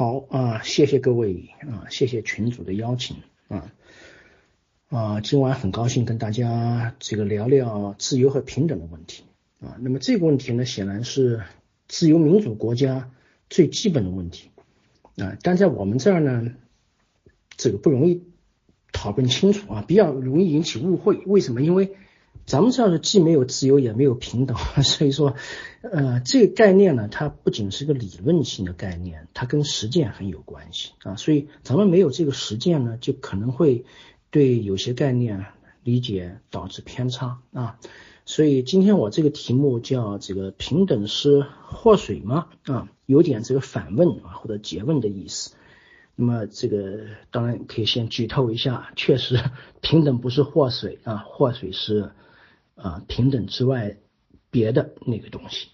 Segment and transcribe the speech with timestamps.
[0.00, 3.70] 好啊，谢谢各位啊，谢谢群主的邀请啊
[4.88, 9.24] 啊，今晚很高兴跟大家这个聊聊自由和平等的问题
[9.60, 9.76] 啊。
[9.78, 11.42] 那么这个问题呢，显然是
[11.86, 13.10] 自由民主国家
[13.50, 14.48] 最基本的问题
[15.18, 16.50] 啊，但在我们这儿呢，
[17.58, 18.22] 这个不容易
[18.92, 21.18] 讨论清楚啊，比较容易引起误会。
[21.26, 21.60] 为什么？
[21.60, 21.94] 因为
[22.46, 25.34] 咱们这儿是既没有自由也没有平等， 所以说，
[25.82, 31.14] 呃，这个概念呢，它不仅是个理论性的概念，它跟实践很有关系啊。
[31.14, 33.84] 所以咱们没有这个实践呢，就可能会
[34.30, 35.46] 对有些概念
[35.84, 37.78] 理解导致偏差啊。
[38.24, 42.48] 所以今天我这个题目叫这个平等是祸水吗？
[42.64, 45.52] 啊，有点这个反问啊或者诘问的意思。
[46.20, 47.00] 那么这个
[47.32, 49.40] 当然可以先剧透一下，确实
[49.80, 52.12] 平等不是祸水啊，祸水是。
[52.82, 53.98] 啊，平等之外
[54.50, 55.68] 别的那个东西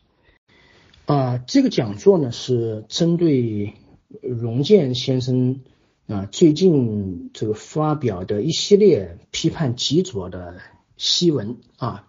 [1.04, 3.74] 啊，这个讲座呢是针对
[4.22, 5.60] 荣建先生
[6.08, 10.56] 啊最近这个发表的一系列批判极左的
[10.98, 12.08] 檄文啊，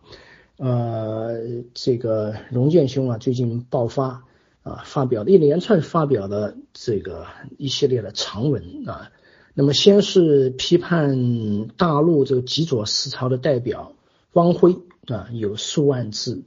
[0.58, 4.24] 呃，这个荣建兄啊最近爆发
[4.64, 7.26] 啊，发表的一连串发表的这个
[7.58, 9.12] 一系列的长文啊，
[9.56, 13.94] 那么先是批判大陆这个极左思潮的代表。
[14.34, 16.44] 汪辉啊，有数万字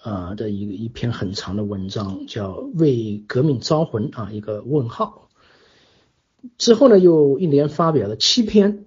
[0.00, 5.28] 啊的一一篇很长的文章，叫《为革命招魂》啊，一个问号。
[6.56, 8.84] 之后呢，又一连发表了七篇，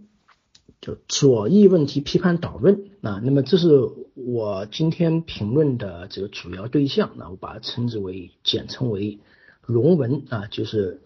[0.80, 3.20] 就左翼问题批判导论啊。
[3.22, 3.68] 那么这是
[4.16, 9.20] 我今天评论的这个主要对象，那我把它称之为简称为
[9.70, 11.02] “龙文”啊，就是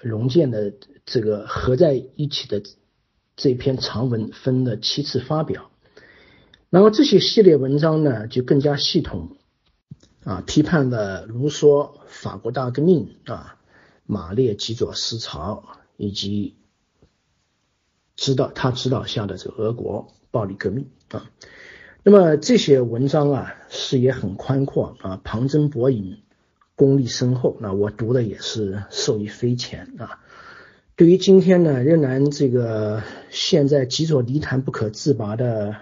[0.00, 0.72] 龙剑的
[1.04, 2.62] 这个合在一起的
[3.36, 5.70] 这篇长文，分了七次发表。
[6.70, 9.36] 然后这些系列文章呢，就更加系统
[10.22, 13.58] 啊，批判了卢梭法国大革命啊，
[14.06, 15.64] 马列极左思潮，
[15.96, 16.56] 以及
[18.16, 21.30] 指导他指导下的这个俄国暴力革命啊。
[22.02, 26.23] 那么这些文章啊，视野很宽阔啊，旁征博引，
[26.76, 27.56] 功力深厚。
[27.60, 30.20] 那我读的也是受益匪浅啊。
[30.96, 35.76] 对于今天呢，仍然这个现在极左泥潭不可自拔的。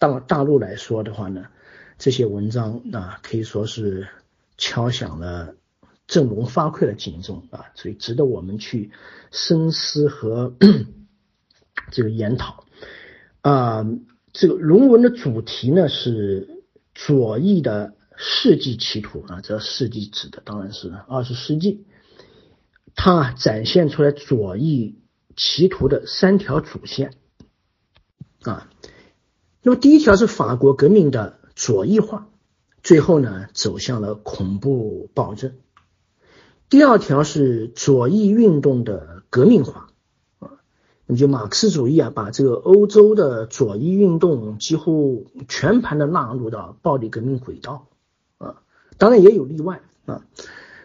[0.00, 1.46] 大大陆来说的话呢，
[1.98, 4.06] 这些文章啊可以说是
[4.56, 5.56] 敲响了
[6.06, 8.92] 振聋发聩的警钟啊，所以值得我们去
[9.32, 10.54] 深思和
[11.90, 12.64] 这个研讨
[13.40, 13.84] 啊。
[14.32, 16.62] 这个论文的主题呢是
[16.94, 21.86] 左翼的世纪歧途啊，这世纪指的当然是二十世纪，
[22.96, 24.98] 它展现出来左翼
[25.36, 27.14] 歧途的三条主线
[28.42, 28.68] 啊。
[29.62, 32.28] 那么第一条是法国革命的左翼化，
[32.82, 35.52] 最后呢走向了恐怖暴政。
[36.68, 39.90] 第二条是左翼运动的革命化
[40.38, 40.58] 啊，
[41.06, 47.87] 那么就马克思主义啊，把这个欧洲的左翼运动几乎全盘的纳入到暴力革命轨道，
[48.98, 50.22] 当然也有例外啊。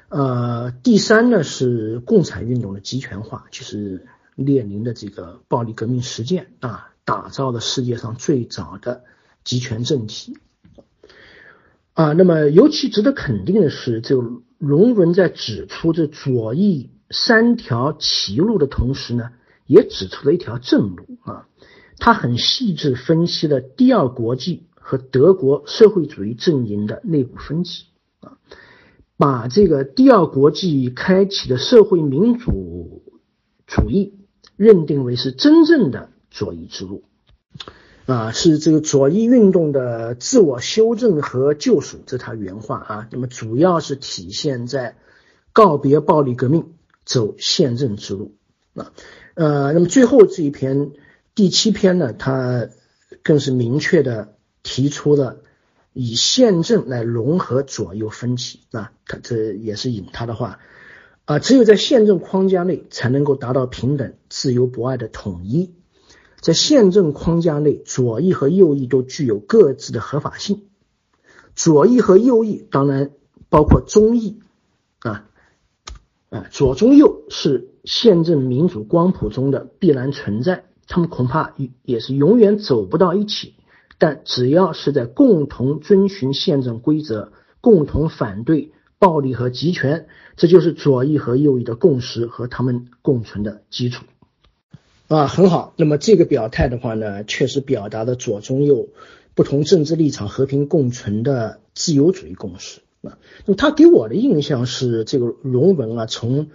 [0.09, 6.89] 呃，第三呢是共产运动的集权化，就是列宁的这个暴力革命实践啊。
[7.05, 9.03] 打造了世界上最早的
[9.43, 10.37] 集权政体
[11.91, 14.23] 啊，那么尤其值得肯定的是，这个
[14.57, 19.31] 龙文在指出这左翼三条歧路的同时呢，
[19.67, 21.49] 也指出了一条正路啊。
[21.97, 27.87] 他很细致分析了第二国际和德国社会主义阵营的内部分歧
[28.23, 28.37] 啊，
[29.17, 33.03] 把这个第二国际开启的社会民主
[33.67, 34.15] 主义
[34.55, 36.09] 认定为是真正的。
[36.35, 37.03] 左翼之路
[38.07, 43.07] 啊，是这个左翼运动的自我修正和救赎，这是他原话啊。
[43.11, 44.97] 那么主要是体现在
[45.51, 46.73] 告别暴力革命，
[47.05, 48.33] 走宪政之路
[48.73, 48.93] 啊。
[49.35, 50.93] 呃，那么最后这一篇
[51.35, 52.67] 第七篇呢，他
[53.21, 55.42] 更是明确的提出了
[55.93, 58.91] 以宪政来融合左右分歧啊。
[59.05, 60.59] 他这也是引他的话
[61.25, 65.73] 啊，只有在宪政框架内才能够达到平等、自由、博爱的统一。
[66.41, 70.65] 在宪政框架内，左翼和右翼都具有各自的合法性。
[71.55, 73.11] 左翼和右翼当然
[73.47, 74.41] 包括中翼
[74.99, 75.29] 啊，
[76.29, 81.53] 啊，左中右是宪政民主光谱中的必然存在，他们恐怕
[81.83, 83.53] 也是永远走不到一起。
[84.03, 94.03] 但只要是在共同遵循宪政规则、共同反对暴力和集权，这就是左翼和右翼的共识和他们共存的基础。
[95.07, 95.73] 啊，很好。
[95.77, 98.89] 那么这个表态的话呢，确实表达了左中右
[99.35, 103.17] 不同政治立场和平共存的自由主义共识啊。
[103.45, 106.49] 那么他给我的印象是，这个龙文啊，从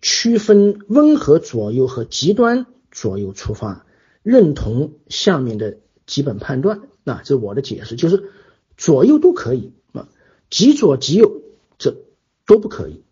[0.00, 3.86] 区分温和左右和极端左右出发，
[4.22, 5.78] 认同下面的
[6.12, 6.82] 基本判断。
[7.04, 8.30] 那这是我的解释，就是
[8.76, 10.10] 左右都可以啊，
[10.50, 11.40] 极左极右
[11.78, 11.96] 这
[12.44, 13.02] 都不可以。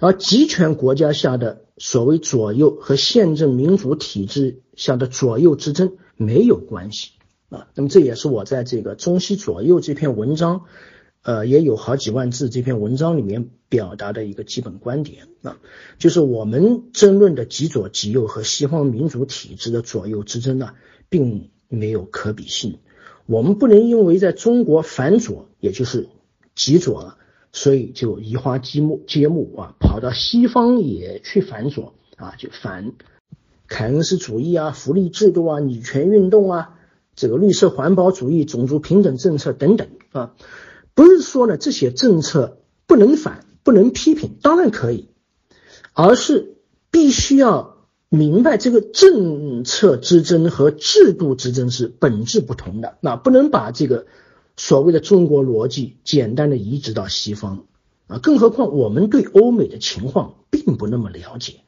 [0.00, 7.12] 而集权国家下的所谓左右和宪政民主体制下的左右之争没有关系
[7.50, 7.68] 啊。
[7.76, 10.64] 那么这也是我在这个中西左右这篇文章，
[11.22, 15.56] 呃，也有好几万字这篇文章里面表达的一个基本观点啊，
[15.98, 20.74] 就是我们争论的极左极右和西方民主体制的左右之争呢，
[21.08, 22.78] 并没有可比性。
[23.24, 26.08] 我们不能因为在中国反左，也就是
[26.54, 27.16] 极左了。
[27.52, 32.92] 所以就移花接木接木啊，跑到西方也去反左啊，就反
[33.66, 36.78] 凯恩斯主义啊、福利制度啊、女权运动啊、
[37.16, 40.36] 这个绿色环保主义、种族平等政策等等啊。
[40.94, 45.08] 不是说呢这些政策不能反、不能批评，当然可以，
[45.92, 46.54] 而是
[46.92, 47.79] 必须要
[48.10, 54.04] 明白这个政策之争和制度之争是本质不同的，那不能把这个。
[54.56, 57.64] 所谓的中国逻辑，简单的移植到西方。
[58.08, 61.60] 啊，更何况我们对欧美的情况并不那么了解，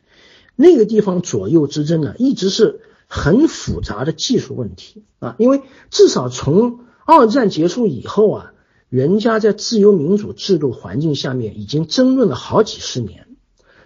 [0.57, 5.05] 那个地方左右之争呢，一直是很复杂的技术问题。
[5.21, 8.53] 啊，因为至少从二战结束以后啊，
[8.91, 13.27] 人家在自由民主制度环境下面已经争论了好几十年，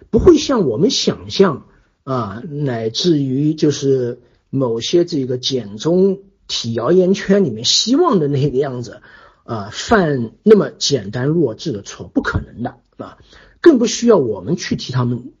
[0.09, 1.67] 不会像我们想象
[2.07, 4.19] 啊，乃至于就是
[4.49, 6.19] 某些这个简中。
[6.49, 9.01] 体谣言圈里面希望的那个样子，
[9.43, 13.17] 啊，犯那么简单弱智的错，不可能的啊，
[13.59, 15.33] 更不需要我们去替他们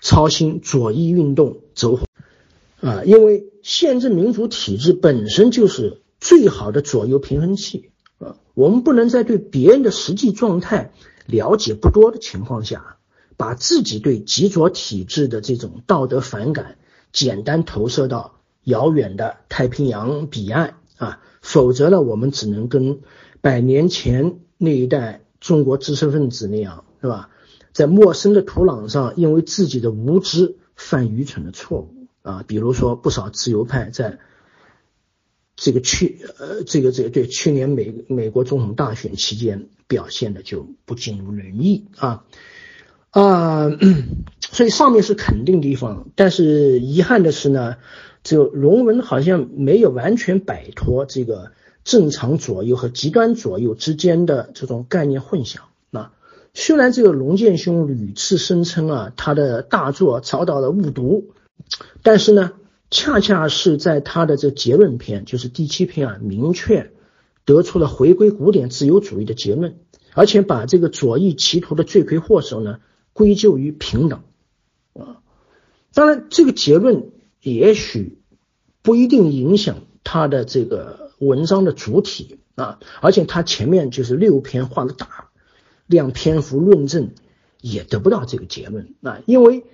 [0.00, 2.06] 操心左翼运动走火
[2.80, 7.90] 啊，因为宪政民主体制本身就是最好的左右平衡器
[8.20, 10.92] 啊，我们不能在对别人的实际状态
[11.26, 12.98] 了解不多的情况下，
[13.42, 16.78] 把自己对极左体制的这种道德反感
[17.10, 18.38] 简单投射到。
[18.64, 23.00] 遥远的太平洋彼岸啊，否则呢，我们只能跟
[23.40, 27.30] 百年前那一代中国知识分子那样，是吧？
[27.72, 34.20] 在陌生的土壤上，因为自己的无知犯愚蠢的错误啊，比如说不少自由派在
[35.56, 42.22] 这个去呃这个这个对去年美美国总统大选期间表现的就不尽如人意啊
[43.12, 43.70] 啊，
[44.50, 47.76] 所以上面是肯定地方，但是遗憾的是呢。
[48.24, 51.50] 这个龙文好像没有完全摆脱这个
[51.82, 55.56] 正常左右和极端左右之间的这种概念混淆
[55.90, 56.12] 啊。
[56.54, 61.32] 虽然这个龙剑兄屡次声称啊，他的大作遭到了误读，
[62.04, 62.52] 但是呢，
[62.92, 66.92] 恰恰是在他的这结论篇，就是第七篇啊，明确
[67.44, 69.74] 得出了回归古典自由主义的结论，
[70.14, 72.78] 而且把这个左翼歧途的罪魁祸首呢
[73.12, 74.22] 归咎于平等
[74.94, 75.22] 啊。
[75.92, 77.10] 当然，这个结论。
[77.44, 78.22] 也许
[78.82, 85.30] 不一定影响他的这个文章的主体啊，而且他前面就是六篇画了大
[85.88, 87.10] 量篇幅论证，
[87.60, 89.64] 也得不到这个结论啊，因为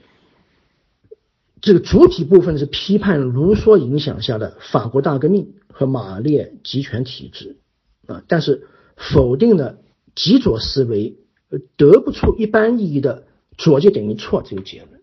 [1.60, 7.58] 这个主体部分是批判卢梭影响下的法国大革命和马列集权体制
[8.06, 9.78] 啊，但是否定了
[10.14, 11.18] 极左思维
[11.76, 13.26] 得不出一般意义的
[13.58, 15.02] 左就等于错这个结论。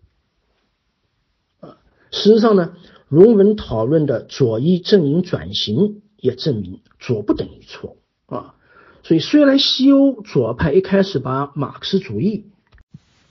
[1.60, 1.78] 啊
[2.10, 2.74] 事实上呢，
[3.08, 8.54] 龙文讨论的左翼阵营转型也证明左不等于错啊。
[9.02, 12.46] 所以虽然西欧左派一开始把马克思主义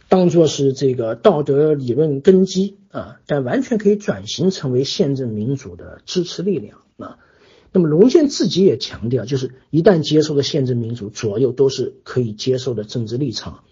[0.08, 7.18] 当作是这个道德理论根基啊，但完全可以转型成为宪政民主的支持力量啊。
[7.74, 13.66] 那么龙剑自己也强调，就是一旦接受了宪政民主，左右都是可以接受的政治立场，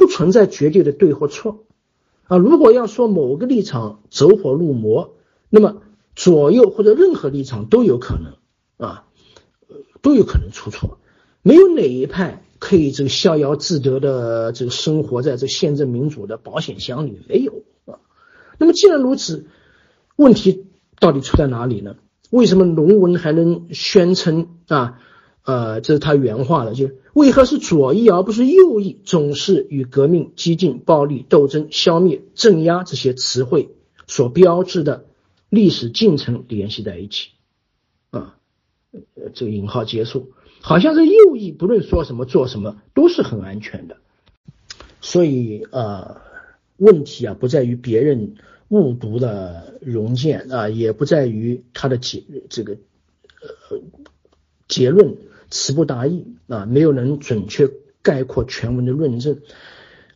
[0.00, 1.66] 不存在绝对的对或错。
[2.24, 5.12] 啊，如果要说某个立场走火入魔，
[5.50, 5.82] 那么
[6.16, 8.32] 左右或者任何立场都有可能
[8.78, 9.04] 啊，
[10.00, 10.96] 都有可能出错。
[11.42, 18.00] 没有哪一派可以这个逍遥自得的这个生活在这宪政民主的保险箱里，没有啊。
[18.56, 19.48] 那么既然如此，
[20.16, 20.64] 问题
[20.98, 21.96] 到底出在哪里呢？
[22.30, 24.98] 为什么龙文还能宣称啊？
[25.50, 33.70] 呃，这是他原话了，就为何是左翼而不是右翼，总是与革命、激进、暴力、斗争、消灭、镇压这些词汇
[34.06, 35.06] 所标志的
[35.48, 37.30] 历史进程联系在一起？
[38.10, 38.36] 啊，
[39.34, 40.30] 这个引号结束，
[40.60, 43.96] 好像是右翼不论说什么做什么都是很安全的，
[45.00, 46.22] 所以啊，
[46.76, 48.36] 问题啊不在于别人
[48.68, 52.74] 误读了容见啊，也不在于他的结这个
[53.42, 53.80] 呃
[54.68, 55.16] 结论。
[55.50, 57.68] 词不达意啊，没有能准确
[58.02, 59.40] 概括全文的论证，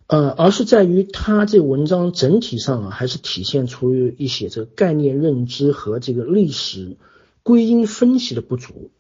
[0.06, 6.96] 呃，而是在于他这文章整体上啊，还是体现出一些这个概念认知和这个历史
[7.42, 8.90] 归因分析的不足。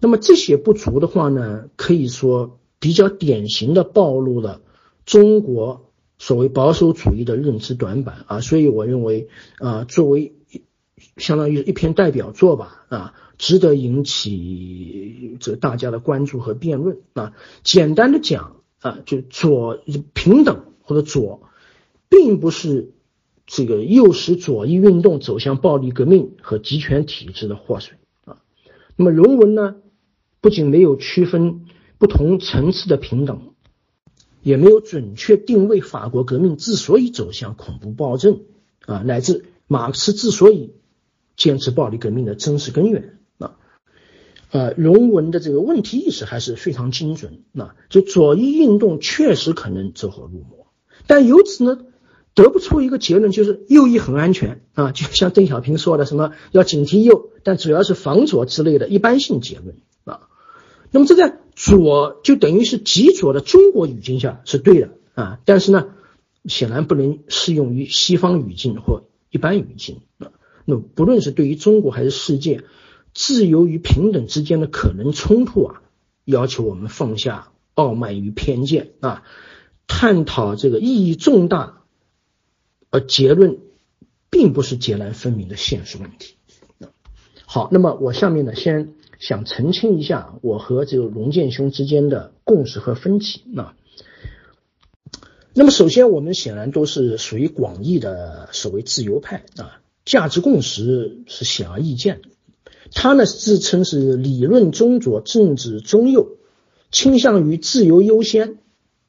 [0.00, 4.60] 那么这些不足的话呢，可以说比较典型的暴露了
[5.04, 8.40] 中国所谓保守主义的认知短板啊。
[8.40, 9.28] 所以我认为
[9.58, 10.34] 啊，作为
[11.18, 17.32] 相当于一篇代表作吧啊，值得引起这大家的关注和辩论啊。
[17.62, 18.54] 简单的讲。
[18.80, 21.48] 啊，就左平等或者左，
[22.08, 22.92] 并不是
[23.46, 28.42] 这个诱使左翼运动走向暴力革命和集权体制的祸水啊。
[28.94, 29.76] 那么人文呢，
[30.40, 31.64] 不仅没有区分
[31.98, 33.54] 不同层次的平等，
[34.42, 38.42] 也没有准确定位法国革命之所以走向恐怖暴政
[38.84, 40.74] 啊，乃至马克思之所以
[41.34, 43.15] 坚持暴力革命的真实根源。
[44.56, 47.42] 呃，人文的这个问题意识还是非常精准。
[47.52, 50.68] 那就左翼运动确实可能走火入魔，
[51.06, 51.78] 但由此呢，
[52.32, 60.28] 得不出一个结论，就是右翼很安全啊， 就像邓小平说的什么要警惕右，但主要是防左之类的一般性结论啊。
[60.90, 65.88] 那么这在左就等于是极左的中国语境下是对的啊，但是呢，
[66.46, 70.32] 显然不能适用于西方语境或一般语境啊。
[70.64, 72.64] 那不论是对于中国还是世界。
[73.16, 75.82] 自由与平等之间的可能冲突啊，
[76.26, 79.22] 要求我们放下傲慢与偏见啊，
[79.86, 81.82] 探讨这个意义重大，
[82.90, 83.56] 而结论
[84.28, 86.34] 并不是截然分明的现实问题。
[87.46, 93.74] 好，那么我下面呢，先想澄清一下我和这个龙剑兄之间的共识和分歧啊。
[95.54, 102.28] 那么首先，我们显然都是属于广义的所谓自由派啊，价值共识是显而易见的。
[102.92, 106.36] 他呢自称是理论中左，政治中右，
[106.90, 108.58] 倾向于自由优先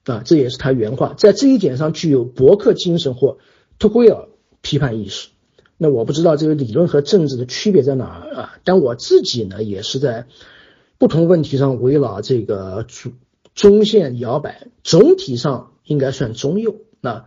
[0.05, 3.37] 啊，这也是他原话，在这一点上具有博客精神或
[3.79, 4.27] 托圭尔
[4.61, 5.29] 批判意识。
[5.77, 8.59] 那我不知道这个理论和政治的区别在哪啊？
[8.63, 10.25] 但我自己呢也是在
[10.97, 13.13] 不同问题上围绕这个中
[13.53, 17.25] 中线摇摆，总体上应该算中右那。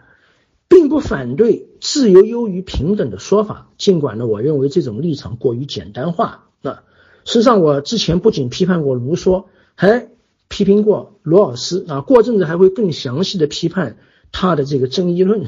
[0.71, 6.47] 并不反对自由优于平等的说法，尽管呢，我认为这种立场过于简单化。
[6.63, 6.75] 那
[7.25, 10.09] 事实上，我之前不仅批判过卢梭，还
[10.49, 13.99] 批评过罗尔斯啊，过阵子还会更详细的批判
[14.31, 15.45] 他的这个正义论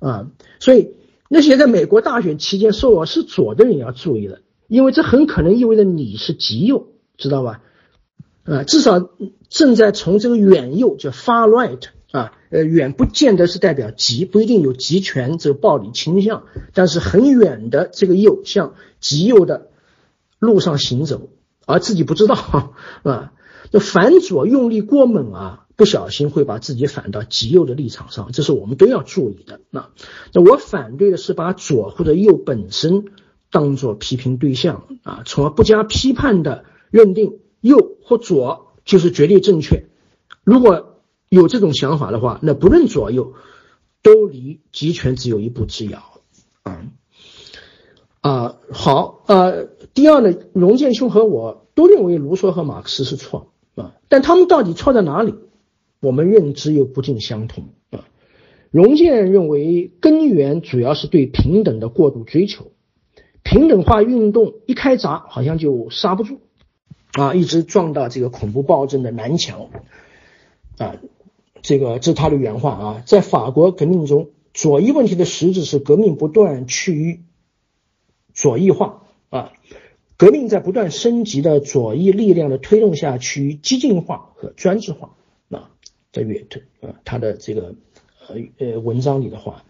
[0.00, 0.28] 啊。
[0.60, 0.90] 所以
[1.30, 7.62] 那些在美国大选期间说我是左的人要注意了，因为这很可能意味着你是极右，知道吧？
[8.44, 9.08] 啊，至少
[9.48, 11.88] 正在从这个远右叫 far right。
[12.50, 19.68] 呃，远不见得是代表极，不一定有极权这个暴力倾向，但是很远的这个右向极右的
[20.38, 21.28] 路上行走，
[21.66, 22.34] 而自己不知道
[23.04, 23.32] 啊。
[23.70, 29.60] 那反左用力过猛啊，不小心会把自己反到极右的立场上，这是我们都要注意的。
[29.70, 29.90] 那
[30.32, 33.04] 那我反对的是把左或者右本身
[33.50, 39.84] 当做批评对象啊，从而不加批判的认定右或左就是绝对正确。
[40.44, 40.87] 如果
[41.28, 43.34] 有这种想法的话，那不论左右，
[44.02, 46.02] 都离集权只有一步之遥。
[46.62, 46.86] 啊
[48.20, 49.52] 啊，好啊。
[49.94, 55.34] 第二呢，荣建兄和我都认为卢梭和马克思是错啊，但他们到底错在哪里？
[56.00, 58.06] 我们认知又不尽相同啊。
[58.70, 62.70] 荣建认为根源主要是对平等的过度追求，
[63.42, 66.40] 平等化运动一开闸，好像就刹不住
[67.12, 69.70] 啊，一直撞到这个恐怖暴政的南墙
[70.78, 70.96] 啊。
[71.68, 77.20] 这个这是他的原话啊，在法国革命中，左翼问题的实质是革命不断趋于
[78.32, 79.52] 左翼化啊，
[80.16, 85.14] 革命在不断升级的左翼力量的推动下趋于激进化和专制化
[85.50, 85.68] 啊，
[86.10, 87.74] 在约特啊他的这个
[88.28, 89.62] 呃呃文章里的话，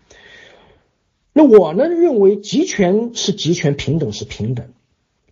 [1.33, 4.69] 那我呢认为集权是集权，平等是平等，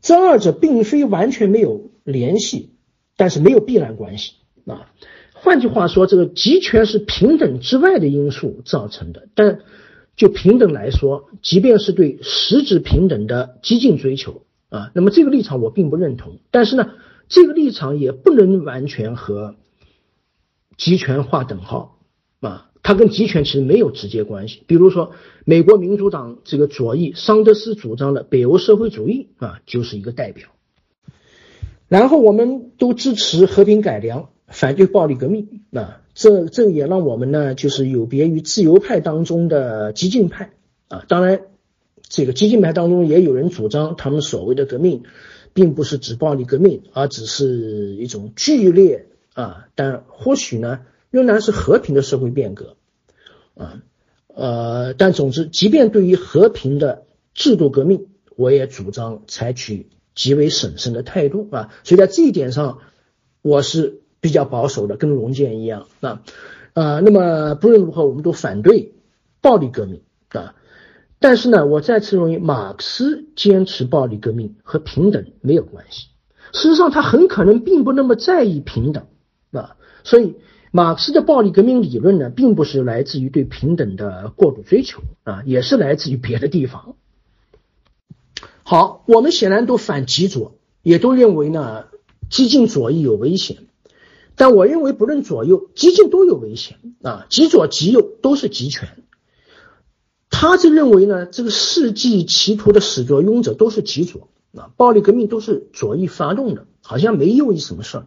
[0.00, 2.70] 这二者并非完全没有联系，
[3.16, 4.32] 但是没有必然关系
[4.66, 4.90] 啊。
[5.46, 9.28] 换句话说，这个集权是平等之外的因素造成的。
[9.36, 9.60] 但
[10.16, 16.40] 就平等来说，即便是对实质平等的激进追求啊，那么这个立场我并不认同。
[16.50, 16.90] 但是呢，
[17.28, 19.54] 这个立场也不能完全和
[20.76, 22.00] 集权划等号
[22.40, 24.64] 啊，它跟集权其实没有直接关系。
[24.66, 25.12] 比如说，
[25.44, 30.48] 美国民主党这个左翼桑德斯主张的北欧社会主义啊，就是一个代表。
[31.86, 34.30] 然后我们都支持和平改良。
[34.48, 40.52] 反对暴力革命啊，这这也让我们呢，就是有别于自由派当中的激进派
[40.88, 41.04] 啊。
[41.08, 41.42] 当然，
[42.02, 45.02] 这个激进派当中也有人主张，他们所谓的革命，
[45.52, 52.76] 并不是指暴力革命，而只是一种剧烈啊，但或许呢，仍然是和平的社会变革。
[53.54, 53.82] 啊，
[54.28, 61.74] 呃，但总之，即便对于和平的制度革命，我也主张采取极为审慎的态度啊。
[61.84, 62.78] 所以在这一点上，
[63.42, 66.22] 我是比较保守的，跟龙剑一样啊。
[66.74, 68.94] 呃，那么不论如何，我们都反对
[69.40, 70.54] 暴力革命啊。
[71.18, 76.08] 但是呢，我再次认为，马克思坚持暴力革命和平等没有关系。
[76.52, 79.06] 事实上，他很可能并不那么在意平等
[79.52, 79.76] 啊。
[80.04, 80.36] 所以，
[80.72, 86.96] 马克思的暴力革命理论呢，并不是来自于对平等的过度追求啊，也是来自于别的地方。
[88.62, 91.86] 好，我们显然都反极左，也都认为呢，
[92.28, 93.56] 激进左翼有危险。
[94.36, 99.02] 但我认为，不论左右，激进都有危险啊，极左极右都是极权。
[100.28, 108.06] 他就认为呢，这个世纪歧途的始作俑者都是极左啊，暴力革命都是左翼发动的，好像没右翼什么事儿。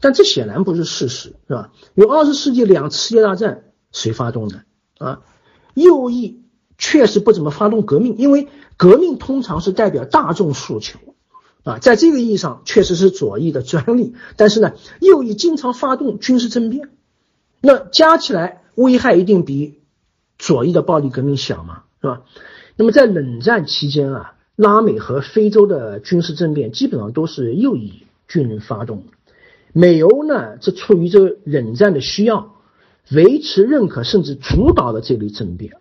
[0.00, 1.72] 但这显然不是事实，是吧？
[1.94, 4.62] 有二十世纪两次世界大战谁发动的
[4.98, 5.20] 啊？
[5.74, 6.42] 右翼
[6.78, 10.98] 确实不怎么发动革命，因为革命通常是代表大众诉求
[11.64, 14.14] 啊，在这个意义上确实是左翼的专利。
[14.36, 16.90] 但是呢，右翼经常发动军事政变，
[17.60, 19.76] 那加起来危害一定比。
[20.40, 22.22] 左翼的暴力革命小嘛，是吧？
[22.76, 29.02] 那么在冷战期间啊，拉美和非洲的军事政变基本上都是右翼军人发动。
[29.72, 32.54] 美欧呢，是出于这个冷战的需要，
[33.10, 35.72] 维持、认可甚至主导了这类政变。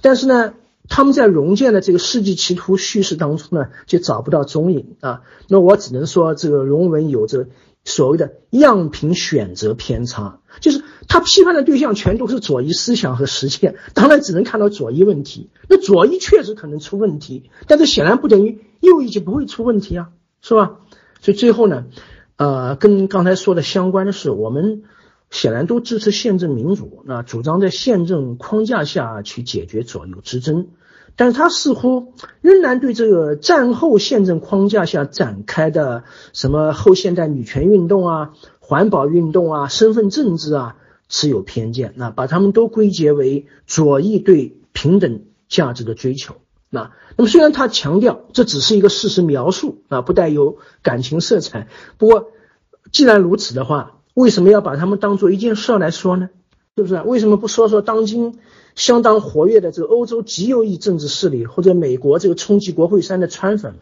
[0.00, 0.54] 但是呢，
[0.88, 5.22] 他们在融建的这个世纪奇图叙事当中呢，就找不到踪影啊。
[5.48, 7.48] 那我只能说，这个荣文有着
[7.84, 10.82] 所谓的样品选择偏差，就是。
[11.06, 15.50] 他批判的对象全都是左翼思想和实践，当然只能看到左翼问题。
[15.68, 20.08] 那左翼确实可能出问题，但是显然不等于右翼就不会出问题啊，
[20.40, 20.78] 是吧？
[21.20, 21.84] 所以最后呢，
[22.36, 24.82] 呃，跟刚才说的相关的是，我们
[25.34, 30.68] 显然都支持宪政民主，那主张在宪政框架下去解决左右之争，
[31.16, 38.30] 但是他似乎仍然对这个战后宪政框架下展开的什么后现代女权运动啊、
[38.60, 40.76] 环保运动啊、身份政治啊。
[41.06, 46.36] 持有偏见，那把他们都归结为左翼对平等价值的追求。
[46.70, 51.68] 那那么虽然他强调这只是一个事实描述啊，不带有感情色彩。
[51.98, 52.32] 不过
[52.90, 56.30] 既然如此的话，为什么要把他们当做一件事来说呢？
[56.76, 57.00] 是不是？
[57.02, 58.38] 为什么不说说当今
[58.74, 63.74] 相当活跃的这个欧洲极右翼政治势力，或者美国这个冲击国会山的川粉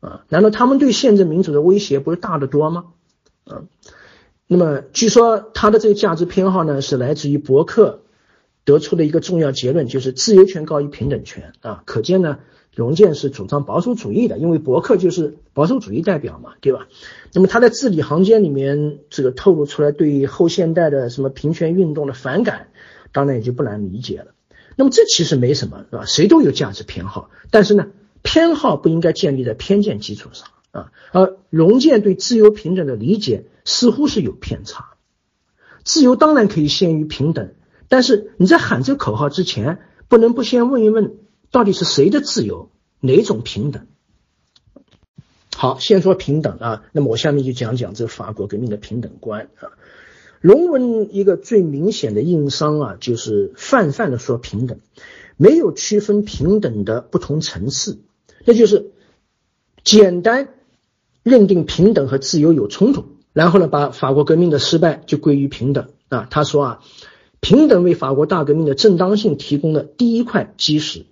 [0.00, 0.24] 啊？
[0.28, 2.86] 难道他们对宪政民主的威胁不是大得多吗？
[3.44, 3.62] 啊？
[4.48, 8.00] 那么，据说他的这个价值偏好呢，是来自于伯克
[8.64, 11.82] 得出的一个重要结论，就是自由权高于平等权啊。
[11.86, 12.38] 可见呢，
[12.74, 16.88] 荣建是主张保守主义的，因为伯克就是保守主义代表嘛，对吧？
[17.32, 22.68] 那么他在字里行间里面这个透露出来对后现代的什么平权运动的反感，
[23.12, 24.34] 当然也就不难理解了。
[24.76, 26.04] 那么这其实没什么，是吧？
[26.06, 27.88] 谁都有价值偏好，但是呢，
[28.22, 30.92] 偏好不应该建立在偏见基础上啊。
[31.12, 33.44] 而荣建对自由平等的理解。
[33.64, 34.94] 似乎是有偏差。
[35.84, 37.54] 自由当然可以先于平等，
[37.86, 41.14] 但是你在喊这口号之前，不能不先问一问，
[41.52, 43.86] 到底是谁的自由，哪种平等？
[45.54, 46.82] 好，先说平等啊。
[46.92, 49.70] 那么我下面就讲讲这法国革命的平等观啊。
[50.40, 54.80] 龙文一个最明显的硬伤啊，就是泛泛的说平等，
[55.36, 58.00] 没有区分平等的不同层次，
[58.44, 58.90] 那就是
[59.84, 60.54] 简单
[61.22, 63.04] 认定平等和自由有冲突。
[63.32, 66.26] 然后呢，把法国革命的失败就归于平等啊。
[66.30, 66.80] 他说啊，
[67.40, 71.06] 平等为法国大革命的正当性提供了第一块基石，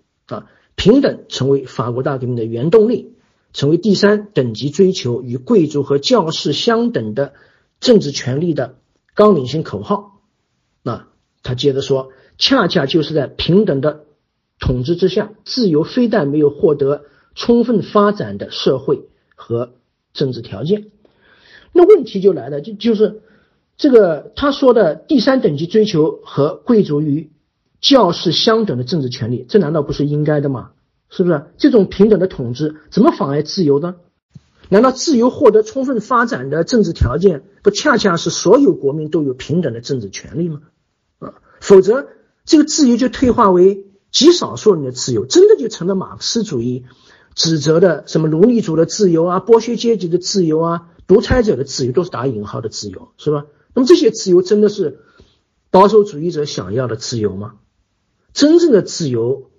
[0.80, 3.12] 平等成为法国大革命的原动力，
[3.52, 7.34] 成为第三等级追求与贵族和教士相等的
[7.80, 8.76] 政治权利的
[9.12, 10.22] 纲领性口号。
[10.82, 11.06] 那
[11.42, 14.06] 他接着说，恰恰就是在平等的
[14.58, 19.02] 统治之下，自由非但没有获得充分发展的社会
[19.34, 19.74] 和
[20.14, 20.86] 政治条件。
[21.74, 23.20] 那问题就来了，就就是
[23.76, 27.28] 这个他说的第三等级追求和贵族与
[27.80, 30.70] 教士相等的政治权利，这难道不是应该的吗？
[31.08, 33.96] 是不是这种平等的统治怎么妨碍自由呢？
[34.68, 40.60] 难道自由获得充分发展的政治条件，不恰恰是所有国民都有平等的政治权利吗？
[41.18, 42.06] 啊，否则
[42.44, 46.84] 这个自由就退化为极少数人的自由，真的就成了马克思主义
[47.34, 50.86] 指责的什么奴隶主的自由啊，剥削阶级的自由啊。
[51.08, 53.46] 独裁者的自由都是打引号的自由，是吧？
[53.74, 55.00] 那么这些自由真的是
[55.72, 57.54] 保守主义者想要的自由吗？
[58.32, 59.50] 真正的自由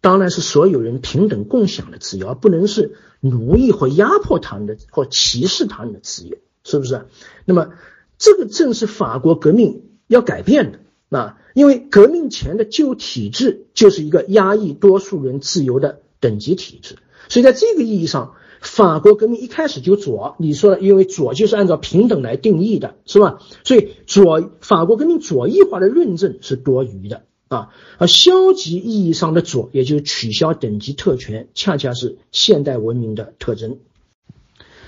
[0.00, 7.06] 当然是所有人平等共享的自由，而不能是奴役或压迫他人的或歧视他人的自由，是不是？
[7.44, 7.70] 那么
[8.16, 16.96] 这个正是法国革命要改变的啊，因为革命前的旧体制就是一个压抑多数人自由的等级体制，
[17.28, 20.36] 所以在这个意义上，法国革命一开始就左。
[20.38, 23.40] 你说，因为左就是按照平等来定义的，是吧？
[23.64, 27.70] 所以左法国革命左翼化的论证是多余的啊。
[27.98, 33.78] 而消极意义上的左，也就是取消等级特权，恰恰是现代文明的特征。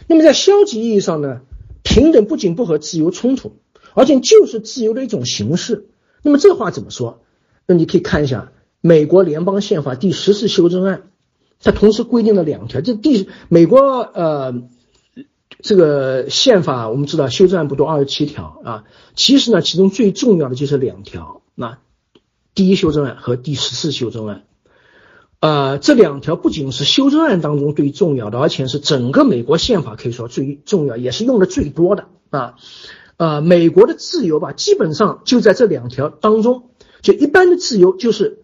[0.06, 1.40] 那么在消极意义上呢，
[1.82, 3.56] 平等不仅不和自由冲突，
[3.94, 5.88] 而且就是自由的一种形式。
[6.22, 7.22] 那么这话怎么说？
[7.66, 11.10] 那你可以看一下美国联邦宪法第十次修正案，
[11.60, 12.80] 它同时规定了两条。
[12.80, 14.62] 这第美国呃
[15.60, 21.78] 这个宪法我们知道修正案不多二十七条啊，其实呢其中最重要的就是两条，那
[22.54, 24.44] 第一修正案和第十四修正案。
[25.40, 32.56] 呃，这两条不仅是修正案当中最重要的，而且是整个美国宪法可以说最重要，也是用的最多的啊。
[33.16, 36.70] 呃，美国的自由吧，基本上就在这两条当中。
[37.00, 38.40] 就一般的自由，就是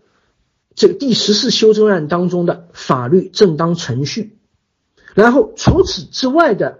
[0.74, 4.38] 这个第十四修正案当中的法律正当程序。
[5.14, 6.78] 然后除此之外的，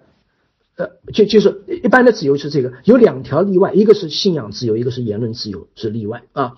[0.77, 6.55] 呃，就就是一般的自由是这个，有两条例外，一个是信仰自由，一个是言论自由是例外啊。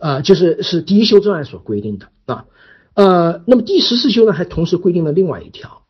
[0.00, 2.46] 啊，就是是第一修正案所规定的啊。
[2.94, 5.82] 呃，那么第十四修呢，还同时规定了另外一条，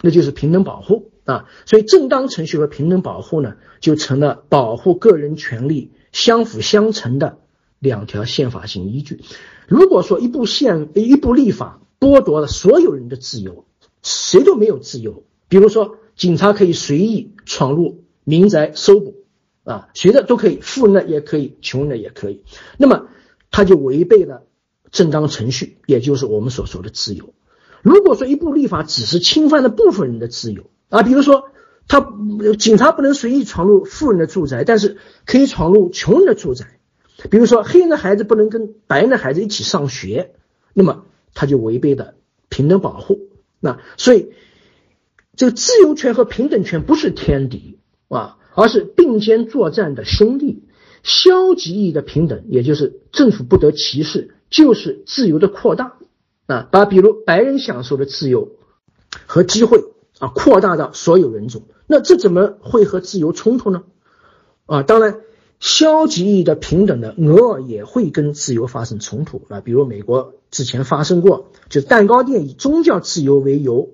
[0.00, 1.10] 那就是平等保护。
[1.24, 7.38] 啊，所以正当程序和平等保护呢，就成了保护个人权利相辅相成的
[7.78, 9.22] 两条宪法性依据。
[9.66, 13.64] 如果说一部宪一部立法剥夺了所有人的自由，
[14.02, 15.24] 谁都没有自由。
[15.48, 19.14] 比如说，警察可以随意闯入民宅搜捕，
[19.64, 22.42] 啊，谁的都可以，富人的也可以，穷人的也可以。
[22.76, 23.06] 那么，
[23.54, 24.42] 他就违背了
[24.90, 27.34] 正当程序，也就是我们所说的自由。
[27.82, 31.50] 如果说一部立法只是侵犯了部分人的自由，啊，比如说，
[31.86, 32.04] 他
[32.58, 36.80] 警察不能随意闯入富人的住宅，但是可以闯入穷人的住宅。
[37.30, 40.34] 比如说，黑人的孩子不能跟白人的孩子一起上学，
[40.72, 42.14] 那么他就违背了
[42.48, 43.20] 平等保护。
[43.60, 44.32] 那所以，
[45.36, 50.64] 这个自由权和平等权不是天敌啊，而是并肩作战的兄弟。
[51.04, 55.98] 消极意义的平等，也就是政府不得歧视，就是自由的扩大
[56.46, 58.56] 啊，把比如白人享受的自由
[59.26, 59.84] 和机会。
[60.20, 63.82] 啊，扩大到所有人种，那这怎么会和自由冲突呢？
[64.64, 65.18] 啊，当然，
[65.58, 69.60] 消极意义的平等呢，偶尔也会跟自由发生冲突啊。
[69.60, 73.90] 比如美国之前发生过，就蛋糕店以宗教自由为由，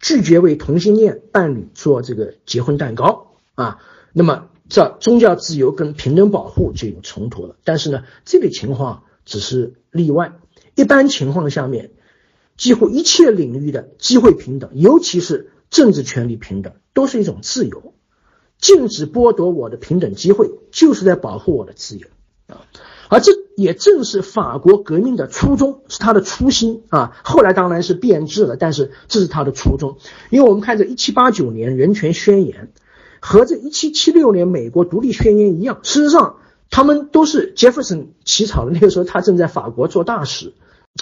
[0.00, 3.80] 拒绝为同性恋伴侣做这个结婚蛋糕啊。
[4.14, 7.56] 那么这宗教自由跟平等保护就有冲突了。
[7.64, 10.32] 但是呢，这个情况只是例外，
[10.74, 11.90] 一般情况下面。
[12.56, 17.94] 几乎一切领域的机会平等，尤其是政治权利平等，都是一种自由。
[18.60, 22.06] 禁止剥夺我的平等机会，就是在保护我的自由
[22.46, 22.62] 啊！
[23.08, 27.16] 而这也正是法国革命的初衷，是他的初心啊。
[27.24, 29.98] 后来当然是变质了，但是这是他的初衷。
[30.30, 32.70] 因为我们看这一七八九年人权宣言
[33.26, 36.36] 和这一七七六年美国独立宣言一样，事实上
[36.68, 38.70] 他们都是杰弗森起草的。
[38.70, 40.52] 那个时候他正在法国做大使。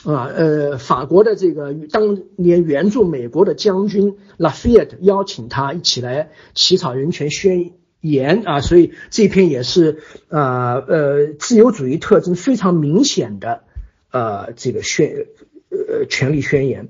[0.05, 13.65] 啊，呃，法国的这个当年援助美国的将军拉斐尔邀请他一起来起草人权宣言啊，所以这篇也是啊呃自由主义特征非常明显的
[14.13, 15.27] 呃这个宣
[15.71, 16.89] 呃权利宣言。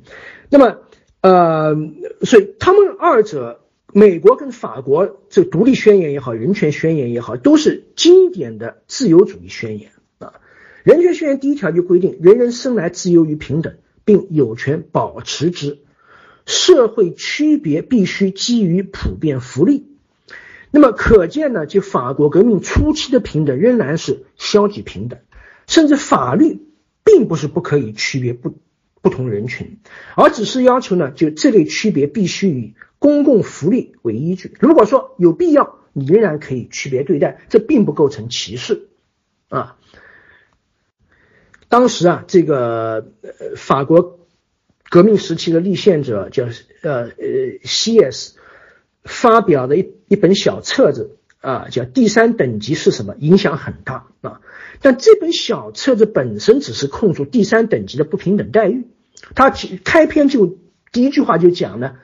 [0.50, 0.76] 那么
[1.22, 1.74] 呃，
[2.20, 3.61] 所以他们二者，
[3.94, 10.34] 美国跟法国这独立宣言也好，人权宣言也好，都是经典的自由主义宣言啊。
[10.82, 13.76] 人权宣言第一条就规定，人人生来自由与平等，
[14.06, 15.78] 并有权保持之。
[16.46, 19.86] 社会区别必须基于普遍福利。
[20.70, 25.20] 那么可见呢，就法国革命初期的平等仍然是消极平等，
[25.66, 26.62] 甚至法律
[27.04, 28.56] 并不是不可以区别不
[29.02, 29.80] 不同人群，
[30.16, 34.54] 而只是要求呢，就这类区别必须以公共福利为依据。
[34.60, 38.88] 如果说有必要，你仍然可以区别对待，这并不构成歧视
[39.48, 39.76] 啊。
[41.68, 43.12] 当时啊，这个
[43.56, 44.20] 法国
[44.88, 46.44] 革命时期的立宪者叫
[46.82, 47.12] 呃呃
[47.64, 48.36] 西耶斯
[49.02, 53.14] 发表的一一本小册子啊，叫第三等级是什么？
[53.18, 54.40] 影响很大啊。
[54.80, 58.86] 但这本小册子本身只是控诉第三等级的不平等待遇。
[59.34, 59.50] 他
[59.84, 60.58] 开篇就
[60.92, 61.96] 第一句话就讲呢，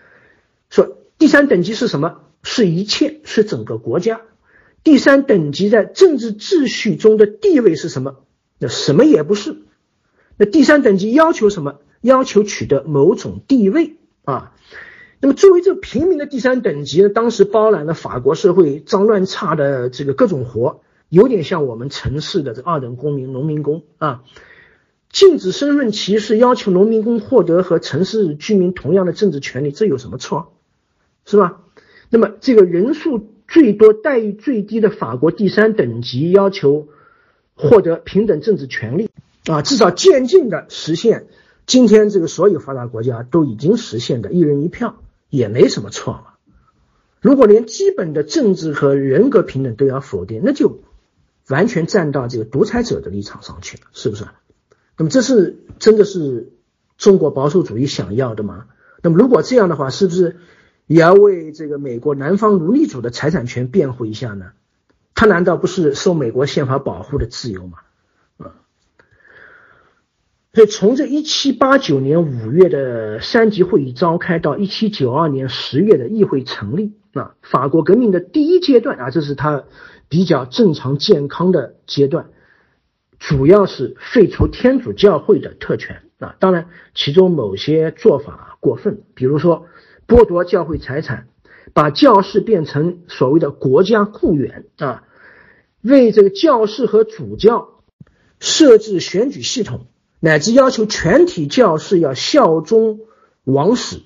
[0.69, 2.21] 说第三等级是什么？
[2.43, 4.21] 是一切，是整个国家。
[4.85, 8.17] 第三等级在政治秩序中的地位是什么？
[8.59, 9.57] 那什么也不是，
[10.37, 11.81] 那第三等级要求什么？
[12.01, 14.53] 要求取得某种地位啊。
[15.21, 24.23] 那么作为这个平民的第三等级呢，当时包揽了法国社会脏乱差的这个各种活，有点像我们城市的这二等公民、农民工啊。
[25.11, 30.53] 禁止身份歧视，要求农民工获得和城市居民同样的政治权利，这有什么错？
[31.25, 31.63] 是吧？
[32.11, 36.89] 那么这个人数最多、待遇最低的法国第三等级要求
[37.55, 39.09] 获得平等政治权利
[39.47, 41.27] 啊，至少渐进的实现
[41.67, 46.25] 今天这个所有发达国家都已经实现的一人一票，也没什么错嘛。
[47.21, 50.81] 如果连基本的政治和人格平等都要否定，那就
[51.49, 54.27] 完全站到这个独裁者的立场上去了，是不是？
[54.97, 56.53] 那么这是真的是
[56.97, 58.67] 中国保守主义想要的吗？
[59.03, 60.37] 那么如果这样的话，是不是
[60.87, 64.53] 也要为这个美国南方奴隶主的财产权辩护一下呢？
[65.15, 67.79] 他难道不是受美国宪法保护的自由吗？
[70.59, 76.95] 所以从这一七八九年五月的三级会议召开到一七九二年十月的议会成立。
[77.13, 79.67] 啊，法国革命的第一阶段啊，这是它
[80.09, 82.31] 比较正常健康的阶段，
[83.21, 86.35] 主要是废除天主教会的特权啊。
[86.41, 89.67] 当然，其中某些做法过分，比如说
[90.09, 91.29] 剥夺教会财产，
[91.73, 95.05] 把教士变成所谓的国家雇员啊，
[95.83, 97.69] 为这个教士和主教
[98.41, 99.87] 设置选举系统，
[100.21, 103.01] 乃至要求全体教士要效忠
[103.45, 104.03] 王室。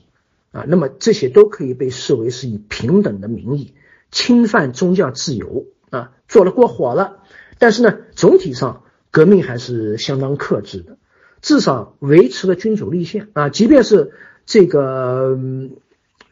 [0.53, 3.73] 啊，那么这些都可以被视为是以平等的名义
[4.11, 7.23] 侵犯宗教自由啊，做了过火了。
[7.59, 10.99] 但是呢，总体上革命还是相当克制的，
[11.41, 13.49] 至少维持了君主立宪啊。
[13.49, 14.13] 即便是
[14.45, 15.39] 这个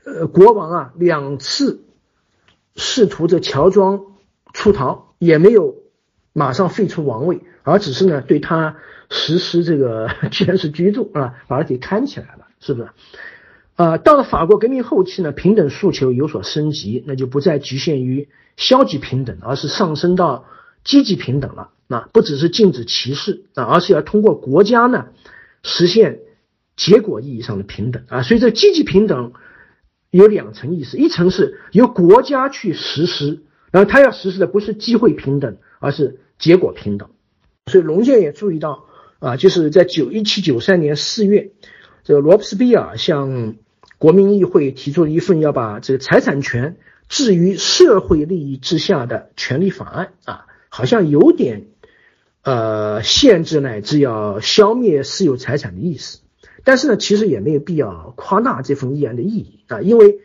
[0.05, 1.83] 呃国王啊两次
[2.77, 4.03] 试图着乔装
[4.53, 5.77] 出逃，也没有
[6.35, 8.77] 马上废除王位，而只是呢对他
[9.11, 12.89] 实施这个 监视居住啊，把他给看起来了，是不是？
[13.77, 20.45] 啊，到了法国革命后期呢，平等诉求有所升级，那就不再局限于消极平等，而是上升到
[20.85, 21.71] 积极平等了。
[21.89, 25.07] 啊，不只是禁止歧视啊，而是要通过国家呢
[25.65, 26.21] 实现
[26.77, 28.23] 结果意义上的平等啊。
[28.23, 29.33] 所以这积极平等
[30.11, 33.43] 有两层意思，一层是由国家去实施，
[33.73, 37.09] 然后他要实施的不是机会平等，而是结果平等。
[37.67, 38.87] 所以龙健也注意到
[39.19, 41.53] 啊，就是在九一七九三年四月，
[42.05, 43.55] 这个罗伯斯庇尔向
[43.99, 46.77] 国民议会提出了一份要把这个财产权
[47.09, 51.67] 置于社会利益之下的权利法案啊，好像有点
[52.43, 56.21] 呃限制乃至要消灭私有财产的意思。
[56.65, 60.19] 但是呢，其实也没有必要夸大这份议案的意义啊，因为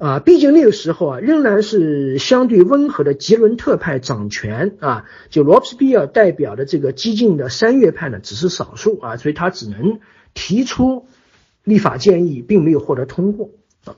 [0.00, 10.00] 啊，毕竟那个时候啊，仍然是相对温和的吉伦特派掌权啊，就罗伯斯庇尔代表的这个激进的三月派呢，只是少数啊，所以他只能
[10.34, 11.06] 提出。
[11.62, 13.50] 立法建议并没有获得通过
[13.84, 13.94] 啊，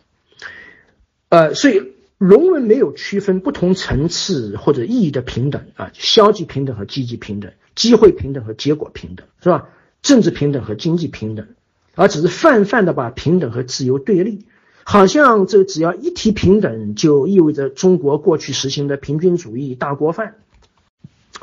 [1.28, 9.68] 呃，所以龙文没有区分不同层次或者意义的平等啊，消极平等和积极平等，机会平等和结果平等，是吧？
[10.02, 11.46] 政治平等和经济平等，
[11.94, 14.44] 而只是泛泛的把平等和自由对立，
[14.84, 20.36] 好像这只要一提平等，就意味着中国过去实行的平均主义大锅饭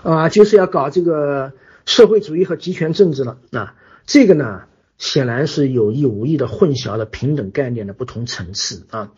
[0.03, 1.53] 啊，就是要搞这个
[1.85, 3.75] 社会主义和集权政治了啊，
[4.05, 4.63] 这个呢？
[4.97, 9.13] 显然是有意无意的混淆了平等概念的不同层次啊，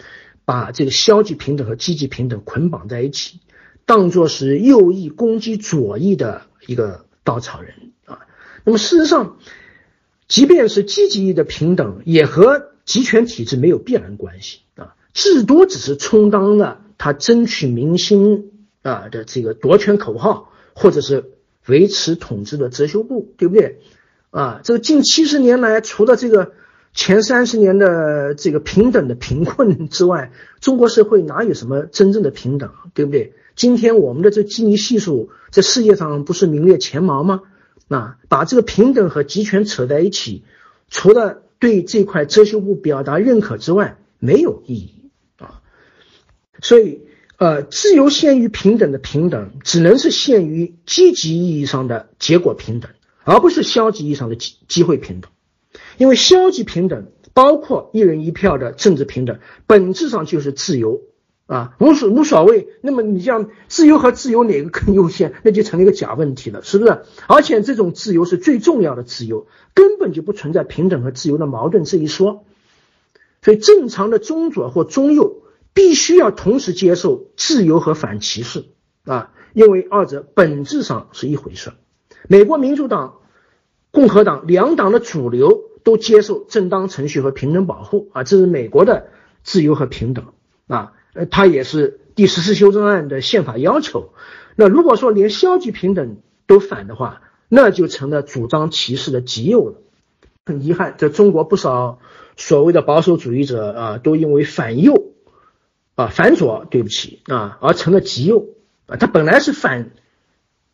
[0.45, 3.39] 把这个消极平等和积极平等捆绑在一起，
[3.87, 7.73] 当做是右翼攻击左翼的一个稻草人
[8.05, 8.19] 啊。
[8.63, 9.37] 那么事实上，
[10.27, 18.51] 即便是积极的平等，也和集权体制没有必然关系啊，至多只是充当了他争取民心
[18.81, 21.31] 啊的这个夺权口号，或者是
[21.67, 23.79] 维持统治的遮羞布，对不对？
[24.29, 26.51] 啊，这个近七十年来，除了这个
[26.93, 33.31] 前三十年的这个平等的贫困之外，中国社会哪有什么真正的平等，对不对？
[33.55, 37.43] 今天我们的这基尼系数在世界上不是名列前茅吗？
[37.87, 40.43] 啊，把这个平等和集权扯在一起，
[40.89, 45.61] 除了对这块遮羞布表达认可之外，没有意义啊。
[46.61, 47.03] 所以，
[47.37, 52.91] 呃，自由限于平等的平等，只能是限于积极意义上的结果平等。
[53.23, 55.29] 而不是消极意义上的机机会平等，
[55.99, 61.03] 因为消极平等包括一人一票的政治平等，本质上就是自由
[61.51, 62.69] 啊，无所无所谓。
[62.79, 67.01] 那么你像自由和自由哪个更优先，那就成了一个假问题了，是不是？
[67.27, 72.45] 而且这种自由是最重要的自由，根本就不存在平等和自由的矛盾这一说。
[73.41, 75.41] 所以正常的中左或中右
[75.73, 78.67] 必须要同时接受自由和反歧视
[79.03, 81.73] 啊，因为二者本质上是一回事。
[82.29, 83.15] 美国民主党、
[83.91, 89.07] 共和党两党的主流都接受正当程序和平等保护啊，这是美国的
[89.43, 90.27] 自由和平等
[90.67, 94.13] 啊，呃，它也是第十四修正案的宪法要求。
[94.55, 99.81] 那如果说连消极平等都反的话，那就成了主张歧视的极右了。
[100.45, 101.99] 很遗憾，在中国不少
[102.35, 105.11] 所谓的保守主义者啊，都因为反右
[105.95, 108.47] 啊反左，对不起啊，而成了极右
[108.87, 108.97] 啊。
[108.97, 109.91] 他本来是反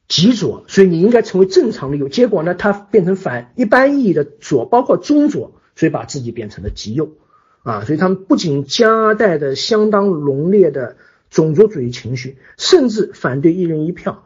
[0.07, 2.07] 极左，所以你应该成为正常的右。
[2.07, 7.11] 结果呢，他变成反一般意义的左，包括中左，所以把自己变成了极右
[7.67, 7.83] 啊。
[7.85, 10.97] 所以他们不仅夹带着相当浓烈的
[11.29, 14.23] 种族主义情绪，甚至反对一人一票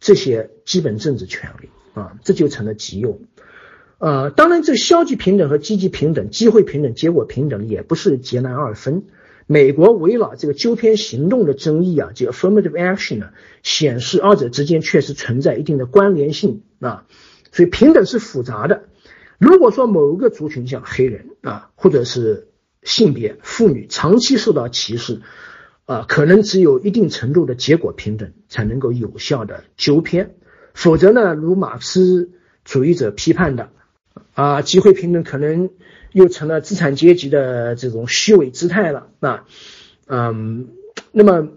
[0.00, 1.70] 这些基本政治权利。
[1.94, 3.20] 啊，这就成了极右，
[3.98, 9.04] 呃，当然，这消极平等和积极平等、机会平等、结果平等也不是截然二分。
[9.46, 13.28] 美国围绕这个纠偏行动的争议啊，这个 affirmative action 呢，
[13.62, 17.06] 显示二者之间确实存在一定的关联性啊。
[17.52, 18.86] 所以平等是复杂的。
[19.38, 22.48] 如果说某一个族群像黑人啊，或者是
[22.84, 25.22] 性别妇女长期受到歧视
[25.86, 30.34] 啊，可能只有一定程度的结果平等才能够有效的纠偏。
[30.74, 32.30] 否则呢，如马克思
[32.64, 33.70] 主义者批判的，
[34.34, 35.70] 啊，机会平等可能
[36.12, 39.44] 又成了资产阶级的这种虚伪姿态了啊，
[40.06, 40.68] 嗯，
[41.12, 41.48] 那么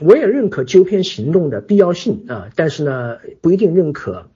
[0.00, 4.30] 我也认可纠偏行动的必要性啊，但是呢，不一定认可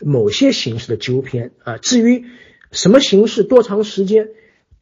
[0.00, 1.76] 某些形式的纠偏啊。
[1.78, 2.24] 至于
[2.72, 4.28] 什么形式、多长时间，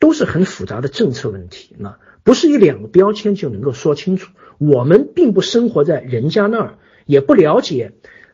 [0.05, 4.33] 都是很复杂的政策问题啊，不是一两个标签就能够说清楚。
[4.59, 7.93] 我们并不生活在人家那儿，也不了解。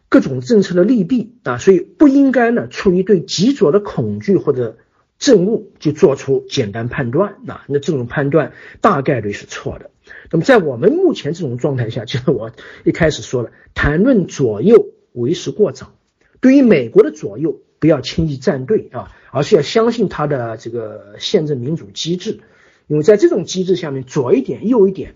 [0.09, 4.79] 各种政策的利弊啊，所以不应该呢出于对极左的恐惧或者
[5.21, 9.93] 憎恶就做出简单判断啊，那这种判断大概率是错的。
[10.33, 12.51] 那么在我们目前这种状态下， 就是我
[12.85, 15.93] 一开始说了，谈论左右为时过早。
[16.41, 22.41] 对于美国的左右，不要轻易站队啊，而是要相信它的这个宪政民主机制，
[22.87, 25.15] 因为在这种机制下面，左一点右一点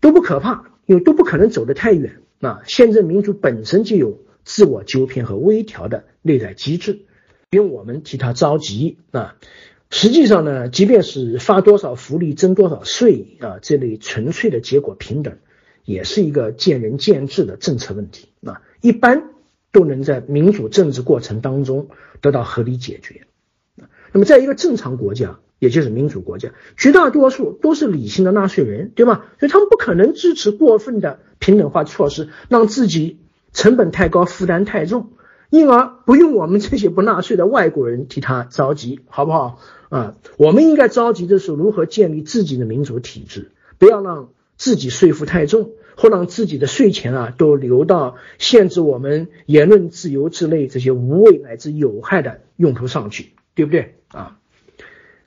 [0.00, 2.62] 都不可怕，因为都不可能走得太远啊。
[2.66, 4.18] 宪政民主本身就有。
[4.46, 7.06] 自我纠偏和微调的内在机制，
[7.48, 9.36] 不用我们替他着急啊。
[9.88, 15.38] 实际上呢，即便是发多少福利、征多少税啊，这类纯粹的结果平等，
[15.86, 18.60] 也是一个见仁见智的政策问题啊。
[18.82, 19.30] 一般
[19.72, 21.88] 都能在民主政治过程当中
[22.20, 23.26] 得到合理解决。
[24.14, 26.48] 那么，在一个正常国家，也就是民主国家，
[26.78, 29.26] 绝大多数都是理性的纳税人，对吧？
[29.38, 33.18] 所以他们不可能支持过分的平等化措施，让自己。
[33.56, 35.12] 成本太高，负担太重，
[35.48, 40.16] 因而不用我们这些不纳税的外国人替他着急，好不好啊？
[40.38, 54.38] 我们应该着急的是如何建立自己的民主体制，不要让自己税负太重，或让自己的税钱啊都流到限制我们言论自由之类这些无谓乃至有害的用途上去，对不对啊？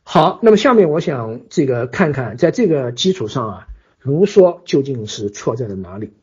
[0.04, 3.68] 好，那么下面我想这个看看，在这个基础上啊，
[4.02, 6.14] 卢梭究竟是错在了哪里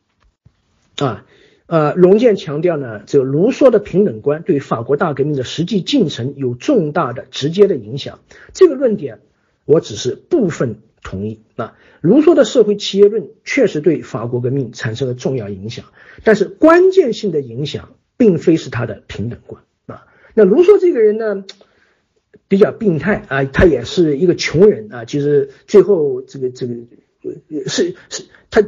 [0.96, 1.26] 啊？
[1.66, 8.18] 呃，龙健强调呢，这个卢梭的平等观对法国大革命的实际进程有重大的直接的影响。
[8.52, 9.20] 这个论点
[9.64, 11.74] 我只是部分同意啊。
[12.02, 15.86] 卢梭的社会契约论确实对法国革命产生了重要影响，
[16.22, 20.06] 但是关键性的影响并非是他的平等观啊。
[20.34, 21.44] 那卢梭这个人呢，
[22.48, 26.74] 比较病态啊，他也是一个穷人啊，其实最后这个这个
[27.66, 28.62] 是是他。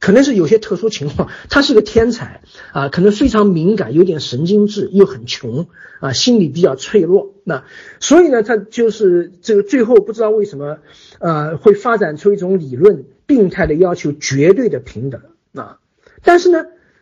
[0.00, 5.66] 可能是有些特殊情况， 他是个天才啊，可能非常敏感，有点神经质，又很穷
[5.98, 7.34] 啊，心理比较脆弱。
[7.42, 7.64] 那
[7.98, 10.78] 所以呢，他就是这个最后不知道为什么，
[11.18, 15.20] 呃，会发展出一种理论，病态的要求绝对的平等
[15.52, 15.80] 啊。
[16.22, 16.60] 但是呢，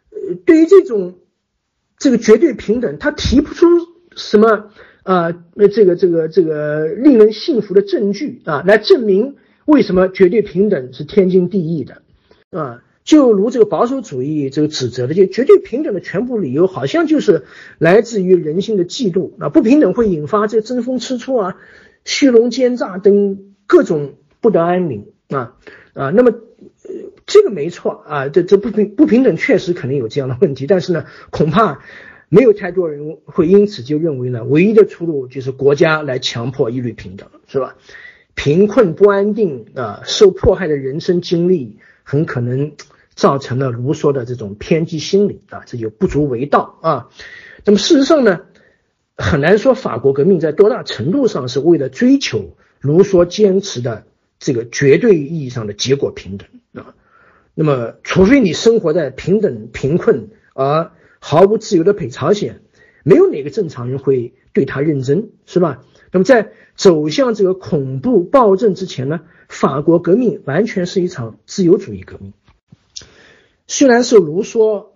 [0.09, 1.18] 呃，对于这种
[1.98, 3.66] 这个绝对平等，他提不出
[4.16, 4.70] 什么
[5.06, 12.02] 啊，那这个这个这个令人信服的证据啊，来证明为什么绝对平等是天经地义的
[12.50, 12.82] 啊。
[13.04, 17.44] 就如这个保守主义这个指责的，就绝对平等的全部理由，好像就是
[17.78, 21.56] 来自于人性的嫉妒啊，不平等会引发这争风吃醋啊、
[22.04, 23.38] 虚荣奸诈等
[23.68, 25.54] 各种不得安宁啊
[25.94, 26.10] 啊。
[26.10, 26.94] 那么呃，
[27.26, 31.80] 这个没错啊，这这不平不平等确实肯定有这样的问题，但是呢，恐怕
[32.29, 37.77] 没有太多人会因此就认为呢，唯一的出路就是国家来强迫一律平等，是吧？
[38.35, 42.72] 贫困不安定啊，受迫害的人生经历很可能。
[43.16, 47.09] 造成了卢梭的这种偏激心理啊，这就不足为道啊。
[47.64, 48.43] 那么事实上呢，
[49.16, 54.05] 很难说法国革命在多大程度上是为了追求卢梭坚持的
[54.39, 56.95] 这个绝对意义上的结果平等啊。
[57.55, 60.91] 那么，除非你生活在平等贫困而
[61.29, 62.61] 毫无自由的北朝鲜，
[63.03, 65.83] 没有哪个正常人会对他认真，是吧？
[66.12, 72.33] 那么，在走向这个恐怖暴政之前呢，法国革命完全是一场自由主义革命。
[73.66, 74.91] 虽然受卢梭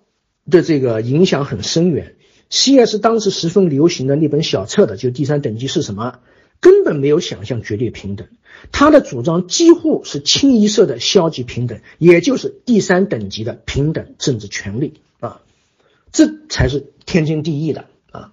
[0.48, 2.14] 的这个影响很深远，
[2.48, 6.20] 希耶是当时十分流行的那本小册的，就第三等级是什么，
[6.60, 8.28] 根本没有想象绝对平等。
[8.70, 15.00] 他的主张几乎是清一色的消极平等，也就是第三等级的平等政治权利，
[16.12, 18.32] 这才是天经地义的啊。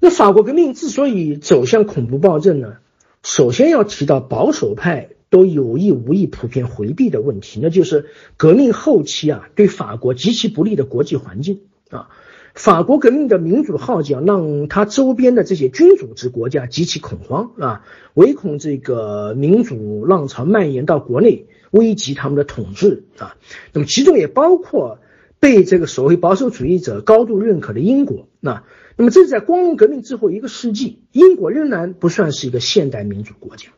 [0.00, 2.78] 那法国革命之所以走向恐怖暴政呢，
[3.22, 5.10] 首先要提到保守派。
[5.28, 8.06] 都有意无意普遍回避的问题，那就是
[8.36, 12.10] 革命后期啊，对法国极其不利的国际环境啊。
[12.54, 23.36] 法国革命的民主号角让他周边的这些君主制国家极其恐慌啊，唯恐这个民主浪潮蔓延到国内，危及他们的统治啊。
[23.72, 25.00] 那么其中也包括
[25.40, 28.64] 被这个所谓保守主义者高度认可的英国啊。
[28.96, 33.68] 那么这是在光荣革命之后一个世纪，英国仍然不算是一个现代民主国家。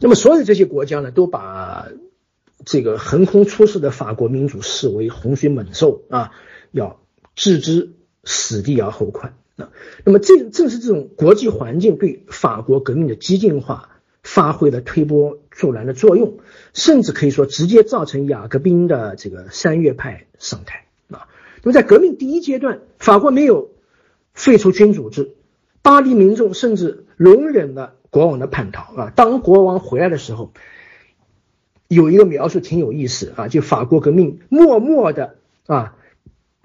[0.00, 1.88] 那么，所有这些国家呢，都把
[2.64, 6.30] 这个横空出世的法国民主视为洪水猛兽啊，
[6.70, 7.00] 要
[7.34, 7.94] 置之
[8.24, 9.70] 死地而后快啊。
[10.04, 16.38] 那么，这正是这种国际环境对法国革命的激进化发挥了推波助澜的作用，
[16.72, 21.28] 甚至可以说直接造成雅各宾的这个三月派上台啊。
[21.62, 23.70] 那么，在革命第一阶段，法国没有
[24.32, 25.34] 废除君主制，
[25.82, 27.94] 巴黎民众甚至容忍了。
[28.10, 29.12] 国王的叛逃啊！
[29.14, 30.50] 当国王回来的时候，
[31.88, 35.34] 有一个描述挺有意思啊，就法国革命默默的
[35.66, 35.94] 啊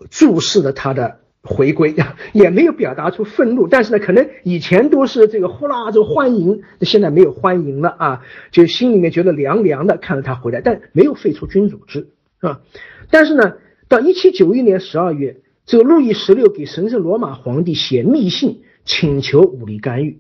[0.10, 1.94] 注视着他的回归，
[2.32, 12.08] 也没有表达出愤怒，但是呢，可能以前都是这个呼啦就欢迎，现在没有欢迎了啊，就心里面觉得凉凉的，看着他回来，但没有废除君主制
[12.40, 12.62] 啊。
[13.10, 13.58] 但是呢，
[13.94, 20.20] 到一七九一年十二月，这个路易十六给神圣罗马皇帝写密信，请求武力干预。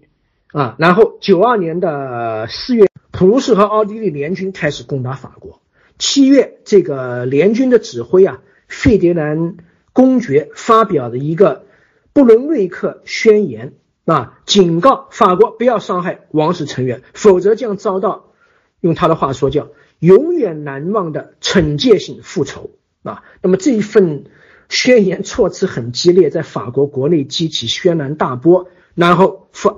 [0.51, 5.59] 啊，然后九二年的四月，普鲁士和奥地利联军开始攻打法国。
[5.97, 9.57] 七月，这个联军的指挥啊，费迪南
[9.91, 11.65] 公爵发表了一个
[12.13, 13.73] 布伦瑞克宣言
[14.05, 18.33] 啊，警告法国不要伤害王室成员，否则将遭到
[18.81, 22.69] 用他的话说叫永远难忘的惩戒性复仇
[23.03, 23.23] 啊。
[23.41, 24.25] 那么这一份
[24.69, 29.75] 宣言措辞很激烈，在法国国内激起轩然大波，然后法。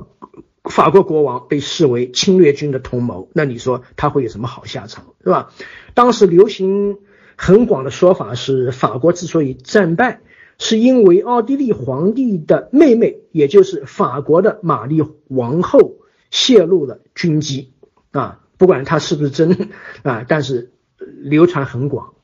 [0.67, 5.51] 法国国王被视为侵略军的同谋，那你说他会有什么好下场，是吧？
[5.93, 6.97] 当时流行
[7.35, 10.21] 很广的说法是，法国之所以战败，
[10.57, 15.97] 是因为奥地利皇帝的妹妹，也就是法国的玛丽王后
[16.31, 17.71] 泄露了军机
[18.09, 18.39] 啊。
[18.57, 19.69] 不管他是不是真
[20.01, 22.14] 啊，但是流传很广。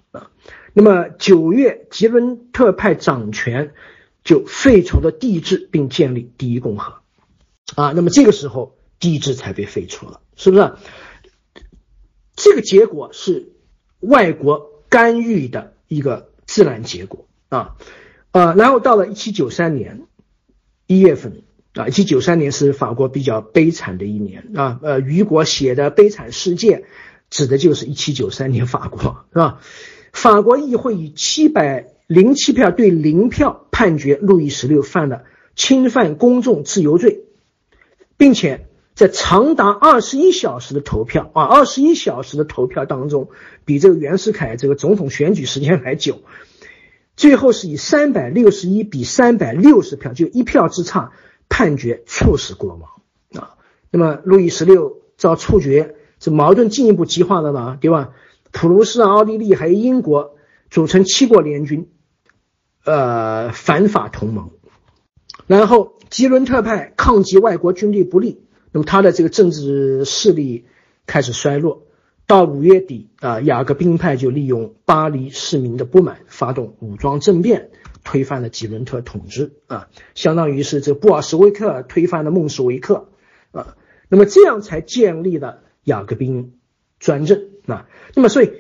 [0.73, 3.73] 那么九月，吉伦特派掌权，
[4.23, 7.01] 就废除了帝制，并建立第一共和。
[7.75, 10.73] 啊，那么这个时候帝制才被废除了，是不是？
[12.35, 13.53] 这个结果是
[13.99, 17.75] 外国干预的一个自然结果啊，
[18.31, 20.07] 呃，然后到了一七九三年
[20.87, 21.43] 一月份
[21.73, 26.77] 啊，一七九三年是法国比较悲惨的一年啊，呃，雨果写的《悲惨世界》
[27.29, 29.61] 指的就是一七九三年法国，是吧？
[30.13, 35.23] 法国议会以七百零七票对零票判决路易十六犯了
[35.55, 37.25] 侵犯公众自由罪。
[38.17, 43.29] 并且在长达二十一小时的投票啊，二十一小时的投票当中，
[43.65, 46.19] 比这个袁世凯这个总统选举时间还久。
[47.15, 51.13] 最后是以三百六十一比三百六十票，就一票之差，
[51.49, 53.55] 判决处死国王啊。
[53.89, 58.11] 那么路易十六遭处决，这矛盾进一步激化了呢，对吧？
[58.51, 60.35] 普鲁士、奥地利还有英国
[60.69, 61.89] 组成七国联军，
[62.85, 64.51] 呃，反法同盟，
[65.47, 65.99] 然后。
[66.11, 68.43] 吉伦特派抗击外国军队不利，
[68.73, 70.65] 那么他的这个政治势力
[71.05, 71.87] 开始衰落。
[72.27, 77.69] 到五月底啊，雅各宾派就利用巴黎市民的不满，发动武装政变，
[78.03, 83.07] 推翻了吉伦特统治啊，相当于是这布尔什维克推翻了孟什维克
[83.51, 83.77] 啊，
[84.09, 86.59] 那么这样才建立了雅各宾
[86.99, 87.87] 专政啊。
[88.15, 88.53] 那么所以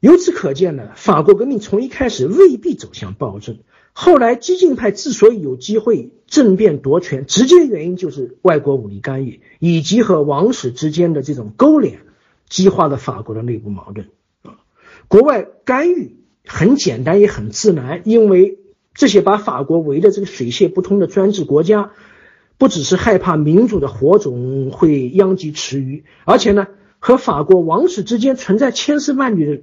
[0.00, 3.58] 由此可见呢，法国革命从一开始未必走向暴政。
[3.92, 11.98] 后来激进派之所以有机会政变夺权，直接原因就是外国武力干预以及和王室之间的这种勾连，
[12.48, 14.08] 激化了法国的内部矛盾
[14.42, 14.58] 啊。
[15.08, 18.58] 国外干预很简单也很自然，因为
[18.94, 21.90] 这些把法国围的这个水泄不通的专制国家，
[22.58, 26.68] 不只是害怕民主的火种会殃及池鱼，而且呢，
[27.00, 29.62] 和法国王室之间存在千丝万缕的。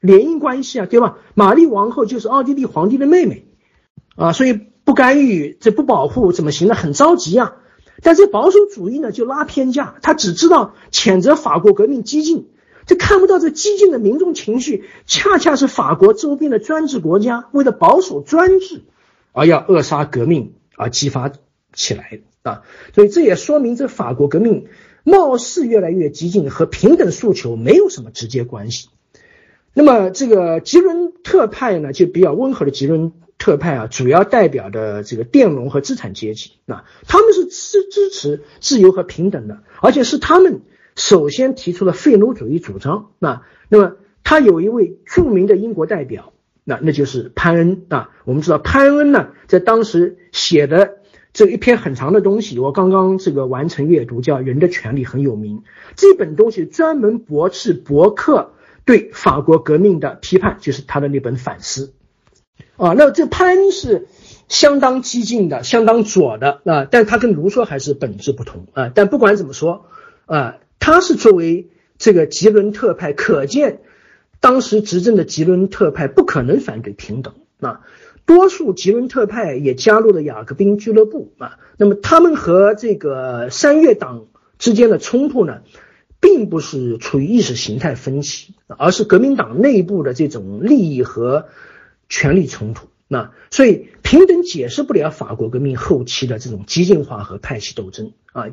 [0.00, 1.18] 联姻关系啊，对吧？
[1.34, 3.46] 玛丽王后就是奥地利皇帝的妹妹，
[4.14, 4.52] 啊，所以
[4.84, 6.74] 不干预，这不保护怎么行呢？
[6.74, 7.56] 很着急啊！
[8.02, 12.50] 但这保守主义呢，就拉偏架，他只知道谴责法国革命激进，
[12.84, 18.84] 这看不到这激进的民众情绪，恰恰是法国周边的专制国家为了保守专制
[19.32, 21.32] 而要扼杀革命而激发
[21.72, 22.62] 起来的啊！
[22.94, 24.66] 所以这也说明这法国革命
[25.06, 28.88] 貌似越来越激进，和平等诉求没有什么直接关系。
[29.72, 40.62] 那么这个吉伦特派呢，就比较温和的吉伦特派啊，主要代表的这个佃农和资产阶级啊，他们是支支持自由和平等的，而且是他们
[40.96, 43.42] 首先提出了废奴主义主张啊。
[43.68, 46.32] 那么他有一位著名的英国代表，
[46.64, 48.10] 那那就是潘恩啊。
[48.24, 50.96] 我们知道潘恩呢，在当时写的
[51.36, 55.62] 这一篇很长的东西，我刚刚这个完成阅读，叫《人的权利》，很有名。
[55.94, 58.50] 这本东西专门驳斥伯克。
[58.86, 61.92] 对法国革命的批判，就是他的那本反思，
[62.76, 64.06] 啊，那这潘是
[64.46, 68.92] 相当激进的，相当左的啊，但他跟卢梭还是本质不同啊。
[68.94, 69.86] 但不管怎么说
[70.26, 71.68] 啊，他是作为
[71.98, 73.80] 这个吉伦特派，可见
[74.38, 77.80] 当时执政的吉伦特派不可能反对平等啊。
[78.26, 81.58] 多数吉伦特派也加入了雅各宾俱乐部啊。
[81.78, 84.26] 那么他们和这个三月党
[84.58, 85.62] 之间的冲突呢？
[86.18, 91.46] 并不是处于意识形态分歧，而是革命党内部的这种利益和
[92.08, 92.88] 权力冲突。
[93.06, 98.46] 那所以平等解释不了法国革命后期的这种激进化和派系斗争啊，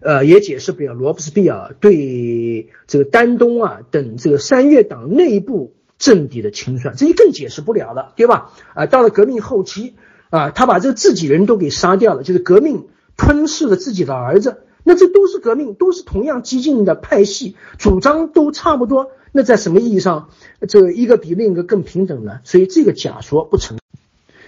[0.00, 8.52] 呃，也解释不了罗伯斯庇尔对这个丹东啊等这个三月党内部政敌的清算，这就更解释不了了，对吧？
[8.74, 9.96] 啊，到了革命后期
[10.30, 12.86] 啊，他把这自己人都给杀掉了，就是革命
[13.16, 14.62] 吞噬了自己的儿子。
[14.84, 19.10] 那这都是革命，都是同样激进的派系，主张都差不多。
[19.32, 20.30] 那在什么意义上，
[20.66, 22.40] 这一个比另一个更平等呢？
[22.44, 23.76] 所以这个假说不成。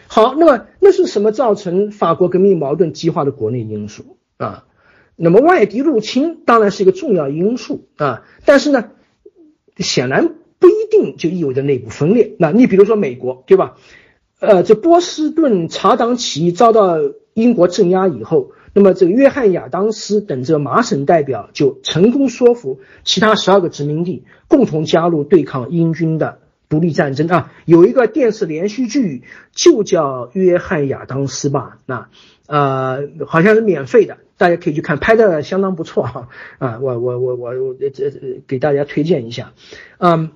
[0.07, 4.65] 好，那么那是什么造成法国革命矛盾激化的国内因素啊？
[5.17, 8.91] 那么外敌入侵当然是一个重要因素啊，但是呢，
[9.77, 10.37] 显然
[11.17, 12.33] 就意味着内部分裂。
[12.39, 13.77] 那你比如说美国，对吧？
[14.41, 16.97] 呃，这波士顿茶党起义遭到
[17.35, 18.53] 英国镇压以后。
[18.73, 26.39] 那么，这个约翰亚当斯等这麻省代表就成功说服其他十二个殖民地共同加入对抗英军的
[26.69, 27.53] 独立战争啊！
[27.67, 31.79] 有一个电视连续剧就叫《约翰亚当斯》吧？
[31.85, 32.09] 那
[32.47, 36.29] 呃，好像是免费的，大家可以去看，拍的相当不错哈！
[36.59, 38.13] 啊，我我我我这
[38.47, 39.53] 给大家推荐一下，
[39.99, 40.31] 嗯。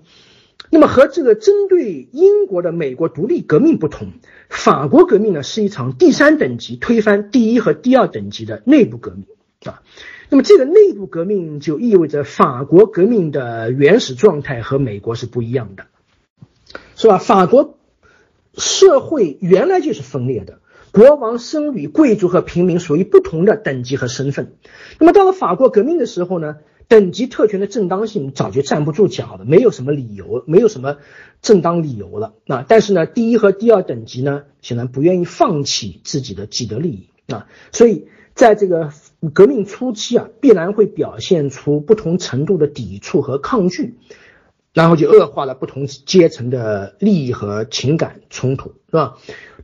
[0.74, 4.08] 那么和这个针对英国的美国独立革命不同，
[4.48, 9.24] 法国革命呢是一场第三等级推翻第一和第二等级的内部革命
[9.72, 9.82] 啊。
[10.30, 15.86] 那么这个内部革命就意味着法国革命的原始状态和美国是不一样的，
[16.96, 17.18] 是吧？
[17.18, 17.78] 法国
[18.54, 20.58] 社会原来就是分裂的，
[20.90, 24.56] 国王、僧侣、贵族和平民属于不同的等级和身份。
[24.98, 26.56] 那么到了法国革命的时候呢？
[26.86, 30.98] 等级特权的正当性早就站不住脚了，没有什么理由，没有什么
[31.40, 32.34] 正当理由了。
[32.44, 38.90] 那但是呢，第一和第二等级呢，显然不愿意放弃自己的既得利益啊，所以在这个
[39.32, 43.96] 革命初期啊，必然会表现出不同程度的抵触和抗拒，
[44.72, 49.16] 然后就恶化了不同阶层的利益和情感冲突，是吧？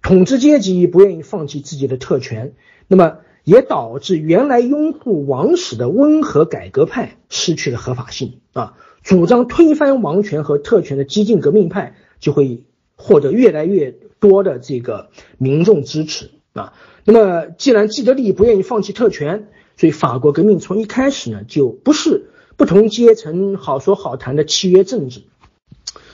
[0.03, 2.55] 统治阶级不愿意放弃自己的特权，
[2.89, 3.19] 那么。
[3.51, 12.63] 也导致原来拥护王室的温和改革派失去了合法性啊，主张推翻王权和特权的激进革命派就会
[12.95, 13.91] 获得越来越
[14.21, 16.75] 多的这个民众支持啊。
[17.05, 25.23] 那么，既然既得利益不愿意放弃特权，所以法国革命从一开始呢就不是不同阶层好说好谈的契约政治，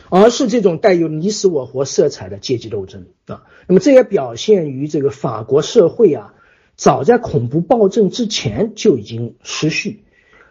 [0.09, 3.43] 而是这种带有你死我活色彩的阶级斗争啊。
[3.67, 6.33] 那么，这也表现于这个法国社会啊。
[6.77, 10.05] 早在恐怖暴政之前就已经失序。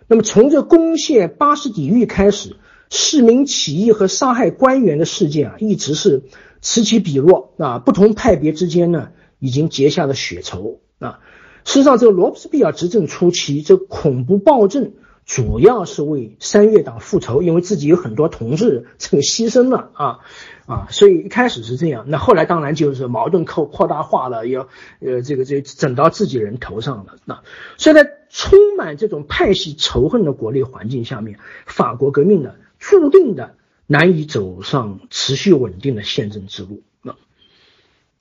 [0.07, 2.57] 那么从这攻陷巴士底狱开始，
[2.89, 6.23] 市民起义和杀害官员的事件啊，一直是
[6.61, 7.79] 此起彼落啊。
[7.79, 9.09] 不同派别之间呢，
[9.39, 11.19] 已经结下了血仇啊。
[11.63, 14.93] 事实上，这个罗伯斯庇尔执政初期，这恐怖暴政。
[15.25, 20.19] 主要是为三月党复仇，因为自己有很多同志这个牺牲了啊
[20.65, 22.05] 啊，所以一开始是这样。
[22.07, 24.67] 那后来当然就是矛盾扩扩大化了，要
[24.99, 27.17] 呃这个这整到自己人头上了。
[27.25, 27.41] 那
[27.77, 33.55] 所以在充满这种派系仇恨的国内环境下面，法国革命呢注定的
[33.87, 36.83] 难以走上持续稳定的宪政之路。
[37.01, 37.15] 那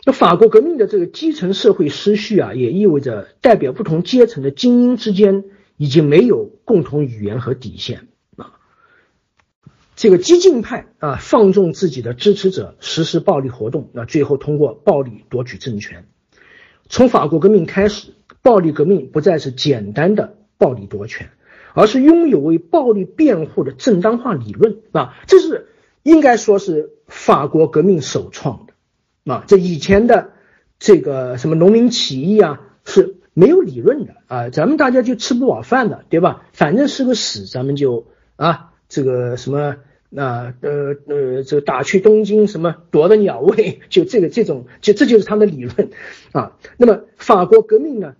[0.05, 5.45] 那法国革命的这个基层社会失序啊，也意味着代表不同阶层的精英之间。
[5.77, 8.07] 已经没有共同语言和底线！
[10.05, 16.05] 这个激进派啊，放纵自己的支持者实施暴力活动，那最后通过暴力夺取政权。
[16.91, 21.31] 从法国革命开始，暴力革命不再是简单的暴力夺权，
[21.73, 25.69] 而是拥有为暴力辩护的正当化理论啊，这是
[26.03, 29.45] 应该说是法国革命首创的啊。
[29.47, 30.33] 这以前的
[30.79, 36.45] 这个什么农民起义啊是没有理论的啊，咱们大家就吃不饱饭的，对吧？
[36.53, 39.77] 反正是个屎，咱们就啊这个什么
[40.17, 45.91] 那呃呃这个打去东京什么夺的鸟位， 就这个这种就这就是他的理论
[46.33, 46.57] 啊。
[46.77, 48.15] 那么法国革命呢，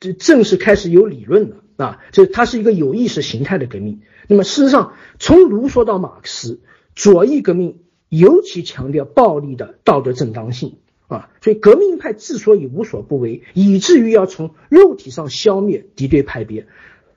[0.00, 1.56] 这正式开始有理论了。
[1.76, 4.02] 啊，这它是一个有意识形态的革命。
[4.28, 6.60] 那么事实上，从卢梭到马克思，
[6.94, 10.76] 左翼革命尤其强调暴力的道德正当性
[11.08, 11.30] 啊。
[11.42, 16.68] 所以革命派之所以无所不为，以至于要从肉体上消灭敌对派别，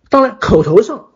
[0.10, 1.10] 当然口头上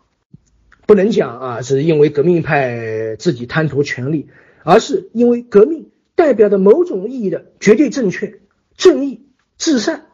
[0.92, 4.28] 不能讲啊，是因为革命派自己贪图权力，
[4.66, 8.42] 而是因为革命代表的某种意义的绝对正确、
[8.76, 9.22] 正义、
[9.58, 10.08] 至善，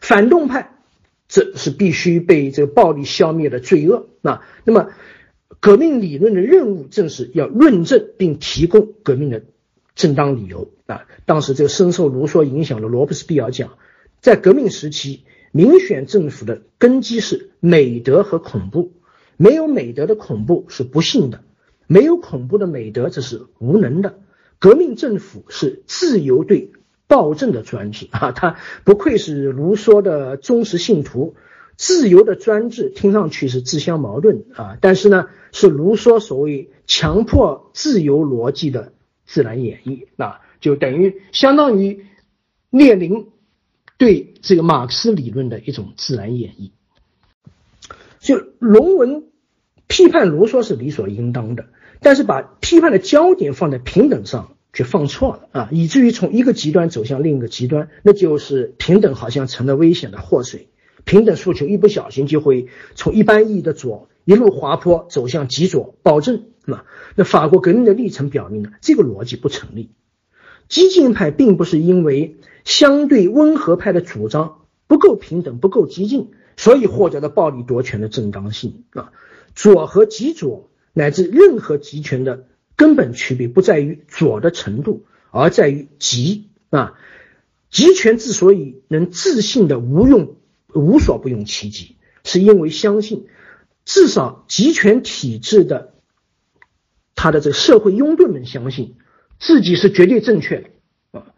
[0.00, 0.78] 反动派。
[1.26, 4.46] 这是必须被这个暴力消灭的罪恶啊！
[4.62, 4.90] 那么，
[5.58, 9.42] 革命理论的任务正是要论证并提供革命的
[9.96, 11.04] 正当理由啊！
[11.24, 13.76] 当时这个深受卢梭影响的罗伯斯庇尔讲，
[14.20, 18.92] 在革命时期，民选政府的根基是美德和恐怖，
[19.36, 21.42] 没有美德的恐怖是不幸的，
[21.86, 24.18] 没有恐怖的美德这是无能的。
[24.58, 26.72] 革命政府是自由对。
[27.08, 31.36] 暴政的专制啊，他不愧是卢梭的忠实信徒。
[31.76, 38.92] 自由的专制听上去是自相矛盾啊，但是呢，是卢梭所谓强迫自由逻辑的
[39.24, 42.06] 自然演绎啊，就等于相当于
[42.70, 43.28] 列宁
[43.98, 46.72] 对这个马克思理论的一种自然演绎。
[48.26, 49.24] 就龙文
[49.86, 51.66] 批判卢梭是理所应当的，
[52.00, 54.52] 但是把批判的焦点放在平等上。
[54.72, 60.68] 却放错了啊，以至于从一个极端走向另一个极端，那就是平等好像成了危险的祸水。
[61.06, 69.92] 平等诉求一不小心就会从一般意义的左一路滑坡走向极左暴政，那那法国革命的历程表明呢，这个逻辑不成立。
[70.68, 79.12] 激进派并不是因为相对温和派的主张不够平等、不够激进，所以获得了暴力夺权的正当性啊。
[79.54, 82.48] 左和极左乃至任何集权的。
[82.78, 86.92] 根本区别不在于左的程度，而在于极啊。
[87.70, 90.36] 集权之所以能自信的无用
[90.74, 93.28] 无所不用其极，是因为相信
[93.86, 95.94] 至少集权体制的
[97.14, 98.96] 他的这个社会拥趸们相信
[99.38, 101.32] 自己是绝对正确的啊。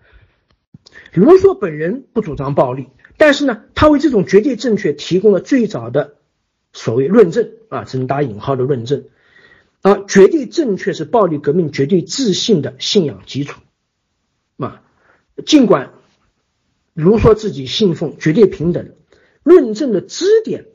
[1.14, 2.88] 卢梭本人不主张暴力，
[3.18, 6.14] 但是呢，他为这种绝对正确提供了最早的
[6.72, 9.04] 所谓论证啊，只能打引号的论证。
[9.80, 13.60] 啊绝对正确是暴力革命绝对自信的信仰基础，
[14.56, 14.82] 啊，
[15.46, 15.92] 尽管
[16.94, 18.90] 卢梭自己信奉绝对平等，
[19.44, 20.66] 论证的支点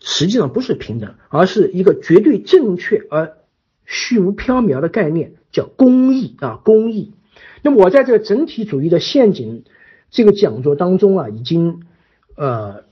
[0.00, 3.36] 实际上不是平等，而是一个绝对正确而
[3.84, 7.12] 虚无缥缈的概念，叫公义啊，公义。
[7.60, 9.64] 那么我在这个整体主义的陷阱
[10.10, 11.82] 这个讲座当中啊，已经
[12.36, 12.84] 呃。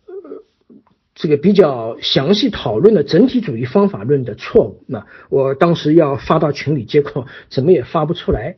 [1.16, 4.82] 这个比较详细讨论了整体主义方法论的错误。
[4.88, 8.56] 那我当时要发到群里，结果怎么也发不出来。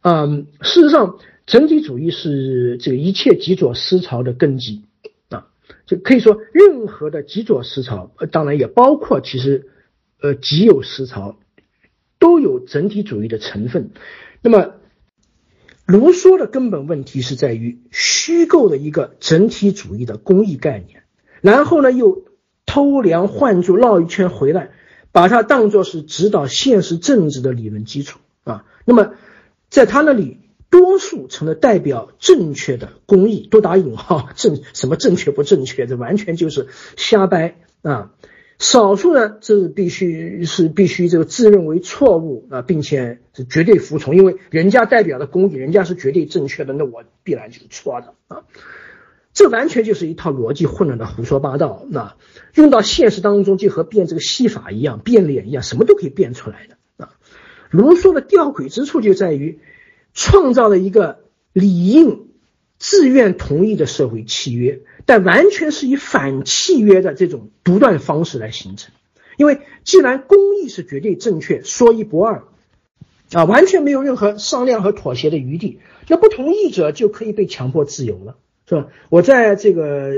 [0.00, 4.84] 嗯，事实上，整体主义是这个一切极左思潮的根基
[5.28, 5.48] 啊，
[5.84, 9.66] 就可以说任何的极左思潮，呃，当然也包括其实
[10.22, 11.36] 呃极右思潮，
[12.18, 13.90] 都有整体主义的成分。
[14.40, 14.72] 那么，
[15.88, 21.04] 卢梭的根本问题是在于虚构的一个整体主义的公益概念。
[21.40, 22.24] 然后呢，又
[22.66, 24.70] 偷梁换柱绕一圈回来，
[25.12, 28.66] 把它当作是指导现实政治的理论基础啊。
[28.84, 29.14] 那么，
[29.70, 36.66] 在他那里，多数成了代表正确的公益，多打引号正什么正确不正确，这完全就是
[36.98, 38.10] 瞎掰啊。
[38.58, 48.42] 少数呢，这是必须是必须这个自认为错误啊，并且是绝对服从，因为人家代表的公益，人家是绝对正确的，那我必然就是错的啊。
[49.32, 52.16] 这完全就是一套逻辑混乱的胡说八道，那
[52.54, 57.14] 用到现实当中就和变这个戏法一样，变脸一样，什么都可以变出来的啊。
[57.70, 59.60] 卢梭的吊诡之处就在于
[60.14, 61.20] 创造了一个
[61.52, 62.26] 理应
[62.78, 68.92] 自愿同意的社会契约，但完全是以反契约的这种独断方式来形成。
[69.38, 72.42] 因为既然公义是绝对正确，说一不二
[73.32, 78.36] 啊，完全没有任何商量和妥协的余地，那不同意者就可以被强迫自由了。
[78.68, 78.88] 是吧？
[79.08, 80.12] 我在这个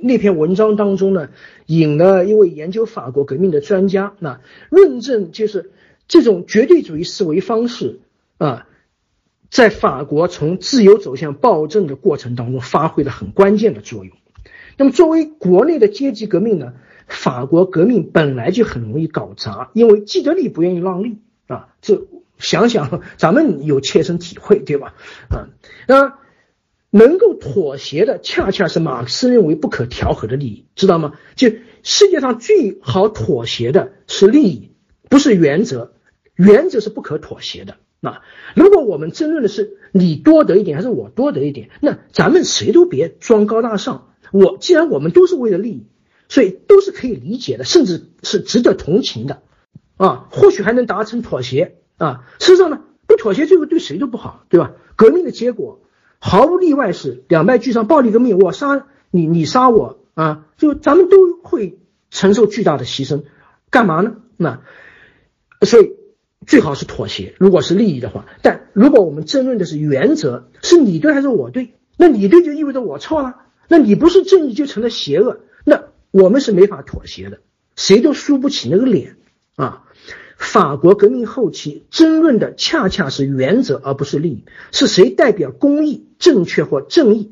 [0.00, 1.28] 那篇文章当中呢，
[1.66, 5.70] 引了一位研究法国革命的专家，那论证就是
[6.08, 8.00] 这种绝对主义思维方式
[8.38, 8.66] 啊，
[9.50, 14.16] 在法国从自由走向暴政的过程当中发挥了很关键的作用。
[14.80, 16.72] 那么，作为国内的阶级革命呢，
[17.06, 21.18] 法国革命本来就很容易搞砸，因为既得利不愿意让利
[21.48, 22.06] 啊，这
[22.38, 24.94] 想想 咱们有切身体会，对吧？
[25.28, 25.50] 啊，
[25.86, 26.14] 那
[26.88, 31.12] 能够妥协的恰恰是马克思认为不可调和的利益，知道吗？
[31.36, 31.50] 就
[31.82, 34.70] 世界上最好妥协的是利益，
[35.10, 35.92] 不是原则，
[36.36, 37.76] 原则是不可妥协的。
[38.00, 38.22] 那
[38.56, 44.06] 如果我们争论的是你多得一点还是我多得一点，那咱们谁都别装高大上。
[44.32, 45.86] 我既然我们都是为了利益，
[46.28, 49.42] 所以都是可以理解的，甚至是值得同情的，
[49.96, 52.24] 啊，或许还能达成妥协啊。
[52.38, 54.72] 事实上呢，不妥协最后对谁都不好，对吧？
[54.96, 55.80] 革命的结果
[56.18, 61.78] 毫无例外是两败俱伤，暴力革命，我杀你，你杀我啊，就咱们都会
[62.10, 63.22] 承受巨大的牺牲，
[63.70, 64.16] 干嘛呢？
[64.36, 64.60] 那
[65.62, 65.98] 所以。
[66.46, 68.24] 最好是妥协，如果是利益的话。
[68.40, 71.74] 但如果我们争论的是原则，是你对还是我对？
[71.98, 73.36] 那你对就意味着我错了，
[73.70, 77.38] 那你不是正义就成了邪恶，那我们是没法妥协的，
[77.76, 79.16] 谁都输不起那个脸
[79.54, 79.84] 啊！
[80.36, 87.30] 法国革命后期争论的恰恰是原则，而不是利益，是谁代表公义、正确或正义？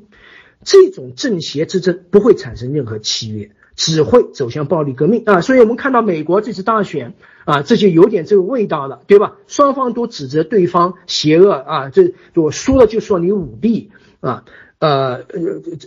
[0.62, 3.51] 这种正邪之争不会产生任何契约。
[3.74, 5.41] 只会走向暴力革命啊！
[5.41, 7.14] 所以我们看到美国这次大选
[7.45, 9.36] 啊，这就有点这个味道了，对吧？
[9.47, 14.45] 双方都指责对方邪恶啊，这我输了就说你舞弊啊，
[14.79, 15.26] 呃，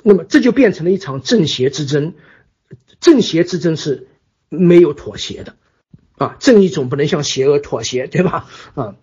[0.04, 2.14] 那么这就变成了一场正邪之争，
[3.00, 4.08] 正邪之争是
[4.50, 5.56] 没有妥协的
[6.18, 8.50] 啊，正义总不能向邪恶妥协，对吧？
[8.76, 8.96] 啊，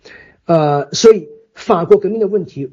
[0.45, 2.71] 呃，所以法国革命的问题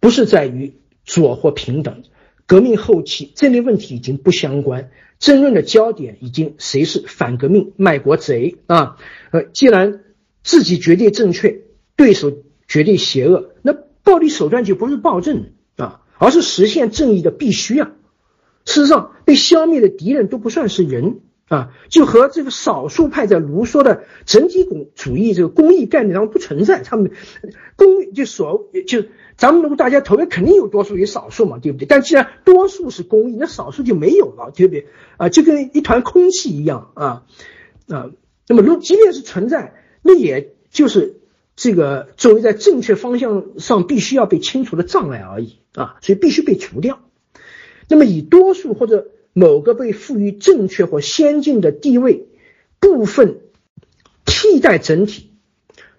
[0.00, 2.02] 不是在于左或平等，
[2.46, 4.90] 革命后期这类问题已经不相关。
[5.18, 8.96] 争论的焦点已经谁是反革命卖国贼啊？
[9.32, 10.04] 呃，既然
[10.44, 11.62] 自己绝对正确，
[11.96, 12.32] 对手
[12.68, 13.72] 绝对邪恶，那
[14.04, 15.50] 暴力手段就不是暴政，
[16.18, 17.92] 而是实现正义的必须啊。
[18.64, 26.82] 事实上，被消灭的敌人都不算是人啊，就和这个少数派在卢梭的整体主主义这个公益概念上不存在。
[26.82, 27.12] 他们
[27.76, 29.04] 公就所就。
[29.38, 31.86] 咱们如果大家投票，肯定有多数与少数嘛，对不对？
[31.86, 34.88] 但既然多数是公益，那少数就没有了，对不对？
[35.16, 37.22] 啊，就跟一团空气一样啊
[37.86, 38.10] 啊。
[38.48, 41.17] 那么，如即便是存在，那也就是
[41.58, 47.00] 这个作为在正确方向上必须要被清除的障碍而已啊，所以必须被除掉。
[47.88, 52.28] 那么，以多数或者某个被赋予正确或先进的地位
[52.78, 53.40] 部分
[54.24, 55.32] 替代整体，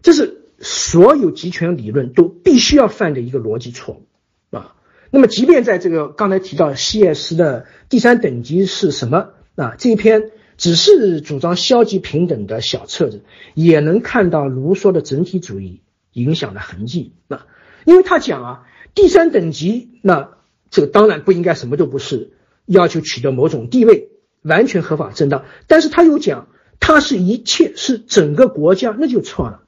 [0.01, 0.37] 这是。
[0.61, 4.75] 所有集权理论都必须要犯的一个逻辑错误啊！
[5.09, 9.75] 那么，即便在这个刚才提到希耶斯的第三等级是什么啊？
[9.77, 13.23] 这一篇只是主张消极平等的小册子，
[13.55, 15.81] 也能看到卢梭的整体主义
[16.11, 17.47] 影响的痕迹啊！
[17.85, 20.37] 因为他讲啊，第三等级那
[20.69, 22.33] 这个当然不应该什么都不是，
[22.65, 24.09] 要求取得某种地位，
[24.41, 25.45] 完全合法正当。
[25.65, 26.49] 但是他又讲，
[26.81, 29.63] 它是一切是整个国家，那就错了。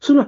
[0.00, 0.26] 是不是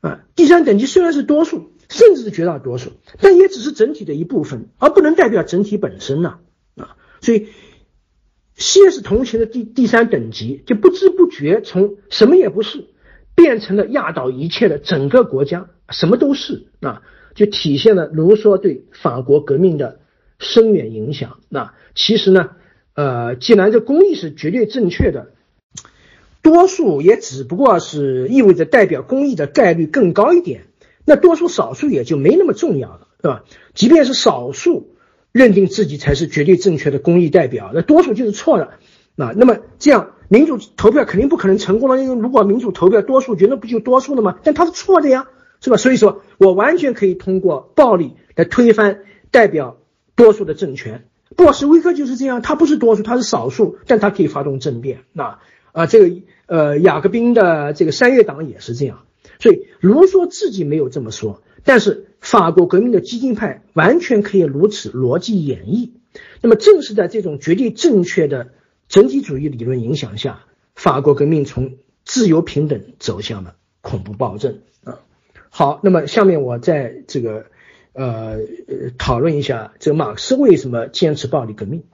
[0.00, 0.20] 啊？
[0.34, 6.38] 第三等级虽然是多数，甚至是绝大多数，但也只是整体的一部分，而不能代表整体本身呢
[6.76, 6.96] 啊！
[7.20, 7.46] 所以，
[8.60, 12.84] 先是同情的第第三等级就不知不觉从什么也不是，
[13.34, 17.02] 变成了压倒一切的整个国家，什么都是啊！
[17.34, 20.00] 就体现了卢梭对法国革命的
[20.38, 21.38] 深远影响。
[21.48, 22.50] 那其实呢，
[22.94, 25.32] 呃，既然这公益是绝对正确的。
[26.42, 30.66] 多数也只不过是意味着代表公益的概率更高一点，
[31.04, 33.44] 那多数少数也就没那么重要了，对吧？
[33.74, 34.94] 即便是少数
[35.32, 38.64] 认定自己才是绝对正确的公益代表，那多数就是错的，
[39.16, 44.38] 啊，那么这样民主投票肯定不可能成功了，因为如果民主投票多数决，那不就多数了吗？
[44.42, 45.28] 但他是错的呀，
[45.60, 45.76] 是吧？
[45.76, 49.00] 所以说我完全可以通过暴力来推翻
[49.30, 49.78] 代表
[50.16, 51.06] 多数的政权。
[51.36, 55.38] 布尔什维克就是这样，他不是多数，他是少数，但他可以发动政变，那。
[55.72, 56.16] 啊，这个
[56.46, 59.04] 呃，雅各宾的这个三月党也是这样，
[59.38, 65.90] 所以卢梭自己没有这么说，但是法国革命的激进派完全可以如此逻辑演绎。
[66.42, 68.48] 那么正是在这种绝对正确的
[68.88, 70.44] 整体主义理论影响下，
[70.74, 75.00] 法国革命从自由平等走向了恐怖暴政啊。
[75.48, 77.46] 好，那么下面我在这个
[77.92, 78.38] 呃
[78.98, 81.84] 讨论一下，这个马克思为什么坚持暴力革命。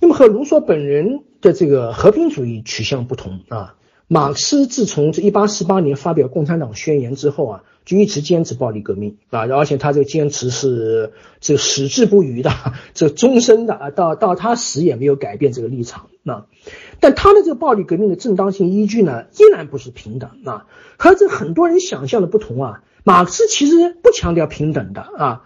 [0.00, 3.76] 那么和卢梭本人的这个和平主义取向不同啊，
[4.06, 12.50] 马克思自从这一八四八年发表《共产党宣言》之后啊，就一直坚持暴力革命啊，而且他这个坚持是这矢志不渝的，
[12.94, 16.46] 这终身的啊，到到他死也没有改变这个立场啊。
[17.00, 20.66] 但他的这个暴力革命的正当性依据呢，依然不是平等啊，
[20.96, 22.82] 和这很多人想象的不同啊。
[23.04, 25.42] 马克思其实不强调平等的啊。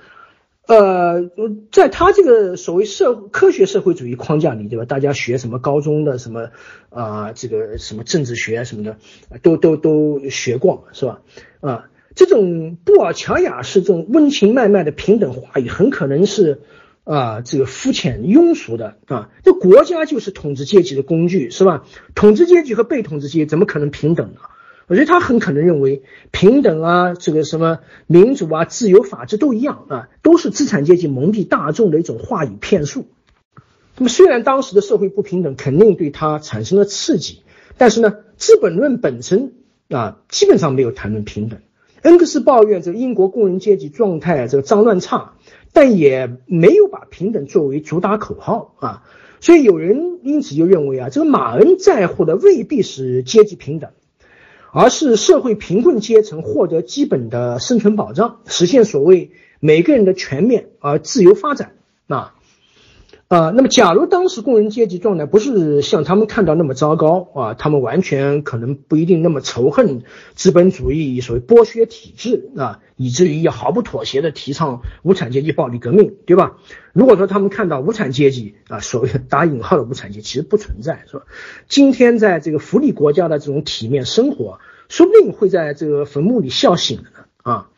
[0.68, 1.30] 呃，
[1.72, 4.84] 在他这个所谓社科学社会主义框架里，对吧？
[4.84, 6.50] 大家学什么高中的什么
[6.90, 8.98] 啊，这个什么政治学什么的，
[9.42, 11.22] 都都都学过，是吧？
[11.60, 11.88] 啊，
[12.18, 16.62] 这种布尔乔亚式这种温情脉脉的平等话语，很可能是
[17.04, 19.30] 啊，这个肤浅庸俗的啊。
[19.44, 21.84] 这国家就是统治阶级的工具，是吧？
[22.16, 24.40] 统治阶级和被统治阶级怎么可能平等呢？
[24.88, 26.02] 我觉得他很可能认为
[26.32, 33.06] 平等啊，这个什么民主啊、自由、法治都一样啊，都是资产阶级蒙蔽大众的一种话语骗术。
[33.96, 37.44] 那么虽然当时的社会不平等肯定对他产生了刺激，
[37.76, 39.52] 但是呢，《资本论》本身
[39.88, 41.60] 啊基本上没有谈论平等。
[42.02, 45.34] 恩格斯抱怨这个英国工人阶级状态这个脏乱差，
[45.72, 49.02] 但也没有把平等作为主打口号啊。
[49.40, 53.90] 所以有人因此就认为啊，这个马恩在乎的未必是阶级平等。
[54.70, 59.30] 而是社会贫困阶层获得基本的生存保障，实现所谓
[59.60, 61.72] 每个人的全面而自由发展
[62.06, 62.34] 啊
[63.28, 63.52] 啊。
[63.54, 70.02] 那么，假如当时工人阶级状态不是像他们看到那么糟糕啊，他们完全可能不一定那么仇恨
[70.34, 76.56] 资本主义所谓剥削体制啊，以至于要毫不妥协的提倡无产阶级暴力革命，对吧？
[76.92, 81.22] 如果说他们看到无产阶级啊，所谓打引号的无产阶级其实不存在，是吧？
[81.68, 84.58] 今天在这个福利国家的这种体面生活。
[84.90, 87.68] 说不定会在这个坟墓里笑醒了呢啊！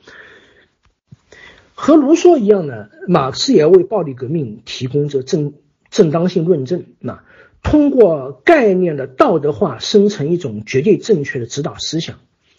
[1.83, 5.55] 和卢梭一样呢，马克思也为暴力革命提供这正
[5.91, 6.85] 正当性论证。
[6.99, 7.25] 那
[7.63, 12.19] 通过概念的道德化生成一种绝对正确的指导思想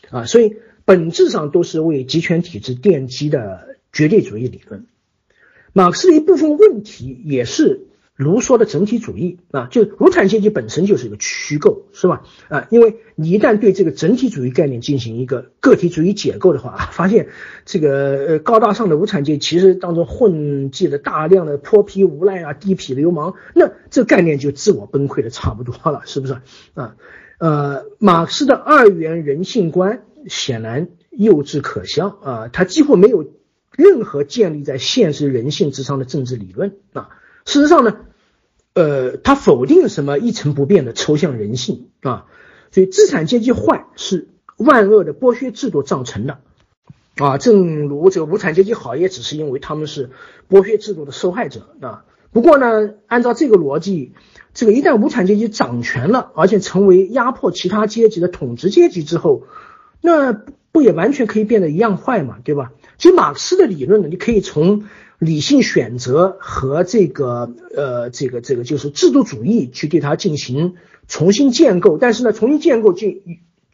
[0.09, 0.55] 啊，所以
[0.85, 4.87] 本质上都是为集权体制奠基的绝对主义理论。
[5.71, 7.89] 马克思的一部分问题也是。
[8.15, 12.23] 卢梭的整体主义啊，就无产阶级本身就是一个虚构，是吧？
[12.49, 17.29] 啊，因为你一旦对这个整体主义概念进行一个个体主义解构的话， 发现
[17.65, 26.37] 这个呃高大上的无产阶级其实当中混迹了大量的泼皮无赖啊、地痞流氓，那这概念就自我崩溃的差不多了，是不是？
[26.75, 26.95] 啊，
[27.39, 33.25] 呃，马克思的二元人性观显然幼稚可笑啊，他几乎没有
[33.75, 37.09] 任何建立在现实人性之上的政治理论啊，
[37.45, 37.97] 事实上呢。
[38.73, 42.23] 呃，他否定什么一成不变的抽象人性啊？
[42.71, 46.39] 所以资产阶级坏是万恶的剥削制度造成的
[47.17, 47.37] 啊。
[47.37, 50.11] 正如这个无产阶级好，也只是因为他们是
[50.49, 52.05] 剥削制度的受害者啊。
[52.31, 54.13] 不过呢，按照这个逻辑，
[54.53, 59.43] 这个一旦无产阶级掌权了，而且成为压迫其他阶级的统治阶级之后，
[59.99, 60.31] 那
[60.71, 62.37] 不也完全可以变得一样坏嘛？
[62.45, 62.71] 对吧？
[62.97, 64.85] 其实马克思的理论呢，你可以从。
[65.21, 73.07] 理性选择和这个呃，这个这个就是制度主义去对它进行重新建构，但是呢，重新建构就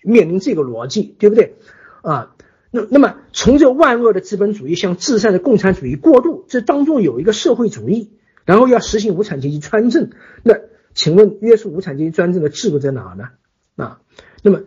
[0.03, 1.55] 面临这个逻辑，对不对？
[2.01, 2.35] 啊，
[2.69, 8.11] 那那么从这万恶的资本主义向至善的共产主义过渡，这当中有一个社会主义，
[8.43, 10.09] 然后要实行无产阶级专政，
[10.43, 10.53] 那
[10.93, 13.29] 请问约束无产阶级专政的制度在哪呢？
[13.77, 14.01] 啊，
[14.43, 14.63] 那么。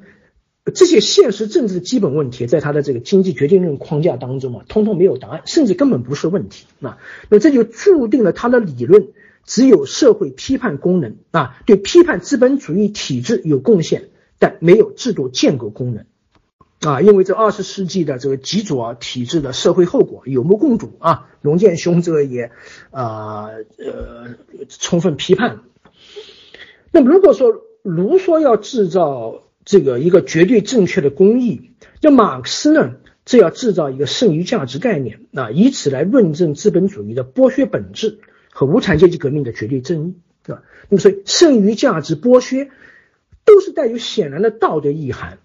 [0.74, 6.98] 这些现实政治基本问题，在他的这个经济决定论框架当中啊，通通没有答案，甚至根本不是问题啊。
[7.28, 9.08] 那这就注定了他的理论
[9.44, 16.04] 只有社会批判功能啊，对批判资本主义体制有贡献，但没有制度建构功能
[16.80, 17.00] 啊。
[17.00, 21.26] 因为这二十世纪的这个极左体制的社会后果有目共睹啊。
[21.40, 22.52] 龙剑兄这个也
[22.90, 23.46] 啊
[23.78, 24.36] 呃
[24.68, 25.60] 充分批判。
[26.92, 27.50] 那如果说
[27.82, 32.94] 卢梭要制造，这个一个绝对正确的公义，那马克思呢，
[33.24, 40.62] 这要制造一个剩余价值概念啊，以此来论证资本主义的剥削本质和无产阶级革命的绝对正义，对吧？
[40.88, 42.70] 那么所以剩余价值剥削
[43.44, 45.38] 都是带有显然的道德意涵，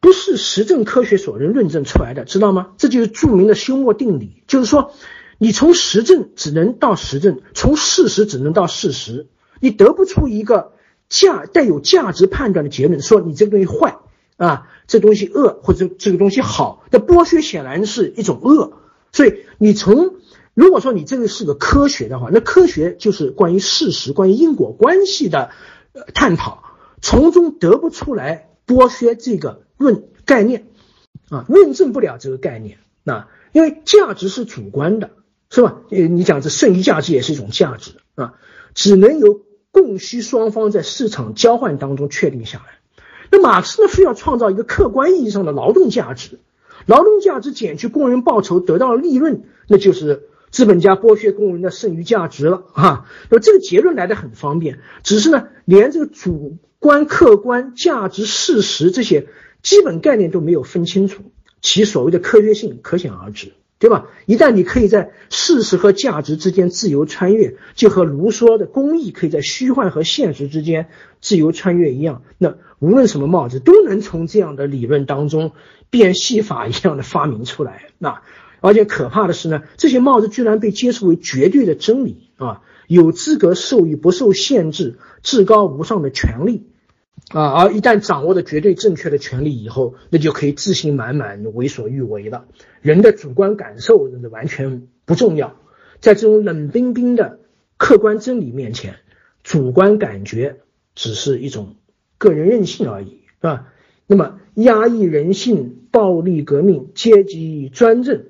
[0.00, 2.72] 不是实证科学所能论证出来的，知道吗？
[2.78, 4.94] 这就是著名的休谟定理，就是说
[5.36, 9.26] 你从实证只能到实证，从事实只能到事实，
[9.60, 10.72] 你得不出一个。
[11.12, 13.98] 价带有价值判断的结论，说你这个东西坏
[14.38, 18.72] 啊，这东西恶或者这个东西好，那剥削显然是一种恶。
[19.12, 20.14] 所以你从
[20.54, 25.50] 如果说你这个是个科学的话，那科学就是关于事实、关于因果关系的
[26.14, 26.62] 探讨，
[27.02, 30.64] 从中得不出来剥削这个论概念
[31.28, 35.10] 啊，论证不了这个概念啊，因为价值是主观的，
[35.50, 35.82] 是吧？
[35.90, 38.32] 呃，你讲这剩余价值也是一种价值啊，
[38.72, 39.42] 只能由。
[39.72, 42.78] 供需双方在市场交换当中确定下来，
[43.30, 46.38] 那马克思呢非要创造一个客观意义上的劳动价值，
[46.86, 53.06] 劳动价值减去工人报酬得到的利润，那就是资本家剥削工人的剩余价值了啊。
[53.30, 59.28] 那这个结论来的很方便，只是呢连这个主观、客观、价值、事实这些
[59.62, 61.22] 基本概念都没有分清楚，
[61.62, 63.52] 其所谓的科学性可想而知。
[63.82, 64.06] 对吧？
[64.26, 70.86] 一旦你可以在事实和价值之间自由穿越，就和卢梭的公义可以在虚幻和现实之间
[71.20, 75.50] 自由穿越一样，那无论什么帽子都能从这样的理论当中
[75.90, 77.88] 变戏法一样的发明出来。
[77.98, 78.22] 那
[78.60, 86.68] 而且可怕的是呢，这些帽子居然被接受为绝对的真理啊，有资格授予不受限制、至高无上的权利。
[87.28, 92.44] 啊，而一旦掌握了绝对正确的权利以后，那就可以自信满满、为所欲为了。
[92.80, 93.96] 人的主观感受
[94.30, 95.56] 完全不重要，
[96.00, 97.38] 在这种冷冰冰的
[97.78, 98.96] 客观真理面前，
[99.42, 100.60] 主观感觉
[100.94, 101.76] 只是一种
[102.18, 103.68] 个人任性而已，是吧？
[104.06, 108.26] 那么，压抑人性、暴力革命、阶级专政，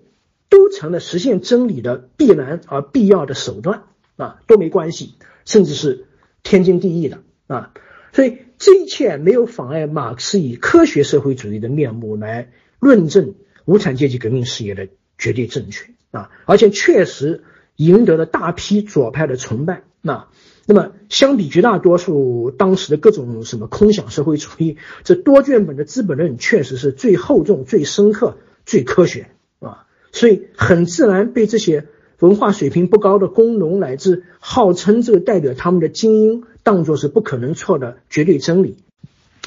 [0.48, 3.82] 都成了实现真理的必然而必要的手段
[4.16, 5.14] 啊，都没关系，
[5.44, 6.06] 甚至是
[6.44, 7.18] 天经地义的
[7.48, 7.72] 啊。
[8.12, 13.34] 所以这一切没有妨碍马克思以科学社会主义的面目来论证
[13.64, 14.88] 无产阶级革命事业的
[15.18, 17.42] 绝对正确啊，而且确实
[17.76, 19.82] 赢得了大批左派的崇拜。
[20.02, 20.28] 那
[20.66, 28.36] 那么相比绝大多数当时的各种什么空想社会主义，这多卷本的《资本论》确实是最厚重、最深刻、
[28.66, 29.28] 最科学
[29.60, 31.86] 啊，所以很自然被这些
[32.18, 36.44] 文化水平不高的工农乃至号称这个代表他们的精英。
[36.62, 38.76] 当作是不可能错的绝对真理，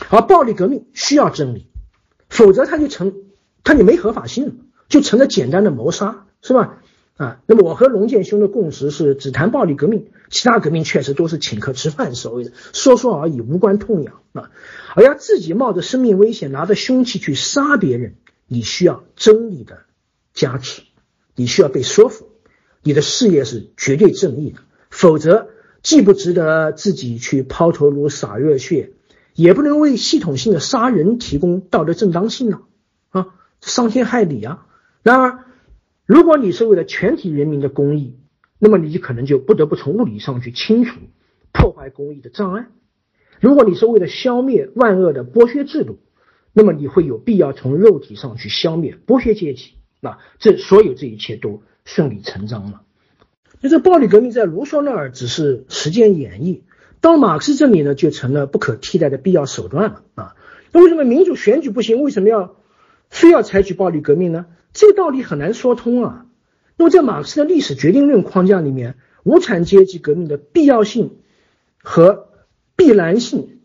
[0.10, 1.68] 而暴力革命需要真理，
[2.30, 3.14] 否则它就成，
[3.64, 4.54] 它就没合法性了，
[4.90, 6.82] 就成了简单的谋杀，是吧？
[7.16, 14.52] 啊，那么我和龙剑兄的共识是只谈暴力革命，其他革命确实都是请客吃饭，所谓的说说而已，无关痛痒啊。
[14.94, 18.16] 而要自己冒着生命危险拿着凶器去杀别人，
[18.48, 19.84] 你需要真理的
[20.34, 20.82] 加持，
[21.36, 22.28] 你需要被说服，
[22.84, 24.60] 你的事业是绝对正义的，
[24.90, 25.48] 否则。
[25.86, 28.94] 既不值得自己去抛头颅洒热血，
[29.36, 32.62] 也不能为系统性的杀人提供道德正当性啊？
[33.12, 33.28] 啊，
[33.62, 34.66] 伤天害理啊！
[35.04, 35.46] 然而，
[36.08, 38.18] 如果你是为了全体人民的公益，
[38.58, 41.00] 那么你可能就不得不从物理上去清除
[41.54, 42.64] 破坏公益的障碍；
[43.40, 46.00] 如果你是为了消灭万恶的剥削制度，
[46.52, 49.76] 那么你会有必要从肉体上去消灭剥削阶级。
[50.02, 52.82] 那这所有这一切都顺理成章了。
[53.66, 56.62] 就这暴力革命在卢梭那儿只是实践演绎，
[57.02, 60.36] 到马克思这里呢，就成了不可替代的必要手段了啊！
[60.72, 62.04] 那为什么民主选举不行？
[62.04, 62.58] 为什么要
[63.10, 64.46] 非要采取暴力革命呢？
[64.72, 66.28] 这道理很难说通啊！
[66.78, 71.16] 那么在马克思的历史决定论框架里面，无产阶级革命的必要性
[71.82, 72.28] 和
[72.76, 73.62] 必然性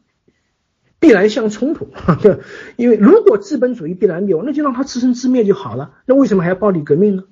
[0.99, 1.89] 必然相冲突，
[2.77, 5.93] 因为如果资本主义必然灭亡，那就让它自生自灭就好了。
[6.07, 7.25] 那为什么还要暴力革命呢？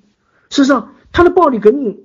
[0.51, 2.03] 事实上，它的暴力革命。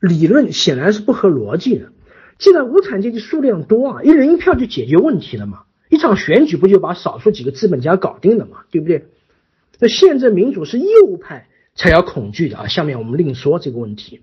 [0.00, 1.92] 理论显然是不合逻辑的。
[2.38, 5.62] 既然无产阶级数量多啊，一人一票就解决问题了嘛？
[5.88, 8.64] 一场选举不就把少数几个资本家搞定了嘛？
[8.70, 9.06] 对不对？
[9.78, 12.66] 那宪政民主是右派才要恐惧的啊。
[12.66, 14.20] 下面我们另说这个问题。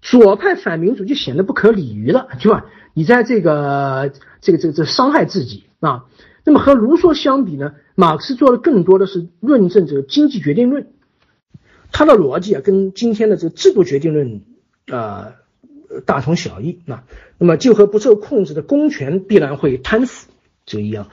[0.00, 2.66] 左派反民主就显得不可理喻了，对吧？
[2.94, 6.04] 你在这个这个这个这伤害自己啊。
[6.44, 10.88] 那么和卢梭相比呢，马克思做的更多的是论证这个经济决定论，
[11.90, 14.42] 他的逻辑啊，跟今天的这个制度决定论。
[14.92, 15.32] 呃，
[16.06, 16.80] 大同小异。
[16.86, 17.04] 啊
[17.38, 20.30] 那么就和不受控制的公权必然会贪腐
[20.64, 21.10] 这一样，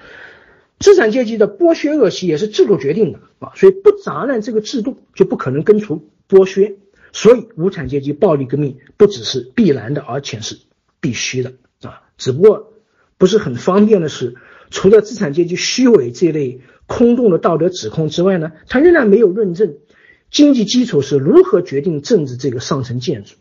[0.77, 3.51] 资产阶级的剥削恶习也是制度决定的啊。
[3.55, 6.75] 所以不砸烂这个制度，就不可能根除剥削。
[7.11, 10.59] 所以无产阶级暴力革命不只是必然的，而且是
[10.99, 12.03] 必须的啊。
[12.19, 12.73] 只不过
[13.17, 14.35] 不是很方便的是，
[14.69, 19.77] 除了资产阶级虚伪这类空洞的道德指控之外呢，他仍然没有论证
[20.29, 23.33] 经济基础是如何决定政治这个上层建筑。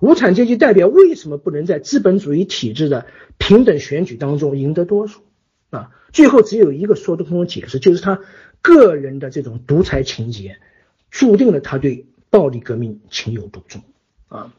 [0.00, 3.06] 无产阶级代表为什么不能在资本主义体制的
[3.38, 5.20] 平等选举当中赢得多数？
[5.68, 8.20] 啊，最后只有一个说得通的解释，就是他
[8.62, 10.58] 个人的这种独裁情节，
[11.10, 13.82] 注定了他对暴力革命情有独钟。
[14.28, 14.54] 啊，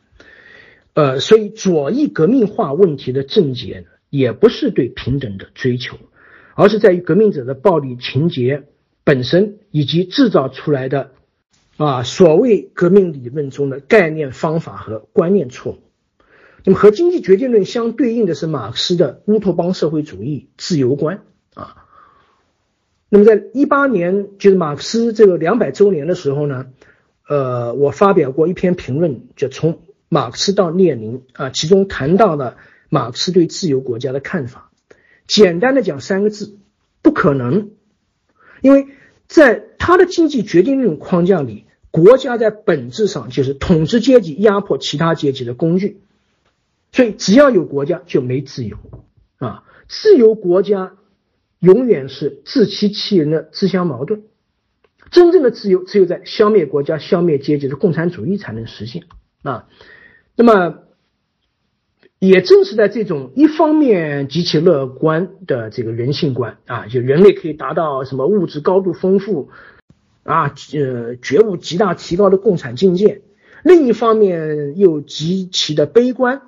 [0.93, 5.97] 呃，所以左翼革命化问题的症结，也不是对平等的追求，
[6.55, 8.63] 而是在于革命者的暴力情节
[9.03, 11.11] 本身以及制造出来的。
[11.83, 15.79] 啊，所谓革命理论中的概念、方法和观念错误。
[16.63, 21.23] 那么和经济决定论相对应的是马克思的乌托邦社会主义自由观
[21.55, 21.87] 啊。
[23.09, 26.67] 那么在一八年，就是马克思这个两百周年的时候呢，
[27.27, 32.57] 呃，我发表过一篇评论，就从马克思到列宁啊，其中谈到了
[32.89, 34.69] 马克思对自由国家的看法。
[35.25, 36.59] 简单的讲三个字：
[37.01, 37.71] 不可能，
[38.61, 38.85] 因为
[39.27, 41.65] 在他的经济决定论框架里。
[41.91, 45.99] 国家在本质上就是统治阶级压迫其他阶级的工具，
[46.91, 48.77] 所以只要有国家就没自由
[49.37, 49.63] 啊！
[49.89, 50.93] 自由国家
[51.59, 54.23] 永远是自欺欺人的自相矛盾。
[55.11, 59.03] 真正的自由只有在消灭国家、消灭阶级的共产主义才能实现
[59.43, 59.67] 啊。
[60.37, 60.83] 那么，
[62.19, 69.49] 也正是在这种一方面极其乐观的这个人性观啊，就人类可以达到什么物质高度丰富
[70.23, 73.21] 啊，呃，觉悟极大提高的共产境界；
[73.63, 76.41] 另一方面又极其的悲观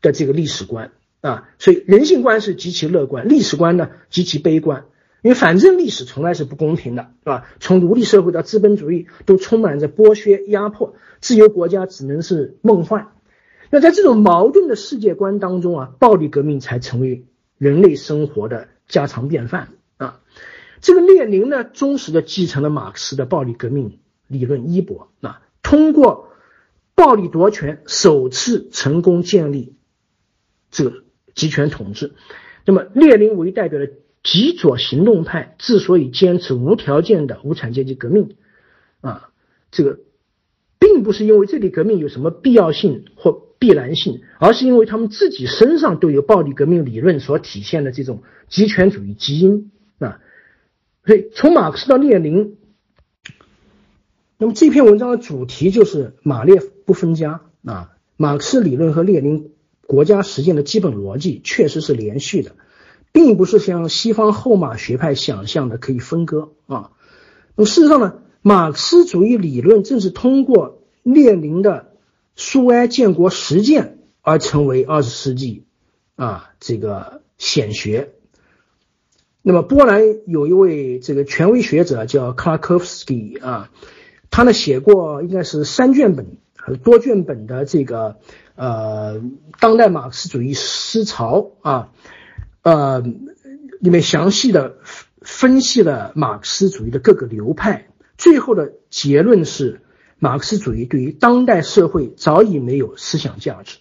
[0.00, 4.84] 的这个历史观啊，所以人性观是极其乐观，历史观呢极其悲观。
[5.20, 7.48] 因为反正历史从来是不公平的，是吧？
[7.58, 13.08] 从奴隶社会到资本主义，都充满着剥削压迫，自由国家只能是梦幻。
[13.68, 17.24] 那在这种矛盾的世界观当中啊，暴力革命才成为
[17.58, 19.70] 人类生活的家常便饭。
[20.80, 26.28] 这个列宁呢，忠实的继承了马克思的暴力革命理论衣钵啊，通过
[26.94, 29.76] 暴力夺权，首次成功建立
[30.70, 31.04] 这个
[31.34, 32.14] 集权统治。
[32.64, 33.90] 那么，列宁为代表的。
[34.24, 38.34] 极左行动派之所以坚持无条件的无产阶级革命，
[39.00, 39.30] 啊，
[39.70, 40.00] 这个
[40.78, 49.70] 并不是因为这里革命有什么必要性或必然性，而是因为他们自己身上都有暴力革命理论所体现的这种极权主义基因。
[51.08, 52.58] 所以从马克思到列宁，
[54.36, 57.92] 那么这篇文章的主题就是马列不分家啊。
[58.18, 59.52] 马克思理论和列宁
[59.86, 62.56] 国家实践的基本逻辑确实是连续的。
[63.10, 66.90] 并不是像西方后马学派想象的可以分割啊。
[67.56, 71.94] 那么事实上呢，马克思主义理论正是通过列宁的
[72.36, 75.64] 苏维埃建国实践而成为二十世纪
[76.16, 78.10] 啊这个显学。
[79.42, 83.70] 那么波兰有一位这个权威学者叫克拉科夫斯基啊，
[84.30, 88.16] 他呢写过应该是三卷本和多卷本的这个
[88.56, 89.22] 呃
[89.60, 91.90] 当代马克思主义思潮啊。
[92.62, 93.00] 呃，
[93.80, 94.76] 里面详细的
[95.22, 99.80] 分析了马克思主义的各个流派，最后的结论是，
[100.18, 103.78] 马克思主义对于当代社会早已没有思想价值，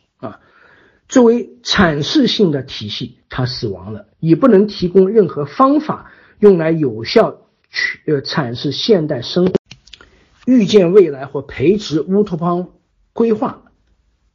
[1.07, 9.53] 作为阐释性的体系，它死亡了，已不能提供任何方法用来有效去呃阐释现代生活、
[10.45, 12.69] 预见未来或培植乌托邦
[13.13, 13.63] 规划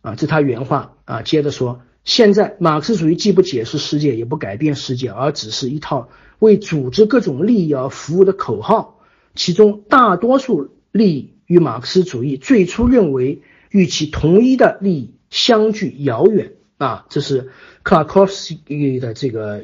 [0.01, 1.83] 啊，这他原话啊，接着说。
[2.05, 6.09] 现在，马克思主义既不解释世界，也不改变世界，而只是一套
[6.41, 8.99] 为组织各种利益而服务的口号。
[9.37, 16.55] 其中大多数利益与马克思主义最初认为与其同一的利益相距遥远。
[16.85, 17.51] 啊，这是
[17.83, 19.63] 克拉科夫斯基的这个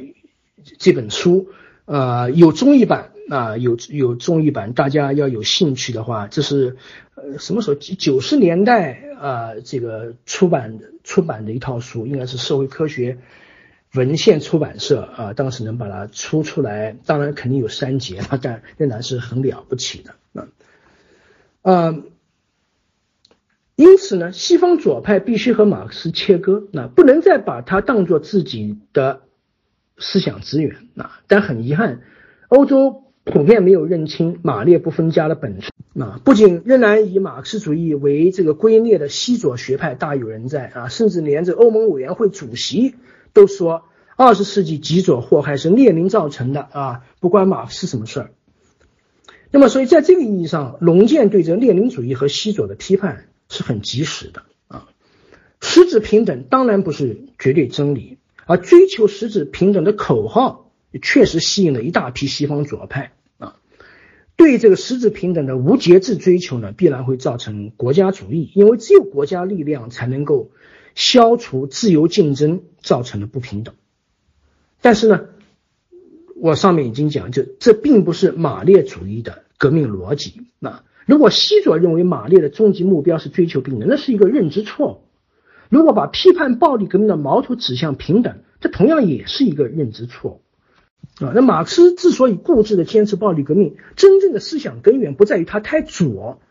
[0.78, 1.48] 这本书，
[1.86, 6.76] 呃，有中译版啊，有有中译版，大家要有兴趣的话，这是
[7.14, 7.74] 呃什么时候？
[7.74, 10.78] 九十年代啊，这个出版。
[11.08, 13.16] 出版的一套书，应该是社会科学
[13.94, 20.48] 文献出版社啊，当时能把它出出来，当然肯定有删节了，但仍然是很了不起的啊。
[21.62, 22.02] 呃，
[23.78, 29.20] 因此呢，西方左派必须和马克思切割，那不能再把它当做自己的
[29.96, 31.20] 思想资源啊。
[31.28, 32.00] 但很遗憾，
[32.48, 33.04] 欧洲。
[33.30, 35.70] 普遍没有认清马列不分家的本质
[36.00, 36.18] 啊！
[36.24, 42.94] 不仅仍然以马克思主义为这个归臬的西左学派大有人在啊，甚至连这欧盟委员会主席
[43.34, 43.82] 都说，
[44.16, 48.30] 二十世纪极左祸害是列宁造成的啊，不关马克思什么事儿。
[49.50, 54.88] 那么，所以在这个意义上，龙健对这列宁主义和西左的批判是很及时的啊。
[55.60, 60.70] 实质平等当然不是绝对真理，而追求实质平等的口号
[61.02, 63.56] 确实吸引了一大批西方左派啊。
[64.36, 70.50] 对这个实质平等的无节制追求呢，必然会造成国家主义，因为只有国家力量才能够
[70.94, 73.74] 消除自由竞争造成的不平等。
[74.80, 75.26] 但是呢，
[76.36, 80.42] 我上面已经讲，就这并不是马列主义的革命逻辑。
[80.60, 84.96] 那如果西左认为马列的终极目标是追求平等，那是一个认知错误；
[85.70, 91.24] 如果把批判暴力革命的矛头指向平等，这同样也是一个认知错误。
[91.24, 96.42] 啊，那马克思之所以固执的坚持暴力革命，真正的思想根源不在于他太左，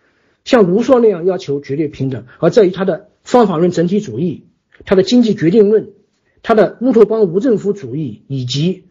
[0.43, 4.47] 像卢梭那样要求绝对平等，而在于他的方法论整体主义、
[4.85, 5.91] 他的经济决定论、
[6.41, 8.85] 他的乌托邦无政府主义以及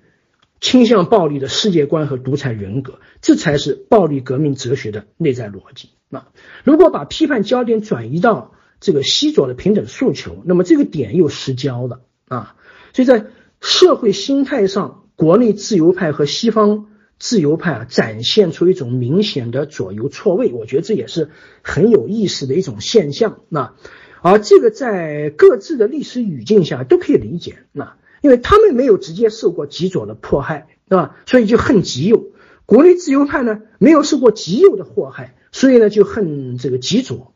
[0.61, 5.91] 倾向暴力的世界观和独裁人格，这才是暴力革命哲学的内在逻辑。
[6.09, 6.27] 那，
[6.65, 12.57] 如果把批判焦点转移到这个西左的平等诉求，那么这个点又失焦了啊，
[12.93, 13.27] 所以在
[13.61, 15.03] 社会心态上。
[15.19, 16.89] 国内自由派和西方
[17.19, 21.31] 自由派啊，展现出一种明显的左右错位，我觉得这也是
[21.63, 23.39] 很有意思的一种现象。
[23.49, 23.73] 那
[24.21, 27.61] 而这个在各自的历史语境下都可以理解。
[27.73, 27.97] 那
[28.27, 31.15] 因为他们没有直接受过极左的迫害，对吧？
[31.27, 32.25] 所以就恨极右。
[32.65, 37.33] 国内自由派呢没有受过极右的祸害，所以呢就恨这个极左。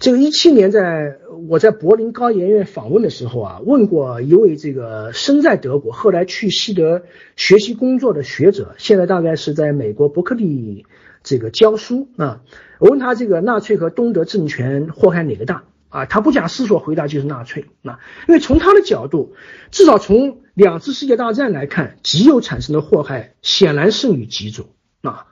[0.00, 1.18] 这个一七年，在
[1.48, 7.02] 我在柏林高研院访问的时候啊，问过一位这个身在德国，后来去西德
[7.36, 10.86] 学习工作的学者，现在大概是在美国伯克利
[11.22, 12.42] 这个教书啊。
[12.80, 16.06] 我问他这个纳粹和东德政权祸害哪个大啊？
[16.06, 19.34] 他不假思索回答就是纳粹啊，因为从他的角度，
[19.70, 24.70] 至少从两次世界大战来看，极右产生的祸害显然胜于极左
[25.02, 25.26] 啊。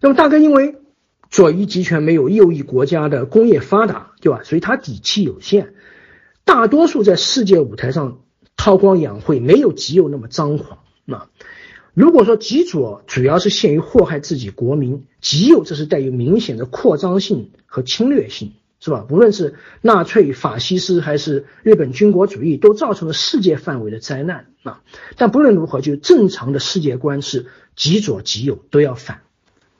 [0.00, 0.76] 那么大概因为。
[1.28, 4.42] 左翼集权没有右翼国家的工业发达，对吧？
[4.44, 5.74] 所以它底气有限，
[6.44, 8.20] 大多数在世界舞台上
[8.56, 10.78] 韬光养晦，没有极右那么张狂。
[11.04, 11.28] 那
[11.94, 19.06] 如果说极左主要是限于祸害自己国民，极右这是带有明显的扩张性和侵略性，是吧？
[19.10, 24.82] 无论是纳粹、法西斯还是日本军国主义，都造成了世界范围的灾难啊！
[25.16, 29.22] 但不论如何，就正常的世界观是极左极右都要反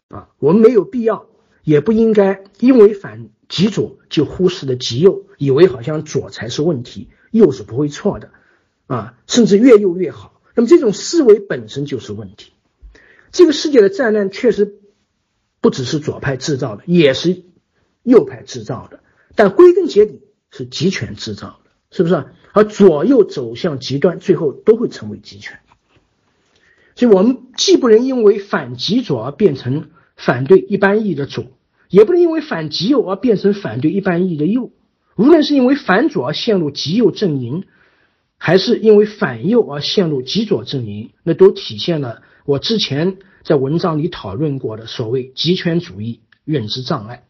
[0.09, 0.28] 啊！
[0.39, 1.27] 我们没有必要。
[1.62, 8.31] 也不应该因为反极左就忽视了极右，以为好像左才是问题，右是不会错的，
[8.86, 10.40] 啊，甚至越右越好。
[10.55, 12.52] 那么这种思维本身就是问题。
[13.32, 14.78] 这个世界的灾难确实
[15.60, 17.43] 不只是左派制造的，也是
[18.07, 19.01] 右派制造的，
[19.35, 22.24] 但归根结底是集权制造的，是不是？
[22.53, 25.59] 而左右走向极端，最后都会成为集权。
[26.95, 31.45] 所以我们既不能因为反极左而变成反对一般意义的左。
[31.89, 34.73] 也不能因为反极右而变成反对一般意义的右。
[35.16, 37.65] 无论是因为反左而陷入极右阵营，
[38.39, 47.24] 还是因为反右而陷入极左阵营，那都体现了我之前在文章里讨论过的所谓极权主义认知障碍。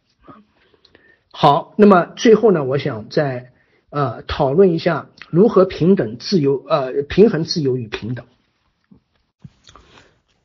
[1.38, 3.52] 好，那么最后呢，我想再
[3.90, 8.24] 呃讨论一下如何平等自由呃平衡自由与平等，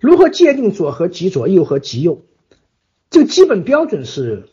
[0.01, 2.25] 如何界定左和极左，右和极右。
[3.09, 4.49] 这个基本标准是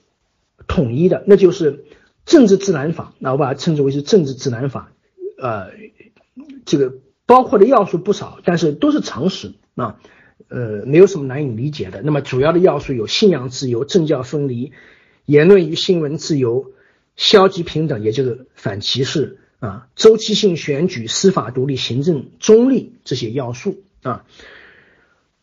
[0.68, 1.86] 统一的，那就是
[2.24, 3.14] 政治自然法。
[3.18, 4.92] 那我把它称之为是政治自然法。
[5.42, 5.72] 呃，
[6.64, 6.94] 这个
[7.26, 9.98] 包括的要素不少，但是都是常识啊，
[10.46, 12.00] 呃，没有什么难以理解的。
[12.02, 14.70] 那么主要的要素有信仰自由、政教分离、
[15.28, 16.72] 言论与新闻自由、
[17.14, 24.24] 消极平等，也就是反歧视啊、周期性选举、司法独立、行政中立这些要素啊。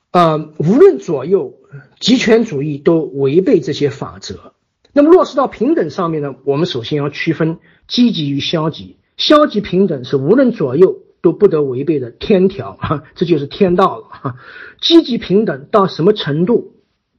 [0.09, 1.53] 呃，无论左右，
[1.99, 4.53] 极权主义都违背这些法则。
[4.91, 6.33] 那么落实到平等上面呢？
[6.45, 8.97] 我们首先要区分积极与消极。
[9.17, 14.07] 消极平等是无论左右都不得违背的天条，哈，这就是天道了。
[14.09, 14.35] 哈，
[14.81, 16.74] 积极平等到什么程度，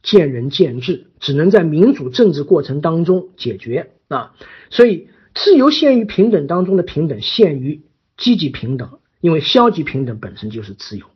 [0.07, 4.35] 见仁见智，只能在民主政治过程当中解决啊。
[4.71, 7.83] 所以，自由限于平等当中的平等限于
[8.17, 11.07] 积极平等，因为消极平等本身就是自由。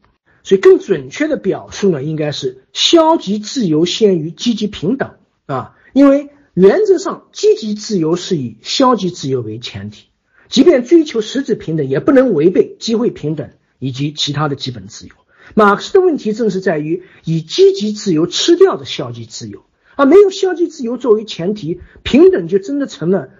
[0.42, 5.12] 所以更准确的表述呢，应该是消极自由限于积极平等
[5.46, 10.06] 啊，因为原则上积极自由是以消极自由为前提，
[10.48, 15.14] 即便追求实质平等，也不能违背机会平等以及其他的基本自由。
[15.54, 19.64] 马克思的问题正是在于以积极自由吃掉的消极自由，
[19.96, 23.30] 而没有消极自由作为前提，平等就真的成了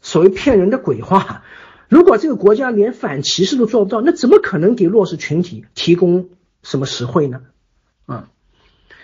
[0.00, 1.44] 所谓骗人的鬼话。
[1.88, 6.30] 如果这个国家连反歧视都做不到，那怎么可能给弱势群体提供？
[6.60, 7.42] 什么实惠呢？
[8.04, 8.30] 啊，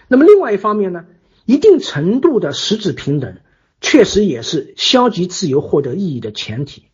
[0.09, 1.07] 那么另外一方面呢，
[1.47, 3.39] 一定程度的实质平等，
[3.81, 6.87] 确实也是消极自由获得意义的前提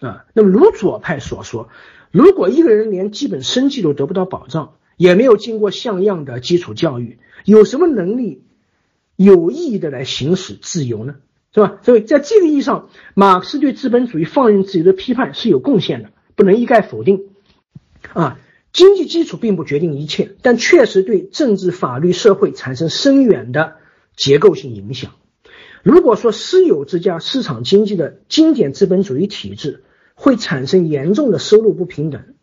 [0.00, 0.24] 啊。
[0.32, 1.68] 那么如左派所说，
[2.10, 8.42] 如果一个人连基本生计都得不到保障，也没有经过像样的基础教育，有什么能力
[9.16, 11.16] 有意义的来行使自由呢？
[11.54, 11.78] 是吧？
[11.82, 17.22] 所以在这个意义上，马克思对资本主义放任自由的批判是有贡献的，不能一概否定
[18.12, 18.38] 啊。
[18.70, 23.76] 经济基础并不决定一切，但确实对政治、法律、社会产生深远的
[24.14, 25.12] 结构性影响。
[25.82, 29.84] 如果说私有制加市场经济的经典资本主义体制
[30.14, 32.34] 会产生严重的收入不平等，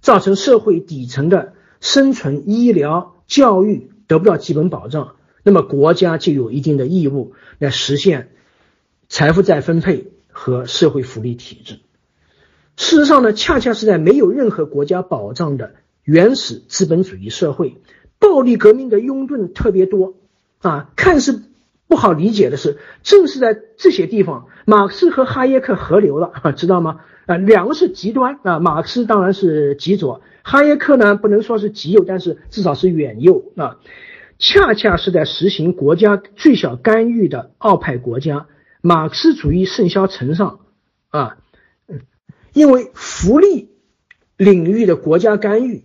[0.00, 8.30] 造成社会底层的生存、医疗、教育得不到基本保障，那么国家就有一定的义务来实现
[9.08, 11.80] 财富再分配和社会福利体制。
[12.76, 17.76] 事实上呢，恰恰是在没有任何国家保障的原始资本主义社会，
[18.20, 20.14] 暴力革命的拥趸特别多
[20.60, 20.90] 啊。
[20.94, 21.42] 看似
[21.88, 27.00] 不好理解的是，正是在这些地方，马克思和哈耶克合流了，知道吗？
[27.26, 33.78] 啊，两个是极端啊，马克思当然是极左，哈耶克呢不能说是极右，但是至少是远右啊。
[34.38, 38.46] 恰恰是在实行国家最小干预的奥派国家，
[38.80, 40.60] 马克思主义盛嚣尘上
[41.10, 41.38] 啊。
[42.52, 43.70] 因为福利
[44.36, 45.84] 领域的国家干预，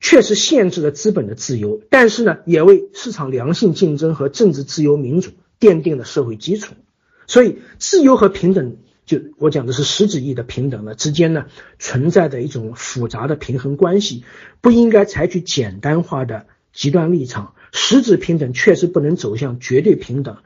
[0.00, 5.30] 确实限制了资本的自由，但是呢，也为市场良性竞争和政治自由民主
[5.60, 6.74] 奠定了社会基础。
[7.28, 11.46] 所以，自由和平等，就我讲的是实质意义的平等呢之间呢，
[11.78, 14.24] 存在着一种复杂的平衡关系，
[14.60, 17.54] 不应该采取简单化的极端立场。
[17.72, 20.36] 实质平等确实不能走向绝对平等。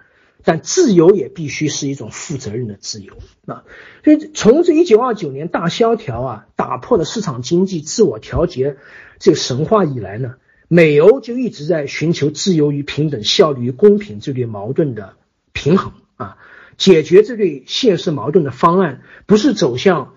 [0.43, 3.12] 但自由也必须是一种负责任的自由
[3.45, 3.65] 啊！
[4.03, 8.78] 所以从这一九二九年大萧条啊，打破了市场经济自我调节
[9.19, 15.12] 这个神话以来呢，美欧就一直在寻求自由与平等、效率与公平这对矛盾的
[15.53, 16.39] 平衡啊。
[16.81, 20.15] 解决这对现实矛盾的方案，不是走向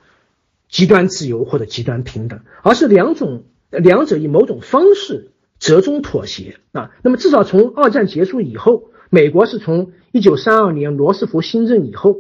[0.69, 6.91] 极端自由或者极端平等，而是两种两者以某种方式折中妥协啊。
[7.03, 8.89] 那么至少从二战结束以后。
[9.09, 12.17] 美国是从一九三二年罗斯福新政以后，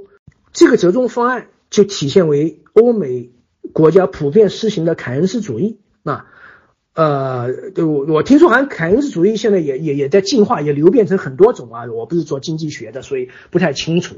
[0.51, 3.31] 这个折中方案就体现为欧美
[3.71, 6.27] 国家普遍施行的凯恩斯主义啊，
[6.93, 7.47] 呃，
[7.77, 11.85] 我我听说好像凯恩斯主义现在也也也在进化，也流变成很多种啊。
[11.91, 14.15] 我不是做经济学的，所以不太清楚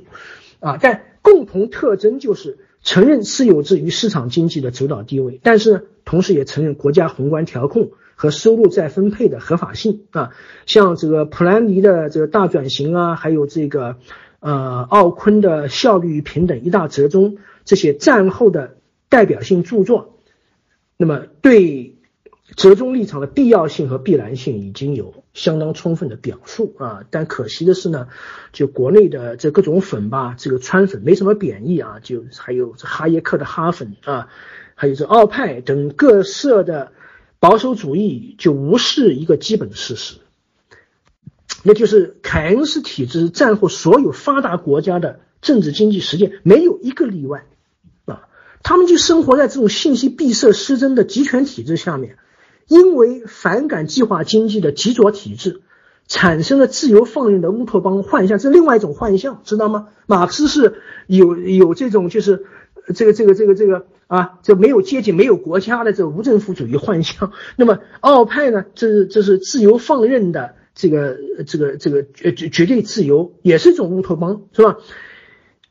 [0.59, 0.77] 啊。
[0.81, 7.91] 但共同特征就是承认私有制与市场经济的主导地位，但是呢，同时也承认国家宏观调控。
[8.17, 10.29] 和收入再分配的合法性啊，
[10.65, 13.97] 像这个普兰尼的这个大转型啊，还有这个
[14.39, 18.77] 呃奥昆的效率与平等一大折中这些战后的
[19.09, 20.21] 代表性著作，
[20.95, 21.94] 那么对
[22.55, 27.03] 折中立场的必要性和必然性已经有相当充分的表述啊。
[27.09, 28.07] 但可惜的是呢，
[28.53, 34.27] 就国内的这各种粉吧，这个川粉没什么贬义啊，就还有这哈耶克的哈粉啊，
[34.75, 36.91] 还有这奥派等各色的。
[37.37, 40.15] 保守主义就无视一个基本事实，
[41.61, 47.45] 那就是凯恩斯体制战后所有发达国家的政治经济实践没有一个例外
[48.05, 48.23] 啊，
[48.63, 52.17] 他们就生活在这种信息闭塞失真的集权体制下面，
[52.67, 55.61] 因为反感计划经济的极左体制，
[56.07, 59.87] 产生了自由放任的乌托邦幻象，这是另外一种幻象，知道吗？
[60.07, 62.45] 马克思是有有这种就是
[62.93, 63.87] 这个这个这个这个。
[64.07, 67.31] 啊，这没有阶级、没有国家的这无政府主义幻象。
[67.57, 68.63] 那么奥派呢？
[68.75, 71.17] 这是这是自由放任的这个
[71.47, 74.77] 这个这个绝绝绝对自由，也是一种乌托邦，是吧？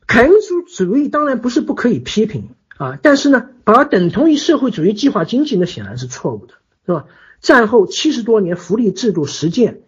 [0.05, 6.55] 凯恩斯主义当然不是不可以批评啊，但是呢，把它等同于社会主义计划经济，那显然是错误的，
[6.85, 7.05] 是吧？
[7.41, 9.81] 战后七十多年福利制度实践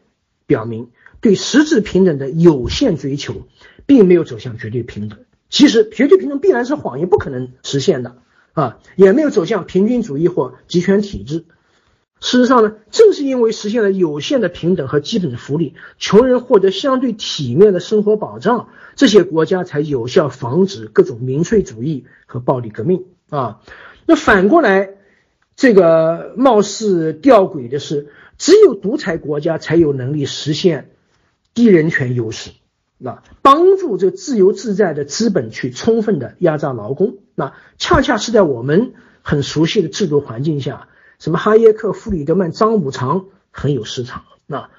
[0.45, 0.90] 表明，
[1.22, 3.48] 对实质平等的有限追求，
[3.86, 5.19] 并没有走向绝对平等。
[5.49, 8.18] 其实绝对平等必然是谎言，不可能实现的。
[8.53, 11.45] 啊，也没有走向平均主义或集权体制。
[12.19, 23.61] 事实上呢，正是因为实现了有限的平等和基本福利，穷人获得相对体面的生活保障，这些国家才有效防止各种民粹主义和暴力革命啊。
[24.07, 24.97] 那反过来，
[25.58, 28.08] 这个貌似吊诡的是，
[28.38, 30.92] 只有独裁国家才有能力实现
[31.56, 32.52] 低人权优势。
[33.00, 38.94] 那帮助这自由自在的资本去充分的压榨劳工，那恰恰是在我们
[39.24, 40.88] 很熟悉的制度环境下，
[41.20, 44.24] 什么哈耶克、弗里德曼、张五常很有市场。
[44.46, 44.70] 那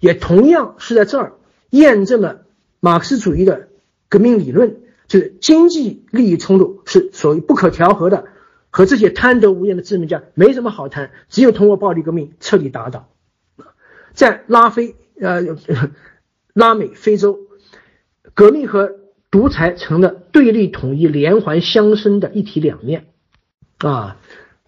[0.00, 1.34] 也同样是在这儿
[1.70, 2.42] 验证了
[2.80, 3.68] 马克思主义的
[4.08, 8.26] 革命理论，就是经济利益冲突是属于不可调和的，
[8.74, 13.08] 和这些贪得无厌的资本家没什么好谈，只有通过暴力革命彻底打倒。
[14.14, 15.42] 在拉非呃
[16.52, 17.38] 拉美非洲。
[18.34, 18.90] 革命和
[19.30, 23.06] 独裁成了对立统一连环相生的一体两面，
[23.78, 24.16] 啊，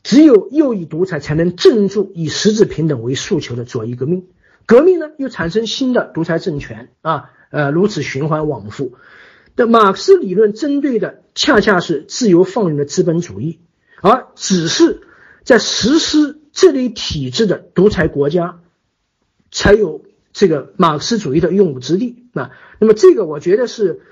[0.04, 4.28] 只有右翼独裁才能镇住以实质平等为诉求的左翼革命，
[4.66, 8.94] 革命呢又产生新的独裁政权，啊，呃，如此循环往复。
[9.56, 13.58] 的马克思理论针对的恰恰是自由放任的资本主义，
[14.00, 15.02] 而只是
[15.44, 18.60] 在实施这类体制的独裁国家
[19.50, 20.04] 才有。
[20.38, 24.02] 这个马克思主义的用武之地啊，那么这个我觉得是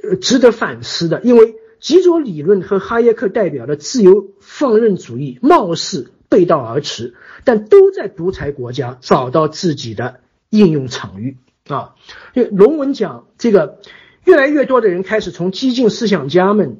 [0.00, 11.96] 呃值得反思的，因为极左理论和哈耶克代表的自由放任主义貌似背道而驰，但都在独裁国家找到自己的应用场域啊。
[12.32, 13.80] 就龙文讲，这个
[14.22, 16.78] 越来越多的人开始从激进思想家们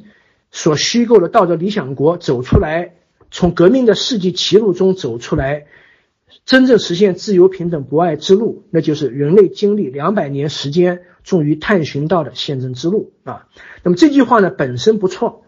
[0.55, 2.95] 所虚构的道德理想国走出来，
[3.33, 5.67] 从革命的世纪歧路中走出来。
[6.47, 13.49] 真正实现自由、平等、博爱之路，那就是人类经历两百年时间终于探寻到的宪政之路啊。
[13.83, 15.45] 那么这句话呢本身不错，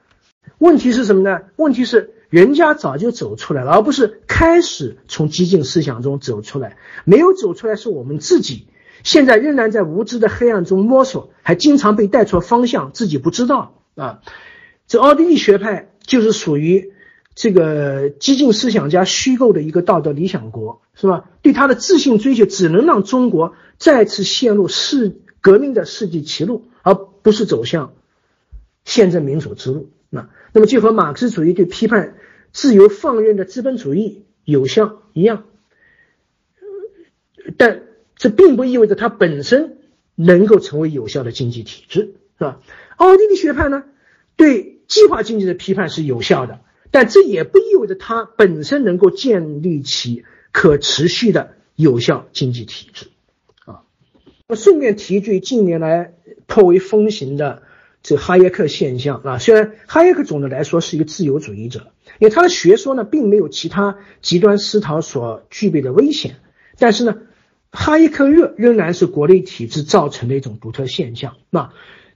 [0.58, 1.40] 问题是什么呢？
[1.54, 8.66] 问题是人家早就走出来了，而不是开始从激进思想中走出来，没有走出来是我们自己，
[9.04, 14.20] 现在仍然在无知的黑暗中摸索，还经常被带错方向，自己不知道啊。
[14.86, 16.92] 这奥地利学派就是属于
[17.34, 21.28] 这个激进思想家虚构的一个道德理想国，是吧？
[21.42, 27.92] 对他的自信追求，只能让中国再次陷入世革命的世纪歧路，而不是走向
[28.84, 29.90] 宪政民主之路。
[30.08, 32.14] 那那么就和马克思主义对批判
[32.52, 35.44] 自由放任的资本主义有效一样，
[37.58, 37.82] 但
[38.14, 39.78] 这并不意味着它本身
[40.14, 42.60] 能够成为有效的经济体制，是吧？
[42.96, 43.84] 奥地利学派呢，
[44.36, 46.60] 对计划经济的批判是有效的。
[46.92, 53.08] 但这也不意味着它本身能够建立起可持续的有效经济体制，
[53.66, 53.82] 啊，
[54.46, 56.14] 我顺便提一句，近年来
[56.46, 57.64] 颇为风行的
[58.02, 66.36] 这哈耶克现象啊，虽然哈耶克总的来说是一个自由主义者，因为他的学说呢并没有其他极端思潮所具备的危险，
[66.78, 67.18] 但是呢，
[67.72, 71.72] 哈耶克热仍然是国内体制造成的一种独特现象，那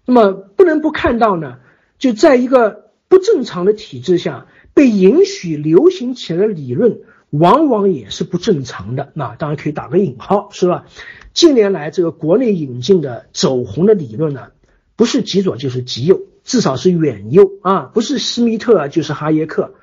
[0.07, 1.59] 那么不能不看到呢，
[2.01, 4.49] 就在一个不正常的体制下。
[4.73, 7.01] 被允许流行起来的理论，
[7.31, 9.11] 往往也是不正常的。
[9.15, 10.87] 那当然可以打个引号，是吧？
[11.35, 14.53] 近年来这个国内引进的走红的理论呢，
[14.95, 19.75] 不是极左就是极右，至少是远右啊，不是施密特就是哈耶克。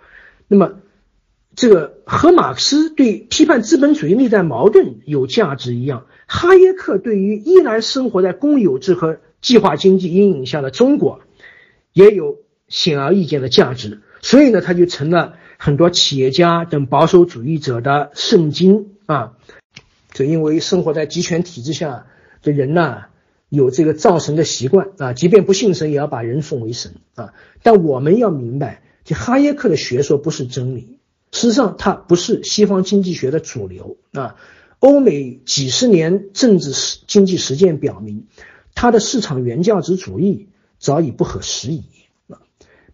[0.48, 0.76] 那么，
[1.54, 11.20] 这个和马克思对批判资本主义内在矛盾有价值一样，哈耶克对于依然生活在公有制和计划经济阴影下的中国，
[11.98, 12.38] 也有
[12.68, 14.02] 显而易见的价值。
[14.22, 19.34] 所以呢，他就成了很多企业家等保守主义者的圣经啊。
[20.14, 22.06] 就因为生活在集权体制下
[22.44, 23.06] 的人呢，
[23.50, 27.34] 有这个造神的习惯啊，即便不信神，也要把人奉为神啊。
[27.64, 31.00] 但我们要明白，就哈耶克的学说不是真理，
[31.32, 34.36] 事实上它不是西方经济学的主流啊。
[34.80, 38.28] 欧美几十年政治实经济实践表明，
[38.76, 40.50] 它的市场原价值主义
[40.80, 41.84] 早已不合时宜
[42.30, 42.42] 啊。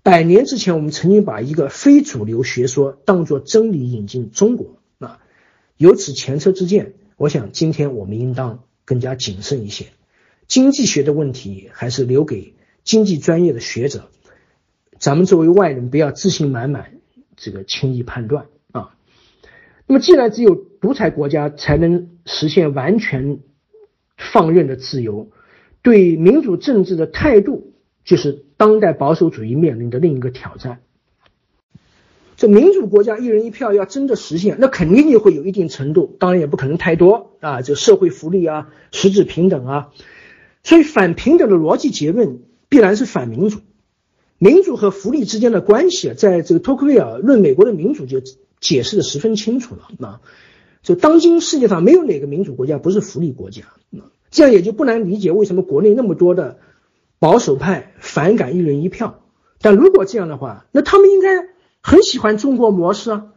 [0.01, 5.19] 百年之前，我们曾经把一个非主流学说当作真理引进中国啊，
[5.77, 6.93] 有此前车之鉴。
[7.15, 9.85] 我想今天我们应当更加谨慎一些。
[10.47, 14.09] 经济学的问题还是留给经济专业的学者，
[14.99, 16.95] 咱们作为外人不要自信满满，
[17.37, 18.95] 这个轻易判断啊。
[19.87, 23.39] 那么，既然只有独裁国家才能实现完全
[24.17, 25.29] 放任的自由，
[25.81, 27.72] 对民主政治的态度。
[28.03, 30.79] 就是当代保守主义面临的另一个挑战。
[32.35, 37.61] 这民主国家一人一票要真的实现，那肯定就会有一定程度，当然也不可能太多啊。
[37.61, 39.91] 这社会福利啊，实质平等啊，
[40.63, 42.39] 所以反平等的逻辑结论
[42.69, 43.59] 必然是反民主。
[44.39, 48.19] 民主和福利之间的关系，在这个托克维尔论美国的民主就
[48.59, 50.19] 解释的十分清楚了啊。
[50.81, 53.61] 就当今世界上没有哪个民主国家不是福利国家，
[54.31, 56.57] 这样也就不难理解为什么国内那么多的。
[57.19, 59.21] 保守派反感一人一票，
[59.61, 61.47] 但如果这样的话，那他们应该
[61.81, 63.27] 很喜欢中国模式啊。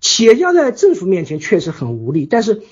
[0.00, 2.62] 企业家在政府面前确实很无力，但是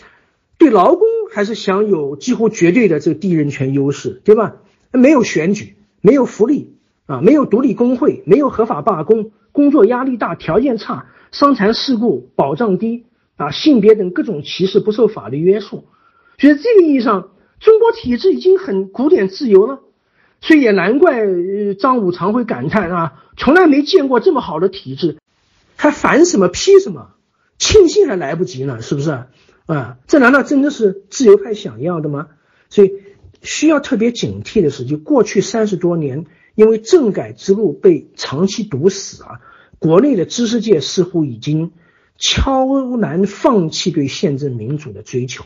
[0.58, 4.56] 对劳工还是享有几乎绝对的这个地人权优势，对吧？
[4.92, 6.76] 没有选举，没有福利
[7.06, 13.06] 啊，没有独立工会，没有合法罢工，工作压力大，条件差，伤残事故保障低
[13.36, 15.84] 啊，性别等各种歧视不受法律约束。
[16.38, 19.80] 所以这个意义上，中国体制已经很古典自由了。
[20.46, 21.22] 所以也难怪
[21.80, 25.16] 张五常会感叹啊，从来没见过这么好的体制，
[25.74, 27.12] 还烦什么批什么，
[27.58, 29.10] 庆幸还来不及呢，是不是
[29.64, 29.96] 啊？
[30.06, 32.28] 这难道真的是自由派想要的吗？
[32.68, 32.92] 所以
[33.40, 39.40] 需要特别警惕的是，就过去三十多年，因为政改之路被长期堵死啊，
[39.78, 41.72] 国内的知识界似乎已经
[42.18, 45.44] 悄然放弃对宪政民主的追求。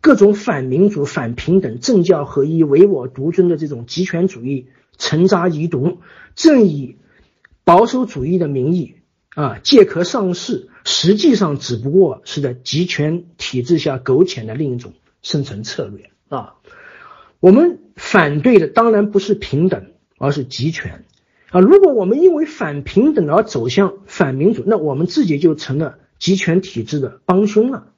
[0.00, 4.66] 各种反民主、反平等、政教合一、唯我独尊的这种极权主义
[4.98, 6.00] 沉渣遗毒，
[6.34, 6.98] 正以
[7.64, 8.96] 保守主义的名义
[9.34, 14.92] 啊借壳上市，实际上只不过是在极权体制下苟且的另一种
[15.22, 16.56] 生存策略啊。
[17.40, 19.86] 我们反对的当然不是平等，
[20.18, 21.04] 而是集权
[21.48, 21.60] 啊。
[21.60, 27.92] 如果我们因为反平等而走向反民主，那我们自己就成了集权体制的帮凶了。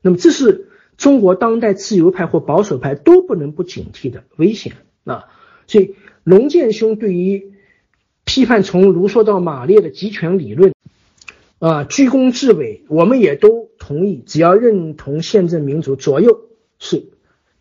[0.00, 0.68] 那么这是。
[0.96, 4.72] 中国当代自由派或保守派都不能不警惕的危险
[5.04, 5.26] 啊！
[5.66, 5.94] 所以
[6.24, 7.52] 龙剑兄对于
[8.24, 10.72] 批判从卢梭到马列的集权理论
[11.58, 14.22] 啊，居功至伟，我们也都同意。
[14.24, 16.48] 只要认同宪政民主，左右
[16.78, 17.10] 是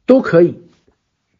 [0.06, 0.62] 都可以，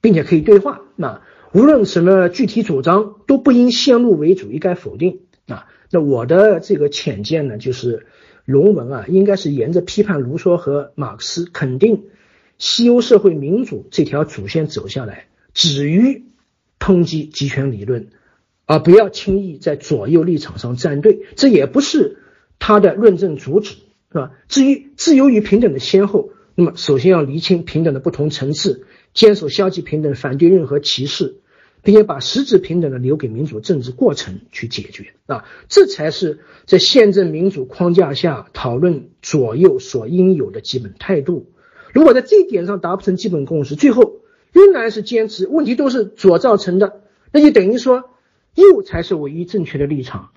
[0.02, 0.82] 并且可以对话。
[0.98, 1.22] 那
[1.54, 5.68] 无论什么具体主张，都不应先入为主，一概否定啊。
[5.92, 8.06] 那我的这个浅见呢，就是。
[8.46, 12.04] 龙文啊，应该是沿着批判卢梭和马克思、肯定
[12.58, 16.26] 西欧社会民主这条主线走下来，止于
[16.80, 18.10] 抨击极权理论，
[18.66, 21.26] 而不要轻易在左右立场上站队。
[21.36, 22.20] 这也不是
[22.60, 23.76] 他的论证主旨，
[24.12, 24.32] 是吧？
[24.48, 31.42] 至于自由与平等的先后，那么首先要厘清平等的不同层次，坚守消极平等，反对任何歧视。
[31.86, 41.54] 并且把实质平等的留给民主政治过程去解决啊，这才是在宪政民主框架下讨论左右所应有的基本态度。
[41.94, 44.16] 如果在这一点上达不成基本共识，最后
[44.52, 47.02] 仍然是坚持问题都是左造成的，
[47.32, 48.10] 那就等于说
[48.56, 50.32] 右才是唯一正确的立场，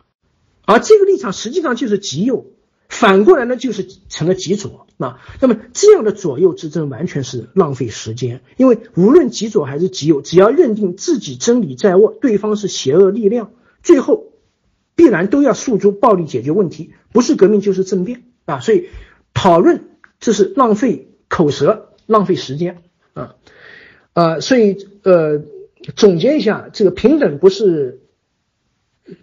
[0.66, 2.53] 而这个立场实际上就是极右。
[2.89, 5.20] 反过来呢，就是成了极左啊。
[5.40, 13.52] 那么这样的左右之争完全是浪费时间，因为无论极左还是极右，只要认定自己真理在握，对方是邪恶力量，
[13.82, 14.32] 最后
[14.97, 18.60] 必然都要诉诸暴力解决问题，不是革命就是政变啊。
[18.60, 18.89] 所以
[19.35, 22.82] 讨论这是浪费口舌，浪费时间
[23.12, 23.36] 啊。
[24.15, 25.43] 呃，所以呃，
[25.94, 28.01] 总结一下，这个平等不是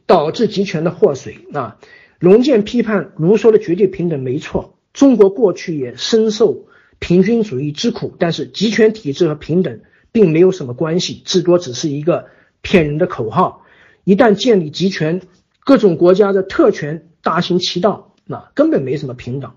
[0.05, 1.77] 导致集权的祸水啊。
[2.19, 6.67] 龙剑批判卢梭的绝对平等没错，中国过去也深受
[6.99, 9.81] 平均主义之苦，但是集权体制和平等
[10.11, 12.27] 并没有什么关系，至多只是一个
[12.61, 13.63] 骗人的口号。
[14.05, 15.21] 一旦建立集权，
[15.65, 19.51] 各种国家的特权大行其道，那根本没什么平等。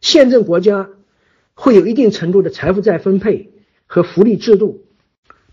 [0.00, 0.90] 宪政国家
[1.54, 3.52] 会有一定程度的财富再分配
[3.86, 4.84] 和福利制度，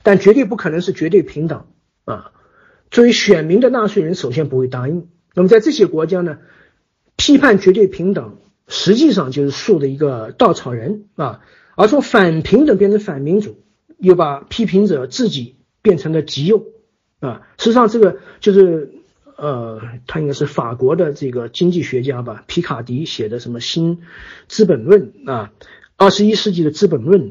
[0.04, 1.66] 但绝对不可能是绝对平等
[2.04, 2.32] 啊！
[2.90, 5.08] 作为选民的纳税人，首先不会答应。
[5.34, 6.40] 那么在这些国家呢，
[7.16, 8.38] 批判绝对平等，
[8.68, 11.42] 实际上就是树的一个稻草人啊，
[11.76, 13.64] 而从反平等变成反民主，
[13.98, 16.66] 又把批评者自己变成了极右
[17.20, 17.48] 啊。
[17.58, 18.92] 实际上这个就是
[19.38, 24.02] 呃，他应该是法国的这个经济学家吧，皮卡迪写的什么《新
[24.48, 25.52] 资本论》啊，
[25.98, 27.30] 二十一世纪的《资本论》，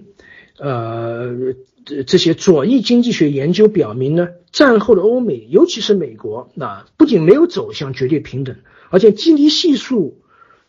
[0.59, 1.55] 呃。
[1.85, 8.57] 这这些左翼经济学研究表明呢，战后的欧美，尤其是美国，那不仅没有走向绝对平等，
[8.91, 10.21] 而且基尼系数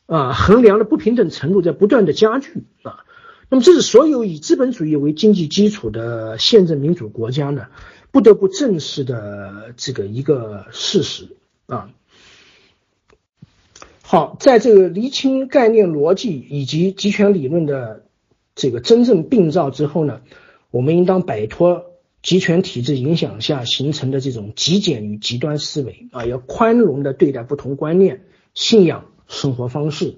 [0.06, 3.06] 啊衡量的不平等程度在不断的加剧啊。
[3.50, 7.68] 那么，这是所有以资本主义为经济基础的宪政民主国家呢
[8.12, 11.36] 不得不正视的这个一个事实
[11.66, 11.90] 啊。
[14.02, 18.06] 好，在这个厘清概念逻辑以及集权理论的
[18.56, 20.22] 这个真正病灶之后呢？
[20.72, 21.86] 我们应当摆脱
[22.24, 28.24] 集权体制影响下形成的这种极简与极端思维啊，要宽容的对待不同观念、
[28.54, 30.16] 信仰、生活方式，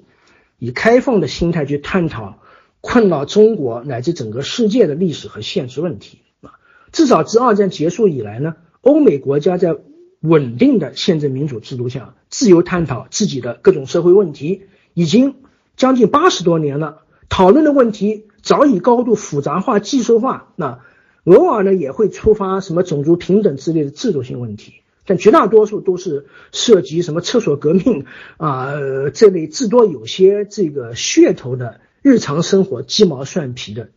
[0.59, 2.39] 以开放的心态去探讨
[2.81, 6.59] 困扰中国乃至整个世界的历史和现实问题啊。
[6.91, 9.75] 至少自二战结束以来呢，欧美国家在
[10.19, 14.63] 稳定的宪政民主制度下自由探讨自己的各种社会问题，
[14.93, 15.35] 已经
[15.77, 18.25] 将近八十多年了，讨论的问题。
[18.43, 20.81] 早已高度复杂化、技术化，那
[21.23, 24.73] 偶尔呢也会触发什么种族平等之类的制度性问题，
[25.05, 28.05] 但绝大多数都是涉及什么厕所革命
[28.35, 28.73] 啊
[29.13, 33.91] 这类至多有些这个噱头的日常生活鸡毛蒜皮的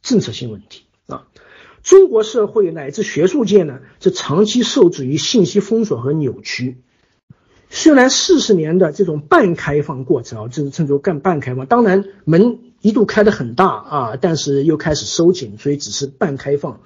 [0.00, 1.26] 政策性问题啊。
[1.82, 6.78] 中国社会乃至学术界呢，是长期受制于信息封锁和扭曲。
[7.68, 12.60] 虽然四十年的这种半开放过程啊，就是称作干半开放，当然门。
[12.80, 16.80] 一度开得很大啊，但是又开始收紧，所以只是半开放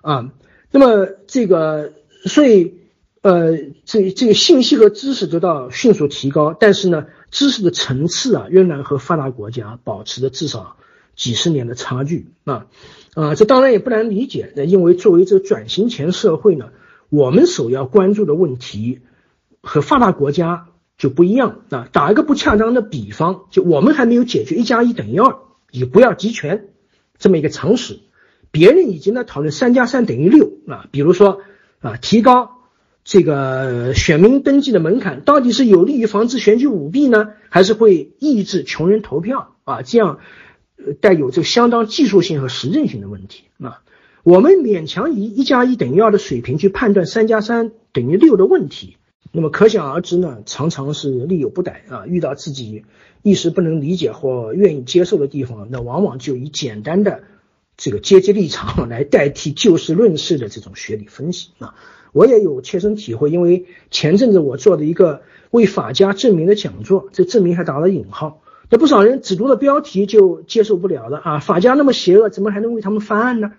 [0.00, 0.32] 啊。
[0.70, 1.92] 那么这个，
[2.24, 2.74] 所以
[3.22, 10.76] 呃，这这个信息和知识得到迅速提高，但是呢，知识的层次啊，仍然和发达国家保持着至少
[11.14, 12.66] 几十年的差距啊
[13.14, 13.34] 啊。
[13.34, 16.70] 这当然也不难理解，那因为作为这个转型前社会呢，
[17.10, 19.00] 我们首要关注的问题
[19.62, 20.68] 和发达国家。
[20.96, 21.88] 就不一样啊！
[21.92, 25.36] 打一个不恰当的比方，就我们还没有解决一加一等于二，
[25.70, 26.68] 也不要集权
[27.18, 27.98] 这么一个常识，
[28.50, 30.86] 别人已经在讨论三加三等于六啊。
[30.92, 31.40] 比如说
[31.80, 32.52] 啊，提高
[33.02, 39.82] 这个选民登记的门槛，到底是有利于防止选举舞弊呢，还是会抑制穷人投票啊？
[39.82, 40.20] 这样
[41.00, 43.80] 带有这个相当技术性和实证性的问题啊。
[44.22, 48.96] 我们勉强以一加一等于二的水平去判断三加三等于六的问题。
[49.32, 52.06] 那么可想而知呢，常常是力有不逮啊。
[52.06, 52.84] 遇到自己
[53.22, 57.24] 一时不能理解或愿意接受的地方，那往往就以简单的
[57.76, 61.74] 这个阶级立场来代替就事论事的这种学理分析啊。
[62.12, 68.40] 我也有切身体会，因为前阵子我做的一个为法家证明的讲座，这证明还打了引号。
[68.70, 73.52] 那不少人只读了标题就接受不了了啊，法家那么邪恶，怎么还能为他们翻案呢？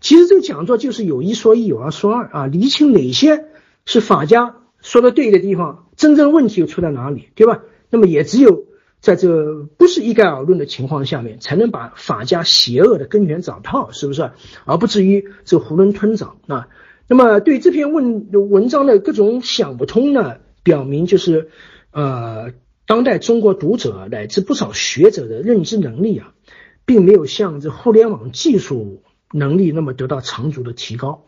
[0.00, 3.44] 其实这个讲座就是有一说一，有二说二啊，厘清哪些
[3.86, 4.56] 是法家。
[4.82, 7.62] 说的对的地方，真正问题又出在哪里，对吧？
[7.88, 8.66] 那么也只有
[9.00, 14.32] 在这不是一概而论的情况下面，才能把法家邪恶的根源找到，是不是？
[14.64, 16.68] 而不至于这囫囵吞枣啊。
[17.08, 21.50] 那么对这篇文文章的各种想不通呢，表明就是
[21.90, 22.52] 呃，
[22.86, 26.32] 当代中国读者乃至不少学者的认知能力啊，
[26.86, 29.02] 并没有像这互联网技术
[29.32, 31.26] 能力那么得到长足的提高。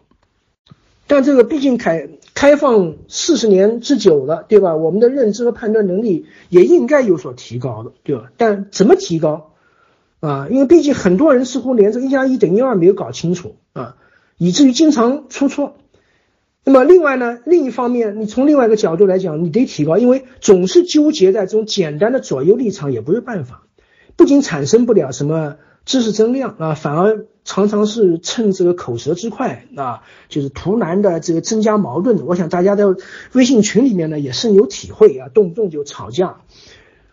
[1.07, 4.75] 但这个毕竟开开放四十年之久了，对吧？
[4.75, 8.31] 我们的认知和判断能力也应该有所提高的，对吧？
[8.39, 9.53] 但怎么提高
[10.21, 10.49] 啊？
[10.51, 13.97] 因为毕竟很多人似乎连这个一加一等于二没有搞清楚啊，
[14.39, 15.77] 以至于经常出错。
[16.65, 23.65] 那么另外呢，另一方面，你从另外一个角度来讲，你得提高，因为总是纠结在这种简单的左右立场也不是办法，
[24.17, 27.27] 不仅产生不了什么知识增量啊，反而。
[27.45, 32.25] 常常是趁这个口舌之快啊，就是图难的这个增加矛盾。
[32.27, 32.85] 我想大家在
[33.33, 36.41] 微信群里面呢也深有体会啊，动不动就吵架。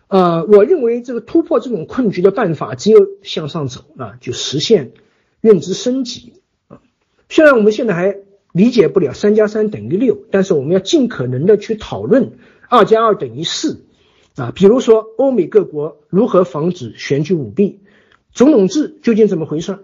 [0.08, 4.92] 呃，我认为这个突破这种困局的办法只有向上走啊，就实现
[5.40, 6.34] 认知升级
[6.68, 6.80] 啊。
[7.28, 8.16] 虽然我们现在还
[8.52, 12.32] 理解不了三加三等于六，但是我们要尽可能的去讨论
[12.68, 13.84] 二加二等于四
[14.36, 14.50] 啊。
[14.54, 17.80] 比如说欧美各国如何防止选举舞弊，
[18.32, 19.78] 总统制究竟怎么回事？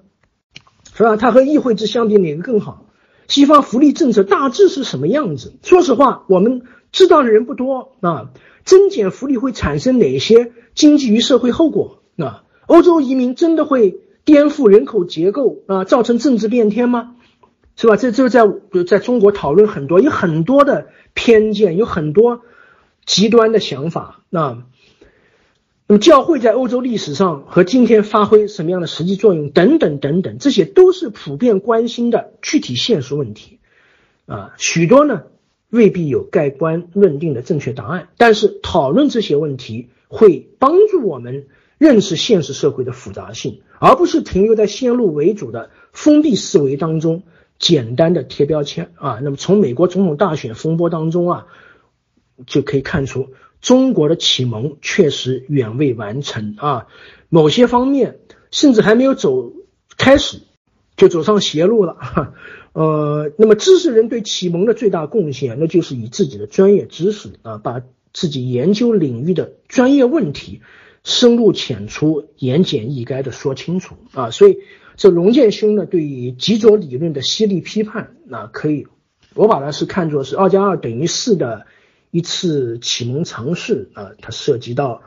[0.98, 1.16] 是吧？
[1.16, 2.86] 它和议会制相比哪个更好？
[3.28, 5.54] 西方福利政策大致是什么样子？
[5.62, 8.30] 说实话，我们知道的人不多啊。
[8.64, 12.02] 增减福利会产生哪些经济与社会后果？
[12.16, 17.14] 啊，欧洲移民真的会颠覆人口结构啊，造成政治变天吗？
[17.76, 17.94] 是吧？
[17.94, 18.42] 这就在
[18.84, 22.40] 在中国讨论很多，有很多的偏见，有很多
[23.06, 24.64] 极端的想法啊。
[25.90, 29.48] 那么教会在欧洲历史上和今天发挥什么样的实际作用？
[29.48, 33.58] 等等等等，这些都是普遍关心的具体现实问题，
[34.26, 35.22] 啊，许多呢
[35.70, 41.46] 未必有盖棺论定的正确答案，但是讨论这些问题会帮助我们
[41.78, 47.22] 认识现实社会的复杂性，而不是停留在先入为主的封闭思维当中，
[47.58, 49.20] 简单的贴标签啊。
[49.22, 51.46] 那么从美国总统大选风波当中啊，
[52.46, 53.30] 就可以看出。
[53.60, 56.86] 中国的启蒙确实远未完成啊，
[57.28, 58.20] 某些方面
[58.50, 59.52] 甚至还没有走
[59.96, 60.38] 开始
[60.96, 61.96] 就走上邪路了。
[62.72, 67.82] 呃，那么知识人对启蒙的最大贡献，那就是以自己的专业知识啊，把
[68.12, 70.60] 自己研究领域的专业问题
[71.02, 74.30] 深入浅出、言简意赅的说清楚啊。
[74.30, 74.58] 所以，
[74.96, 78.86] 这龙剑兄呢，对于极左理论的犀利批判，那可以，
[79.34, 81.66] 我把它是看作是二加二等于四的。
[82.10, 85.02] 一次启蒙尝试啊，它涉及到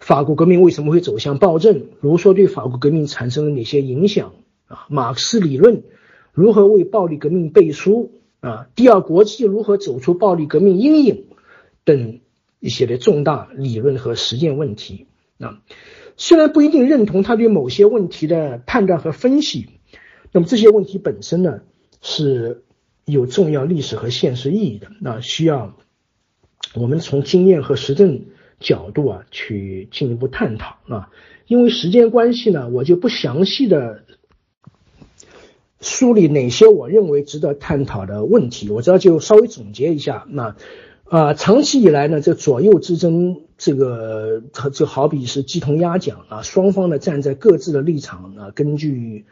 [0.00, 4.32] 法国革命为什么会走向暴政，卢梭对法国革命产生了哪些影响
[4.66, 4.86] 啊？
[4.88, 5.84] 马克思理论
[6.32, 8.10] 如何为暴力革命背书
[8.40, 8.66] 啊？
[8.74, 11.26] 第二国际如何走出暴力革命阴影
[11.84, 12.20] 等
[12.58, 15.06] 一些的重大理论和实践问题
[15.38, 15.60] 啊？
[16.16, 19.68] 虽然不一定认同他对某些问题的判断和分析，
[20.32, 21.60] 那么这些问题本身呢
[22.00, 22.64] 是
[23.04, 25.76] 有重要历史和现实意义的，那需要。
[26.74, 28.26] 我们从经验和实证
[28.60, 31.10] 角度啊，去进一步探讨啊。
[31.46, 34.04] 因为时间关系呢，我就不详细的
[35.80, 40.26] 梳理哪些我认为值得探讨的问题，我这就稍微总结一下。
[40.30, 40.56] 那
[41.04, 49.26] 啊，长期以来呢，这左右之争，这个就好比是鸡同鸭讲啊，双方呢站在各自的立场啊，根据。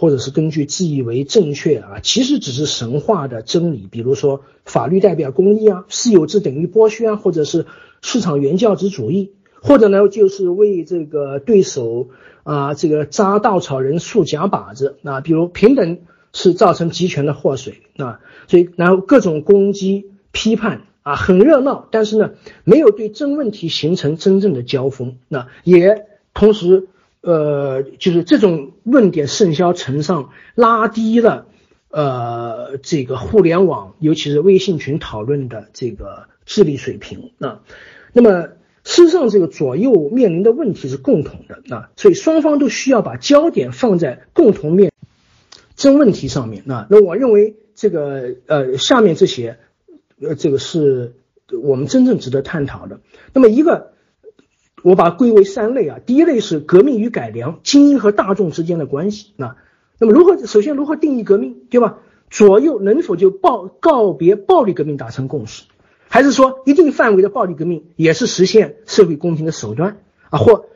[0.00, 7.66] 或者是根据自以为正确啊，其实只是神话的真理，比如说法律代表公义啊，私有制等于剥削啊，或者是
[8.00, 12.10] 市场原教旨主义，或者呢就是为这个对手
[12.44, 15.98] 啊这个扎稻草人竖假靶子啊，比如平等
[16.32, 22.30] 是造成集权的祸水啊，所以然后各种攻击批判啊很热闹，但是呢
[22.62, 26.86] 没有对真问题形成真正的交锋，那也同时。
[27.28, 31.44] 呃，就是这种论点甚嚣尘上，拉低了
[31.90, 37.60] 呃这个互联网，尤其是微信群讨论的这个智力水平啊。
[38.14, 38.48] 那么
[38.82, 44.90] 事实上，这个左右面临的问题是共同的啊，所以双方都需要把焦点放在共同面
[45.76, 46.86] 真问题上面啊。
[46.88, 49.58] 那我认为这个呃下面这些
[50.18, 51.12] 呃这个是
[51.62, 53.00] 我们真正值得探讨的。
[53.34, 53.92] 那么一个。
[54.82, 59.56] 我把归为三类啊，第一类是革命与改良，精英和大众之间的关系啊。
[59.98, 61.98] 那么如何首先如何定义革命，对吧？
[62.30, 65.64] 左右能否就暴告别暴力革命达成共识，
[66.08, 70.38] 还是说一定范围的暴力革命也是实现社会公平的手段啊？
[70.38, 70.66] 或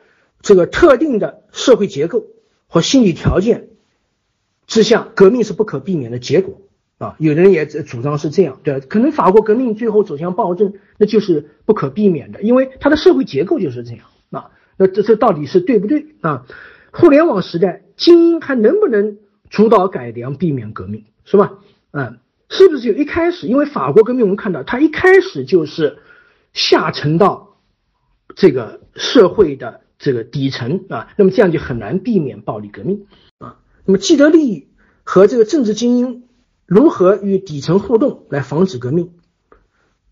[0.41, 2.25] 这个特定的社会结构
[2.67, 3.69] 或心理条件
[4.67, 6.59] 之下，革命是不可避免的结果？
[6.97, 14.05] 啊，有的人也主张是这样，对可能法国革命最后走向暴政，那就是不可避免的，因为它的社会结构就是这样。
[14.31, 16.45] 啊，那这这到底是对不对啊？
[16.91, 19.17] 互联网时代，精英还能不能
[19.49, 21.59] 主导改良，避免革命，是吧？
[21.91, 22.17] 嗯，
[22.49, 23.47] 是不是就一开始？
[23.47, 25.99] 因为法国革命，我们看到它一开始就是
[26.53, 27.57] 下沉到
[28.35, 33.05] 这个社会的这个底层啊，那么这样就很难避免暴力革命
[33.37, 33.59] 啊。
[33.85, 34.67] 那么既得利益
[35.03, 36.23] 和这个政治精英
[36.65, 39.11] 如何与底层互动来防止革命？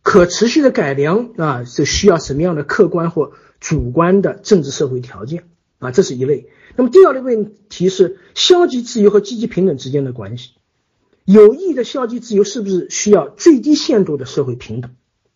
[0.03, 5.43] 可持续的改良啊，是需要什么样的客观或主观的政治社会条件
[5.79, 5.91] 啊？
[5.91, 6.49] 这是一类。
[6.75, 10.51] 那么第二类问题是消极自由和积极平等之间的关系。
[11.25, 14.95] 有益的消极自由是不是需要最低限度的社会平等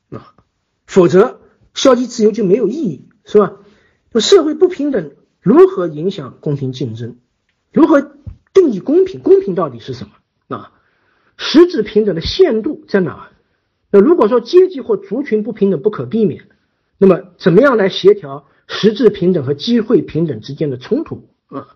[0.10, 0.34] 啊？
[0.88, 1.42] 否则
[1.74, 3.58] 消极自由就没有意义，是吧？
[4.12, 5.12] 那社会不平等
[5.42, 7.18] 如何影响公平竞争？
[7.72, 8.02] 如何
[8.54, 9.22] 定义公平？
[9.22, 10.72] 公平到底是什么啊？
[11.38, 13.30] 实质平等的限度在哪？
[13.92, 16.46] 那如果说阶级或族群不平等不可避免，
[16.98, 21.68] 那么怎么样来协调实质平等和机会平等之间的冲突啊？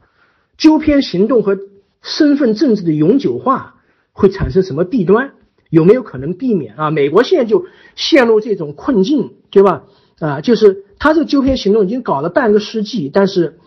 [0.57, 1.57] 纠偏行动和
[2.02, 3.76] 身份政治的永久化
[4.11, 5.34] 会产生什么弊端？
[5.69, 6.90] 有没有可能避免啊？
[6.90, 7.65] 美国现在就
[7.95, 9.84] 陷入这种困境，对吧？
[10.19, 13.60] 啊，就是他这个纠偏行动已经搞了半个世纪，但是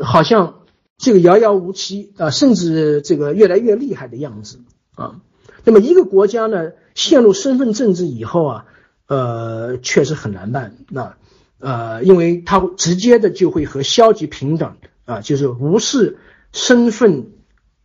[0.00, 0.60] 好像
[0.96, 4.60] 这个遥遥无期啊，甚至这个越来越厉害的样子
[4.94, 5.20] 啊。
[5.64, 6.70] 那么一个国家呢？
[6.94, 8.64] 陷入身份政治以后啊，
[9.06, 10.76] 呃，确实很难办。
[10.88, 11.16] 那
[11.58, 16.18] 呃，因为它直接的就会和消极平等啊，就是无视
[16.52, 17.28] 身份、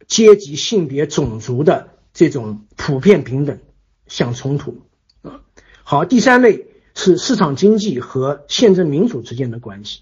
[0.08, 3.60] 阶级、性别、种族的这种普遍平等
[4.08, 4.82] 相冲突
[5.22, 5.42] 啊。
[5.84, 10.02] 好，第三类是市场经济和宪政民主之间的关系。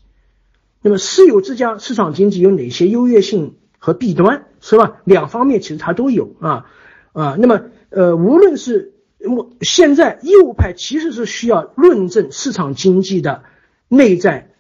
[0.82, 5.02] 那么私有制加市场经济有哪些优越性和弊端，是吧？
[5.04, 6.66] 两方面其实它都有啊
[7.12, 7.36] 啊。
[7.38, 13.44] 那么呃，无论是我现在右派其实是需要论证市场经济的
[13.88, 14.52] 内在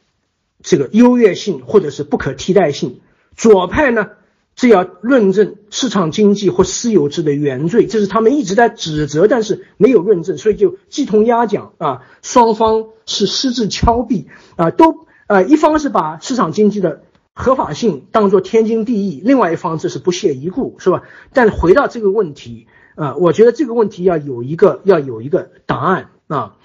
[0.63, 3.01] 这个优越性或者是不可替代性，
[3.35, 4.09] 左派呢
[4.55, 17.03] 这要论证市场经济或私有制的原罪，这是他们一直在指责，但是没有论证，所以就鸡同鸭讲啊，双方是失之敲壁啊，都啊一方是把市场经济的
[17.33, 21.03] 合法性当做天经地义，另外一方这是不屑一顾，是吧？
[21.33, 22.65] 但回到这个问题。
[22.95, 26.55] 啊，我觉得这个问题要有一个要有一个答案啊，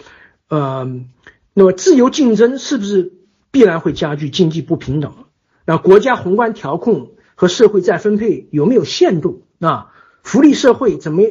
[0.49, 0.89] 呃，
[1.55, 3.13] 那么自由竞争是不是
[3.51, 5.13] 必然会加剧经济不平等？
[5.65, 9.43] 那国家宏观调控和社会再分配有没有限度？
[9.59, 9.93] 啊，
[10.23, 11.25] 福利社会怎么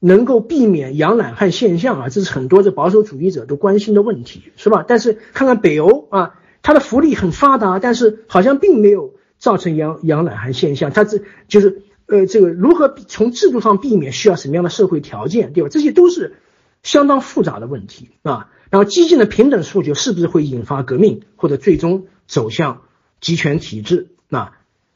[0.00, 2.08] 能够避免养懒汉现象啊？
[2.10, 4.84] 这是很多的保守主义者都关心的问题，是吧？
[4.86, 11.82] 但是看看北欧啊，它的福利很发达，但是好像并没有造成养养懒汉现象，它这就是。
[12.06, 14.12] 呃，这个如何从制度上避免？
[14.12, 15.68] 需要什么样的社会条件，对吧？
[15.68, 16.36] 这些都是
[16.82, 18.50] 相当复杂的问题啊。
[18.70, 22.82] 然后，激进的平等诉求是不是会引发革命，或者最终走向
[23.20, 24.10] 集权体制？
[24.28, 24.52] 那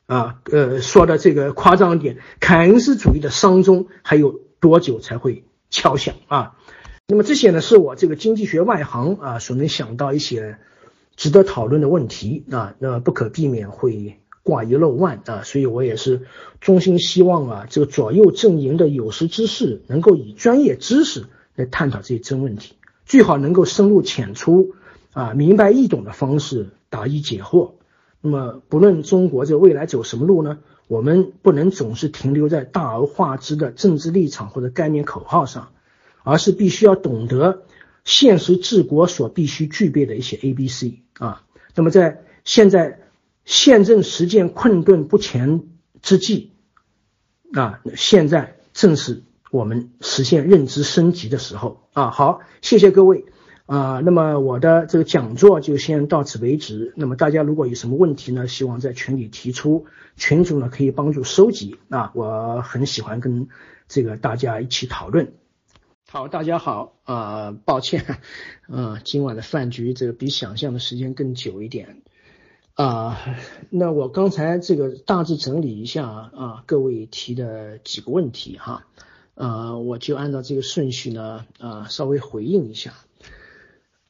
[0.07, 6.57] 啊，呃，说的这个夸张一点，凯恩斯主义的丧钟还有多久才会敲响啊？
[7.09, 10.59] 那么这些呢，是我这个经济学外行啊所能想到一些
[11.17, 12.75] 值得讨论的问题啊。
[12.79, 14.20] 那不可避免会。
[14.43, 16.23] 挂一漏万啊，所以我也是
[16.63, 24.75] 衷心希望啊，这个左右阵营的有识之士能够以专业知识来探讨这些真问题，最好能够深入浅出
[25.13, 27.73] 啊，明白易懂的方式答疑解惑。
[28.23, 30.59] 那么，不论中国这未来走什么路呢，
[30.89, 35.69] 我们不能总是停留在大而化之的政治立场或者概念口号上，
[36.23, 37.63] 而是必须要懂得
[38.05, 41.43] 现实治国所必须具备的一些 A、B、C 啊。
[41.75, 43.01] 那么在现在。
[43.51, 45.65] 宪政实践困顿不前
[46.03, 46.53] 之际，
[47.53, 52.11] 啊，现在正是我们实现认知升级的时候啊！
[52.11, 53.25] 好，谢谢各位
[53.67, 54.01] 啊。
[54.05, 56.93] 那么我的这个讲座就先到此为止。
[56.95, 59.87] 那么大家如果有什么问题呢，希望在群里提出，
[60.17, 62.13] 群主呢可以帮助收集啊。
[62.15, 63.49] 我很喜欢跟
[63.89, 65.33] 这个大家一起讨论。
[66.09, 68.17] 好，大家好啊，抱歉
[68.69, 72.03] 啊，今晚的饭局这个比想象的时间更久一点。
[72.75, 73.19] 啊，
[73.69, 78.87] 那我刚才这个大致整理一下啊，各位提的几个问题哈，
[79.35, 82.95] 呃，我就按照这个顺序呢，啊，稍微回应一下。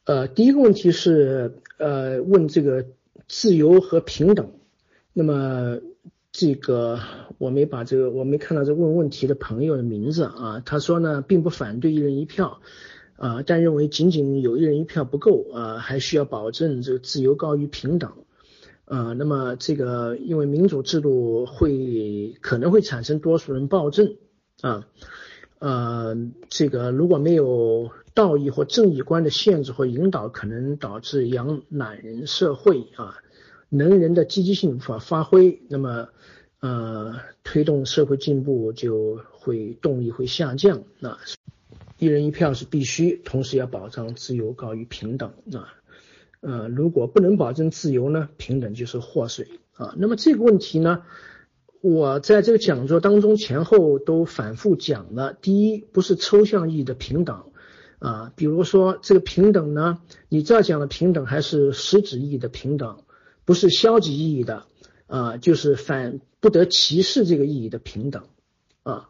[0.04, 2.86] 呃，第一个问题是，呃，问这个
[3.26, 4.52] 自由和平等。
[5.12, 5.80] 那么
[6.30, 7.00] 这个
[7.38, 10.62] 我没把这个，我没看到这问问题的朋友的名字啊。
[10.64, 12.60] 他说呢，并不反对一人一票，
[13.16, 18.12] 啊，但认为仅仅有一人一票不够啊，还需要保证这个自由高于平等。
[18.90, 24.16] 呃，那么这个因为民主制度会可能会产生多数人暴政
[24.62, 24.84] 啊，
[25.60, 26.16] 呃，
[26.48, 33.14] 这个如果没有道义或正义观的限制或引导，可能导致养懒人社会啊，
[33.68, 35.62] 能人的积极性无法发挥。
[35.68, 36.08] 那么
[36.58, 37.14] 呃，
[37.44, 40.82] 推动社会进步就会动力会下降。
[40.98, 41.16] 那
[41.98, 45.30] 一人一票是必须，同时要保障自由高于平等。
[45.52, 45.72] 啊，
[46.40, 49.94] 呃，如果不能保证自由呢，平等就是祸水啊。
[49.98, 51.02] 那么这个问题呢，
[51.80, 55.32] 我在这个讲座当中前后都反复讲了。
[55.32, 57.44] 第一，不是抽象意义的平等
[57.98, 63.04] 啊，比如说这个平等呢，你这讲的平等还是实质意义的平等，
[63.44, 64.64] 不是消极意义的。
[65.06, 68.28] 啊，就是反不得歧视这个意义的平等，
[68.84, 69.08] 啊，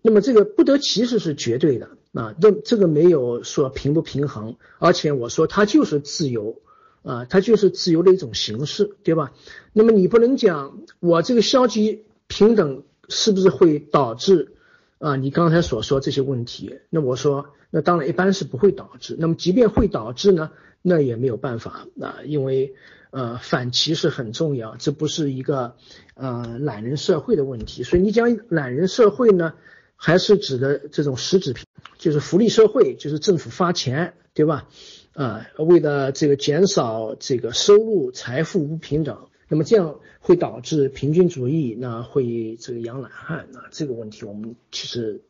[0.00, 6.60] 那么这个不得歧视是绝对的啊，这这个没有说平不平衡，而且我说它就是自由，
[7.02, 9.32] 啊，它就是自由的一种形式，对吧？
[9.72, 14.54] 那么你不能讲我这个消极平等是不是会导致
[14.98, 16.80] 啊你刚才所说这些问题？
[16.90, 20.50] 那我说那当然一般是不会导致，那么即便会导致呢，
[20.82, 22.74] 那也没有办法啊，因为。
[23.10, 25.76] 呃，反歧视很重要，这不是一个
[26.12, 27.82] 呃懒人社会的问题。
[27.82, 29.54] 所以你讲懒人社会呢，
[30.00, 31.56] 还是指的这种实质，
[31.98, 34.68] 就是福利社会，就是政府发钱，对吧？
[35.12, 45.20] 啊，为了这个减少这个收入财富不平等，那么这样会导致平均主义，那会这个养懒汉，那这个问题我们其实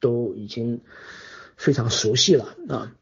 [0.00, 0.80] 都已经
[1.58, 2.92] 非常熟悉了啊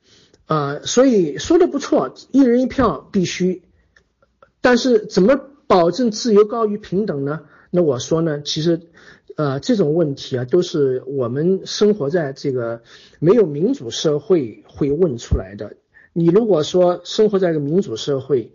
[0.46, 3.62] 啊，所以说的不错，一人一票必须。
[4.60, 5.36] 但是怎么
[5.68, 7.44] 保证自由高于平等呢？
[7.70, 8.82] 那我说呢，其实，
[9.36, 12.82] 呃，这种问题啊，都是我们生活在这个
[13.18, 15.76] 没有民主社会会问出来的。
[16.12, 18.52] 你如果说生活在一个民主社会，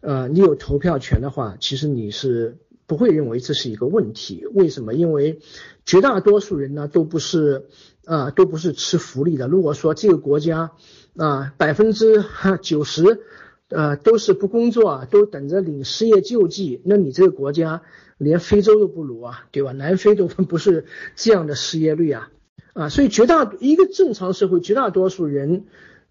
[0.00, 4.46] 呃，你有投票权的话，其实你是不会认为这是一个问题。
[4.54, 4.94] 为什么？
[4.94, 5.38] 因为
[5.84, 7.66] 绝大多数人呢，都不是
[8.04, 9.46] 啊，都不是吃福利的。
[9.46, 10.72] 如果说这个国家
[11.16, 12.24] 啊，百分之
[12.62, 13.20] 九十。
[13.68, 16.80] 呃都是不工作啊，都等着领失业救济。
[16.84, 17.82] 那你这个国家
[18.18, 19.72] 连非洲都不如啊，对吧？
[19.72, 22.30] 南非都不 是这样的失业率啊，
[22.72, 25.64] 啊，所以绝大一个正常社会，绝大多数人，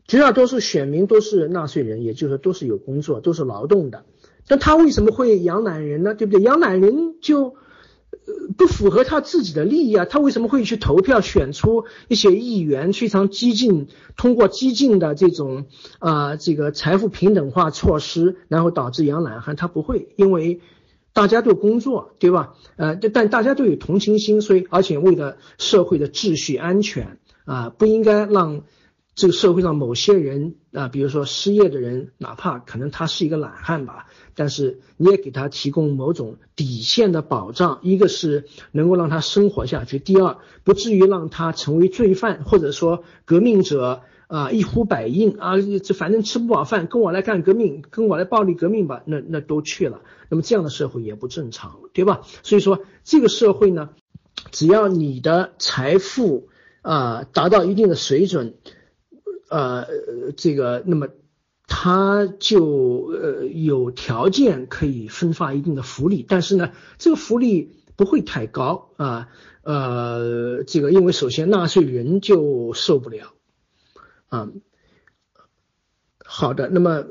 [0.08, 4.06] 绝大多数选民都是纳税人，也就是说都是有工作，都是劳动的。
[4.48, 6.14] 那他为什么会养懒人呢？
[6.14, 6.42] 对不对？
[6.42, 7.56] 养懒人就。
[8.58, 15.66] 不符合他自己的利益啊，他为什么会去投票选出一些议员非常激进，通过激进的这种
[16.00, 19.56] 啊这个财富平等化措施，然后导致养懒汉？
[19.56, 20.62] 他不会，因为
[21.14, 22.54] 大家都工作，对吧？
[22.78, 28.64] 呃，但大家都有同情心，所以而且为了社会的秩序安全啊，不应该让。
[29.16, 38.44] 这个社会上某些人啊，比如说失业的人，哪怕可能他是一个懒汉吧，但是你也给他提供某种底线的保障，一个是
[38.74, 40.36] 能够让他生活下去，第二
[40.66, 52.24] 不至于让他成为罪犯，或者说革命者啊一呼百应啊，这反正吃不饱饭，跟我来干革命，跟我来暴力革命吧，那那都去了，那么这样的社会也不正常，对吧？
[52.44, 53.92] 所以说这个社会呢，
[54.52, 56.50] 只要你的财富
[56.82, 58.56] 啊达到一定的水准。
[59.50, 59.88] 呃，
[60.36, 61.08] 这个，那么
[61.68, 69.30] 他就呃有条件可以分发一定的福利，但是呢，这个福利不会太高啊，
[69.64, 73.34] 呃，这个因为首先纳税人就受不了
[74.28, 74.50] 啊。
[76.24, 77.06] 好的，那么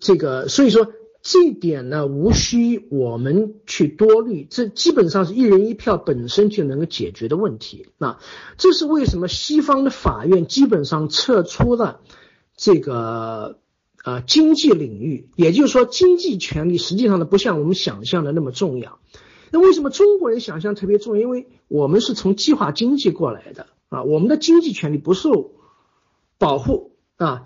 [0.00, 0.92] 这个，所以说。
[1.22, 7.86] 这一点呢，无需我们去多虑，这基本上是一人一票本身就能够解决的问题。
[7.96, 8.18] 那
[8.58, 12.00] 这是为什么西方的法院基本上撤出了
[12.56, 13.60] 这个
[14.02, 18.98] 呃经济领域，也就是说，经济权利实际上呢不像我们想象的那么重要。
[19.52, 21.20] 那为什么中国人想象特别重要？
[21.20, 25.52] 因为我们是从计划经济过来的啊，我们的经济权利不受
[26.38, 27.44] 保护啊，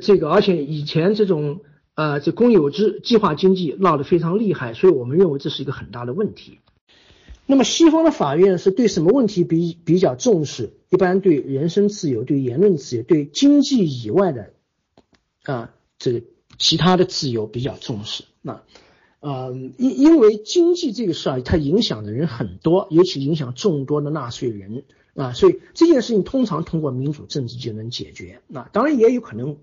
[0.00, 1.60] 这个而且以前这种。
[1.98, 6.60] 呃，这公有制计划经济闹得非常厉害，所以我们认为这是一个很大的问题。
[7.44, 10.74] 那么西方的法院是对什么问题比比较重视？
[10.90, 14.52] 一般对人身自由、对言论自由、对经济以外的
[15.42, 16.22] 啊这个
[16.56, 18.22] 其他的自由比较重视。
[18.42, 18.62] 那
[19.18, 24.84] 呃，因因为经济这个事儿，它影响的人很多，尤其影响众多的纳税人
[25.16, 28.40] 啊，所以这件事情通常通过民主政治就能解决。
[28.46, 29.56] 那当然也有可能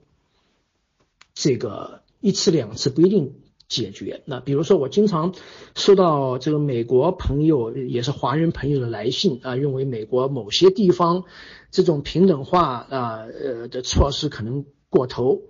[1.33, 2.03] 这个。
[2.25, 3.35] 一次两次不一定
[3.67, 4.23] 解决。
[4.25, 5.35] 那比如说，我经常
[5.75, 11.25] 收到这个美国朋友，也是华人朋友的来信啊，认为美国某些地方
[11.69, 15.43] 这种平等化啊呃的措施可能过头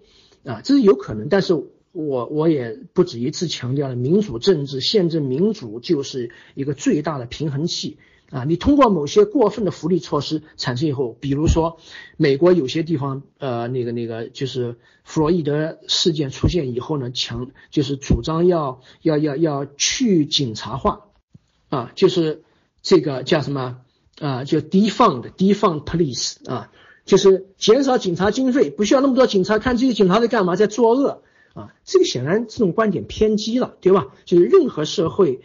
[0.44, 1.30] 啊，这是有可能。
[1.30, 1.54] 但是
[1.94, 8.00] 我我也不止一次强调了，民主政治、宪政民主就是一个最大的平衡器。
[8.36, 11.78] 啊，你通过某些过分的福利措施产生以后，比如说
[12.18, 14.76] 美国有些地方，呃，那个那个就是
[15.06, 21.06] 弗洛伊德事件出现以后呢，强就是主张要要要要去警察化，
[21.70, 22.44] 啊，就是
[22.82, 23.78] 这个叫什么
[24.20, 24.44] 啊？
[24.44, 26.72] 就 defund defund police 啊，
[27.06, 31.22] 就是减少警察经费，不需要那么多警察，看这些警察在干嘛，在作恶
[31.54, 31.74] 啊。
[31.86, 34.08] 这个显然这种观点偏激了，对吧？
[34.26, 35.40] 就是任何社会。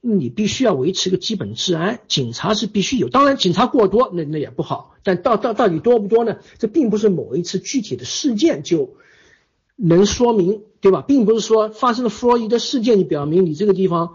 [0.00, 3.08] 你必须要维持个基本治安，警察是必须有。
[3.08, 4.94] 当然，警察过多那那也不好。
[5.02, 6.38] 但到到到底多不多呢？
[6.58, 8.94] 这并不是某一次具体的事件就
[9.76, 11.02] 能说明，对吧？
[11.02, 14.14] 并不是说发生了弗洛伊德事件就表明你这个地方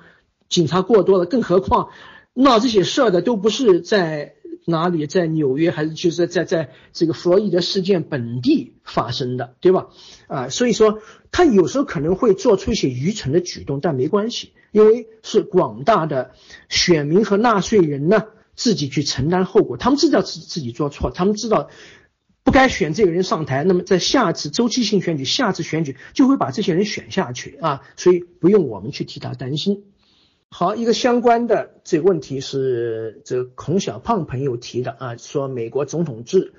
[0.50, 1.26] 警察过多了。
[1.26, 1.90] 更何况
[2.34, 4.36] 闹这些事儿的都不是在
[4.66, 9.88] 哪里，在纽约还是就是在在这个弗洛伊德事件本地发生的，对吧？
[10.28, 11.00] 啊，所以说
[11.32, 14.54] 他有时候可能会做出一些愚蠢的举动，但没关系。
[14.74, 16.32] 因为是广大的
[16.68, 18.26] 选民和纳税人呢，
[18.56, 21.70] 自己去承担后果，他们知道自自己做错，他们知道
[22.44, 29.84] 不该选这个人上台，那么在下次周期性选举、下次选举就会把这些人选下去啊，所以不用我们去替他担心。
[30.50, 36.54] 好，一个相关的这个问题是这个孔小胖朋友提的啊，说美国总统制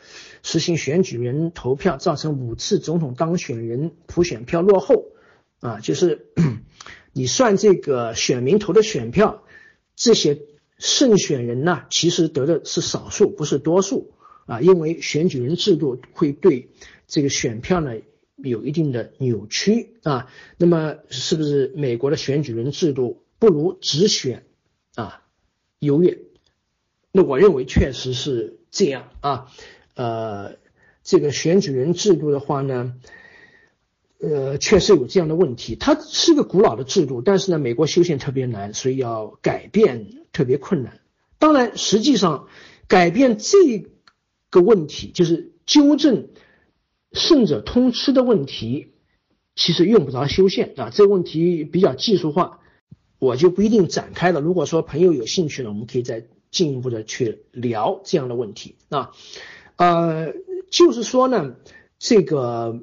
[0.45, 5.07] 实行选举人投票，造成五次总统当选人普选票落后
[5.59, 6.29] 啊，就是。
[7.17, 9.45] 你算这个选民投的选票，
[9.95, 10.43] 这些
[10.79, 14.13] 胜选人呢，其实得的是少数，不是多数
[14.47, 14.61] 啊。
[14.61, 16.71] 因为选举人制度会对
[17.07, 17.93] 这个选票呢
[18.37, 20.27] 有一定的扭曲啊。
[20.59, 24.45] 那么是不是美国的选举人制度不如直选
[24.97, 25.23] 啊
[25.79, 26.19] 优越？
[27.13, 29.53] 那我认为确实是这样啊。
[29.95, 30.57] 呃，
[31.05, 32.97] 这个选举人制度的话呢。
[34.25, 35.77] 呃，确实有这样的问题。
[35.77, 41.01] 它是个古老的制度，但是呢，美国修宪特别难，所以要改变特别困难。
[41.39, 42.49] 当然，实际上
[42.89, 43.87] 改变这
[44.51, 46.29] 个问题，就是纠正
[47.13, 48.93] 胜者通吃的问题，
[49.55, 50.91] 其实用不着修宪啊。
[50.91, 52.61] 这个问题比较技术化，
[53.19, 54.41] 我就不一定展开了。
[54.41, 59.11] 如果说朋友有兴趣呢，我们可以再进一步的去聊这样的问题啊。
[59.77, 60.33] 呃，
[60.71, 61.57] 就是说呢，
[61.99, 62.81] 这个。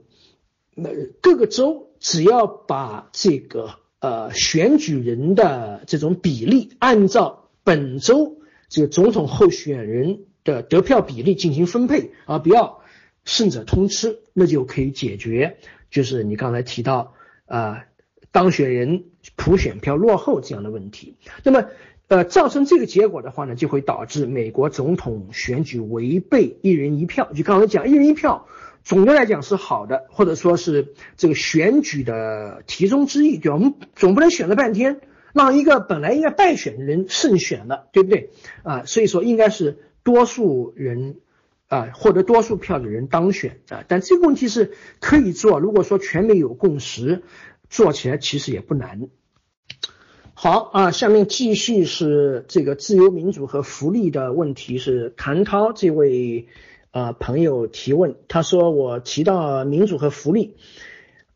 [0.73, 0.89] 那
[1.22, 8.38] 各个州只要把这个呃选举人的这种比例按照本州
[8.69, 12.81] 这个总统候选人的得票比例进行分配，而不要
[13.26, 15.57] 胜者通吃，那就可以解决，
[15.89, 17.14] 就是你刚才提到
[17.45, 17.84] 啊
[18.31, 19.03] 当选人
[19.35, 21.18] 普选票落后这样的问题。
[21.43, 21.65] 那么
[22.07, 27.31] 呃造成这个结果的话呢，就会导致美国总统选举违背一人一票。
[27.34, 28.48] 就刚才讲一人一票。
[28.84, 33.56] 总的来讲是好的，或者说是这个选举的题中之意，对吧？
[33.56, 35.02] 我们总不能选了半天，
[35.34, 38.32] 让一个本来应该败选的人胜选了，对不对？
[38.64, 41.18] 啊，所以说应该是多数人
[41.68, 43.84] 啊获得多数票的人当选啊。
[43.88, 47.22] 但这个问题是可以做，如果说全民有共识，
[47.70, 49.10] 做起来其实也不难。
[50.34, 56.48] 好啊，下面继续是这个自由民主和福利的问题，是谭涛这位。
[56.91, 60.57] 啊，朋友提问，他说我提到民主和福利，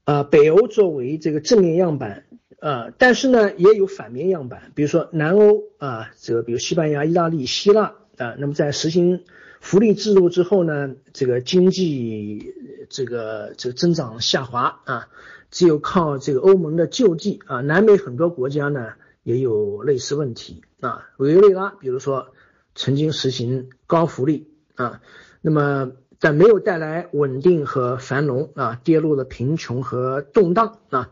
[0.03, 2.25] 啊，北欧作为这个正面样板，
[2.59, 9.23] 啊，但是呢也有反面样板，比如说南欧啊，这个比如西班牙、意大利、希腊啊，那么在实行
[9.61, 12.53] 福利制度之后呢，这个经济
[12.89, 15.07] 这个这个增长下滑啊，
[15.51, 18.89] 只有靠这个欧盟的救济啊，南美很多国家呢
[19.23, 22.33] 也有类似问题啊，委内瑞拉比如说
[22.75, 25.01] 曾经实行高福利啊。
[25.47, 31.11] 那么，但没有带来稳定和繁荣啊，跌入了贫穷和动荡啊，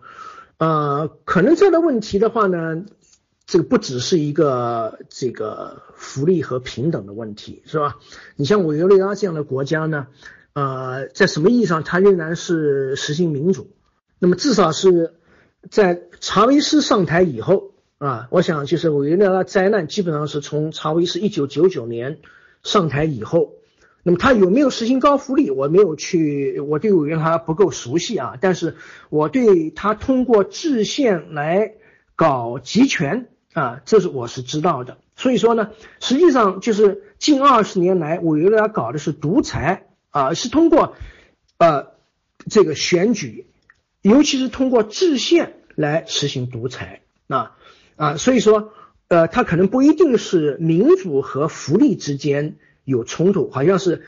[0.57, 2.83] 呃，可能这样的问题的话呢，
[3.45, 7.99] 这个不只是一个这个福利和平等的问题，是吧？
[8.35, 10.07] 你像委内瑞拉这样的国家呢，
[10.53, 13.69] 呃，在什么意义上它仍然是实行民主？
[14.17, 15.13] 那么至少是
[15.69, 22.17] 在查韦斯上台以后啊，我想就是委内瑞拉灾难基本上是从查韦斯一九九九年
[22.63, 23.53] 上台以后。
[24.05, 25.49] 那么他有没有实行高福利？
[25.49, 28.35] 我没有去，我对委员还不够熟悉啊。
[28.41, 28.75] 但是
[29.09, 31.71] 我对他通过制宪来
[32.17, 34.97] 搞集权啊，这是我是知道的。
[35.15, 35.71] 所以说呢，
[36.01, 40.95] 实际上就是近二十年来，委员他搞的是独裁啊，是通过
[41.57, 41.93] 呃
[42.49, 43.47] 这个选举，
[44.01, 47.55] 尤其是通过制宪来实行独裁啊
[47.95, 48.17] 啊。
[48.17, 48.73] 所以说
[49.07, 52.57] 呃，他可能不一定是民主和福利之间。
[52.83, 54.03] 有冲突，好像是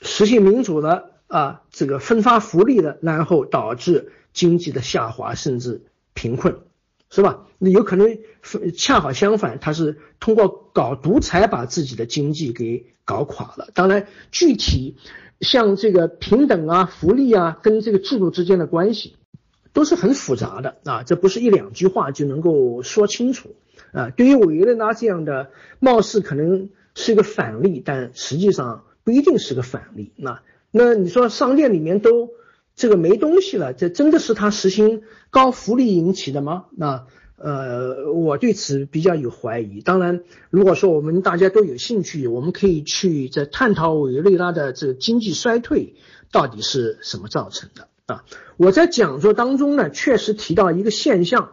[0.00, 5.82] 实行民主的啊，这个分发福利的，然后导致经济的下滑，甚至
[6.12, 6.58] 贫困，
[7.10, 7.46] 是吧？
[7.58, 8.18] 那有可能
[8.76, 13.68] 恰好相反，他是通过搞独裁把自己的经济给搞垮了。
[13.74, 14.96] 当然，具体
[15.40, 19.16] 像这个平等啊、福利啊，跟这个制度之间的关系，
[19.72, 23.54] 都是很复杂的啊，这不是一两句话就能够说清楚
[23.92, 24.10] 啊。
[24.10, 30.12] 对于委内瑞拉这样的，貌似可能是一个反例，但实际上不一定是个反例。
[30.16, 32.30] 那那你说商店里面都
[32.74, 36.66] 这个没东西了，这真的是他实行高福利引起的吗？
[36.76, 37.06] 那
[37.36, 39.80] 呃，我对此比较有怀疑。
[39.80, 45.94] 当然，如果说我们大家都有兴趣，我们可以去在探讨委内瑞拉的这个经济衰退
[46.30, 48.24] 到底是什么造成的啊。
[48.56, 51.50] 我在讲座当中呢，确实提到一个现象，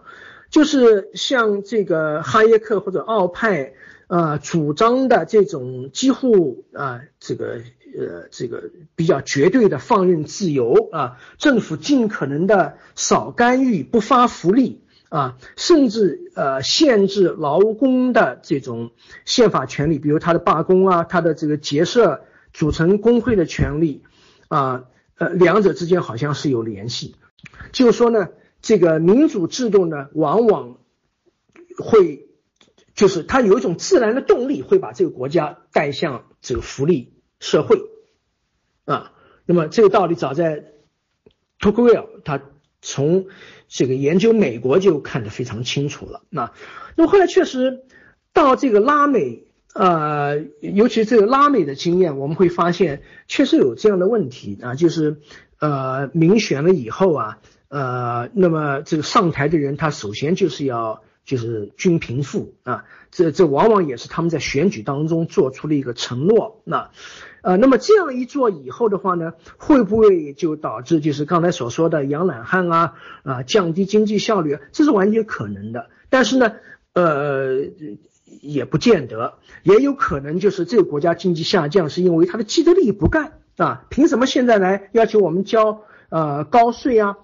[0.49, 3.73] 就是像这个哈耶克或者奥派
[4.11, 7.61] 啊主张的这种几乎啊这个
[7.97, 14.81] 呃这个比较绝对的放任自由啊，政府尽可能的少干预，不发福利。
[15.11, 18.91] 啊，甚至呃限制劳工的这种
[19.25, 22.21] 宪法权利，比如他的罢工啊，他的这个结社、
[22.53, 24.03] 组成工会的权利，
[24.47, 24.85] 啊，
[25.17, 27.15] 呃，两者之间好像是有联系。
[27.73, 28.29] 就是说呢，
[28.61, 30.77] 这个民主制度呢，往往
[31.77, 32.29] 会，
[33.01, 37.81] 就是它有一种自然的动力，会把这个国家带向这个福利社会，
[38.85, 39.13] 啊，
[39.45, 40.65] 那么这个道理早在
[41.59, 42.41] 托克维尔他
[42.81, 43.25] 从。
[43.73, 46.23] 这个研究美国就看得非常清楚了。
[46.29, 46.51] 那
[46.97, 47.85] 那么后来确实
[48.33, 55.21] 到这个拉美，呃，尤其这个拉美的经验，我们会发现确实有这样的问题啊，就是
[55.57, 57.37] 呃民选了以后啊，
[57.69, 66.61] 呃，那么这个上台的人他首先就是要就是均贫富啊，这这往往也是他们在选举当中做出了一个承诺。
[66.63, 66.89] 那
[67.41, 72.93] 呃，那么这样一做以后的话呢，会不会就导致就是刚才所说的养懒汉啊
[73.23, 74.59] 啊，降低经济效率？
[74.71, 75.89] 这是完全可能的。
[76.09, 76.53] 但是呢，
[76.93, 77.61] 呃，
[78.41, 87.17] 也不见得，也有可能就是这个国家经济下降是因为它的既得利益不干啊，凭什么现在来要求我们交呃高税啊，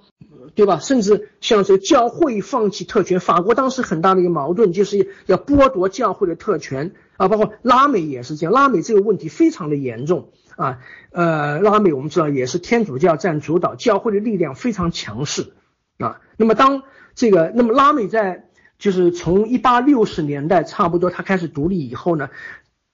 [0.57, 0.79] 对吧？
[0.79, 6.93] 甚至像这个教会放弃特权，法国当时很大的一个矛盾就是要剥夺教会的特权。
[7.17, 10.79] 啊，包括拉美也是这样，拉美这个问题非常的严重啊。
[11.11, 15.53] 呃，拉美我们知道也是天主教占主导，教会的力量非常强势
[15.99, 16.21] 啊。
[16.37, 16.83] 那么当
[17.15, 22.29] 这个，那么拉美在就是从一八六十年代差不多它开始独立以后呢，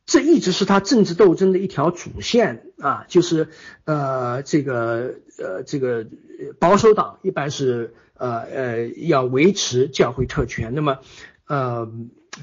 [0.06, 3.49] 这一直是它政治斗争的一条主线啊，就是
[3.84, 6.06] 呃这个呃这个
[6.52, 10.99] 保守党一般是呃呃要维持教会特权，那么
[11.48, 11.91] 呃。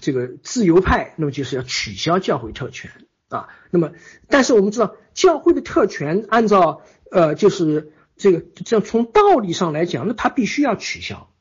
[0.00, 2.92] 这个自由派，那么就是要取消教会特权
[3.28, 3.48] 啊。
[3.72, 3.90] 那么，
[4.28, 11.32] 但是我们知道，教会的特权，按照呃，就是这个，这样从道理上来讲，那它必须要取消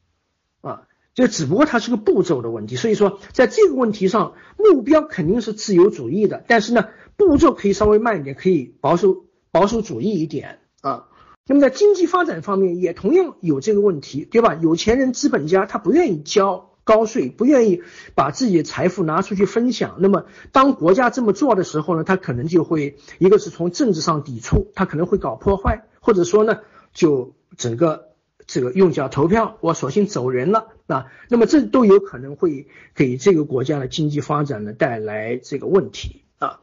[0.62, 0.88] 啊。
[1.14, 2.76] 这只不过它是个步骤的问题。
[2.76, 11.06] 所以说，在这个问题上，目标肯定是自由主义的，但是呢，步骤可以稍微慢一点，可以保守保守主义一点啊。
[11.50, 14.56] 那么在经济发展方面，也同样有这个问题，对吧？
[14.62, 16.70] 有钱人、资本家他不愿意交。
[16.86, 17.84] 高税不愿意
[18.16, 26.62] 把自己的财富拿出去分享，那么当国家这么做的时候呢，他可能就会一个是从政治上抵触，他可能会搞破坏，或者说呢，
[26.92, 28.08] 就整个
[28.48, 32.66] 这个用脚投票，我索性走人了啊，那么这都有可能会
[32.96, 36.60] 给这个国家的经济发展呢带来这个问题啊，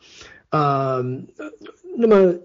[0.51, 1.05] 呃，
[1.97, 2.41] 那么。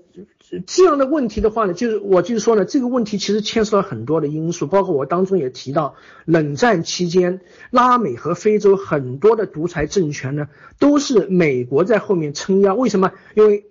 [0.67, 5.95] 这样的问题的话呢，就是我就是说呢，这个问题其实牵涉到很多的因素，包括我当中也提到，
[6.25, 12.75] 冷战期间，拉美和非洲很多的独裁政权呢，都是美国在后面撑腰。
[12.75, 13.13] 为什么？
[13.35, 13.65] 因为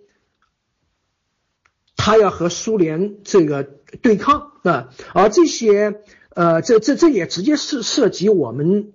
[1.97, 6.01] 他要和苏联这个对抗啊，而这些
[6.31, 8.93] 呃，这这这也直接是涉及我们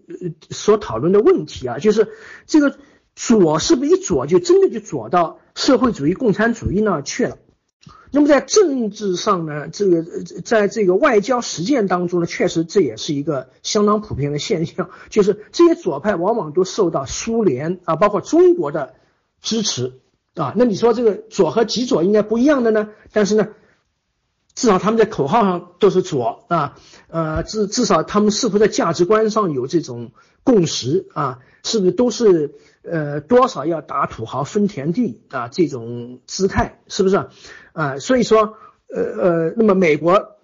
[0.50, 2.08] 所讨论的问题啊，就是
[2.48, 2.80] 这个
[3.14, 7.38] 左是不是一左就真的就左到社会主义、共产主义那去了？
[8.12, 10.04] 那么在政治上呢，这个
[10.46, 18.94] 在这个外交实践当中呢，确实这也是一个相当普遍的现象，就是这些左派往往都受到苏联啊，包括中国的
[19.42, 20.00] 支持
[20.36, 20.54] 啊。
[20.56, 22.88] 那你说这个左和极左应该不一样的呢？
[23.12, 23.50] 但是呢，
[24.54, 26.78] 至少他们在口号上都是左啊，
[27.10, 30.12] 呃，至至少他们是否在价值观上有这种
[30.44, 31.40] 共识啊？
[31.64, 32.54] 是不是都是
[32.84, 36.80] 呃多少要打土豪分田地啊这种姿态？
[36.88, 37.18] 是不是？
[37.18, 37.28] 啊，
[37.76, 38.58] 啊所以说，
[38.88, 40.38] 呃呃，那么美国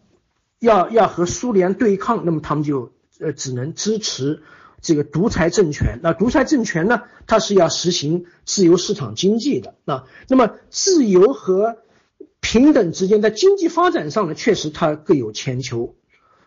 [0.60, 4.44] 要要和苏联对抗，那么他们就呃只能支持
[4.82, 5.99] 这个独裁政权。
[6.03, 9.76] 那独裁政权呢，它是要实行自由市场经济的。
[9.86, 11.78] 那那么自由和
[12.41, 15.95] 平等之间在经济发展上呢，确实它各有千秋。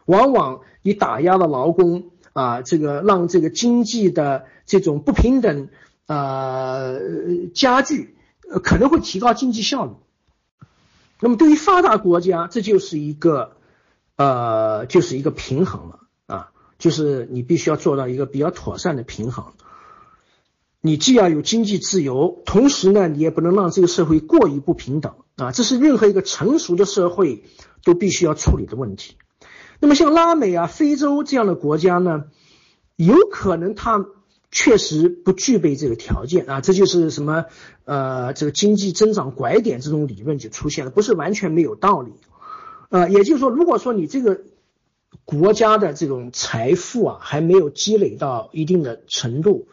[0.05, 5.69] 往往你打压了劳工啊，这个让这个经济的这种不平等
[6.07, 6.93] 啊
[7.55, 8.15] 加剧，
[8.63, 9.93] 可能会提高经济效率。
[11.25, 13.57] 那么对于发达国家，这就是一个
[14.17, 19.55] 呃，就是一个平衡了啊，就是你必须要做到一个比较妥善的平衡。
[20.83, 27.45] 你既要有经济自由，同时呢，你也不能让这个社会过于不平等啊，这是任何一个成熟的社会
[27.85, 29.17] 都必须要处理的问题。
[29.81, 32.25] 那么像拉美啊、非洲这样的国家呢，
[32.97, 34.05] 有可能它
[34.55, 37.45] 确实不具备这个条件啊，这就是什么
[37.85, 42.13] 呃，这个经济增长拐点这种理论就出现了，不是完全没有道理。
[42.89, 44.43] 呃，也就是说，如果说你这个
[45.25, 49.67] 国家的这种财富啊还没有积累到一定的程度。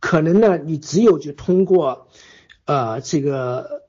[0.00, 2.06] 可能呢，你只有就通过，
[2.66, 3.82] 呃，这个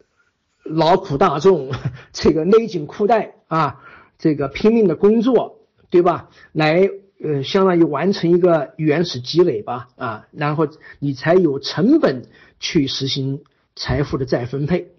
[0.63, 1.71] 劳苦大众，
[2.11, 3.83] 这个勒紧裤带啊，
[4.17, 5.59] 这个拼命的工作，
[5.91, 6.31] 对吧？
[6.51, 6.89] 来，
[7.21, 10.67] 呃，相当于完成一个原始积累吧，啊，然后
[10.99, 12.27] 你才有成本
[12.59, 13.41] 去实行
[13.75, 14.91] 财富的再分配，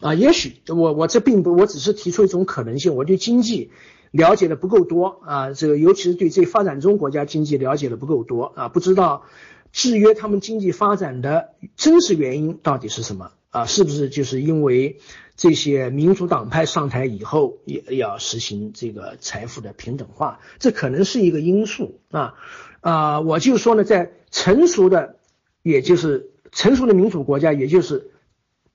[0.00, 3.70] 啊，也许我我这并不，我只是提出一种可能性，我对经济
[4.10, 9.24] 了解的不够多啊，这个尤其是对这发展中国家经济了解的不够多啊，不知道。
[9.72, 13.66] 制约他们经济发展的真实原因到底是什么啊？
[13.66, 15.00] 是不是就是因为
[15.36, 20.38] 这些民主党派上台以后也要实行这个财富的平等化？
[20.58, 22.34] 这可能是一个因素啊
[22.80, 23.20] 啊！
[23.20, 25.16] 我就说呢，在成熟的，
[25.62, 28.12] 也就是成熟的民主国家，也就是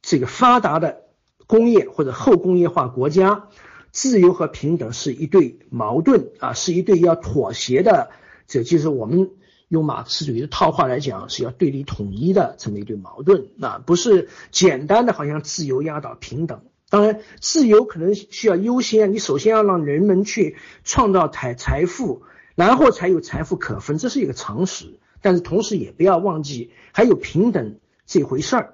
[0.01, 1.03] 这个发达的
[1.47, 3.47] 工业或者后工业化国家，
[3.91, 8.11] 自由和平等是一对矛盾啊，是一对要妥协的，
[8.47, 9.31] 这就是我们。
[9.69, 16.61] 用马克思主义的套话来讲，是要对立统一的这么一对矛盾，那不是简单的好像自由压倒平等。
[16.89, 22.23] 当然，自由可能需要优先，你首先要让人们去创造财财富，
[22.55, 24.97] 然后才有财富可分，这是一个常识。
[25.21, 27.77] 但是同时也不要忘记还有平等
[28.07, 28.73] 这回事儿。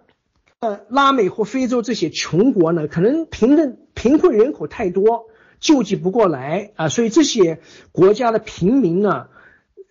[0.61, 5.25] 呃，拉美或非洲这些穷国呢，可能贫困贫困人口太多，
[5.59, 7.59] 救济不过来啊，所以这些
[7.91, 9.27] 国家的平民呢。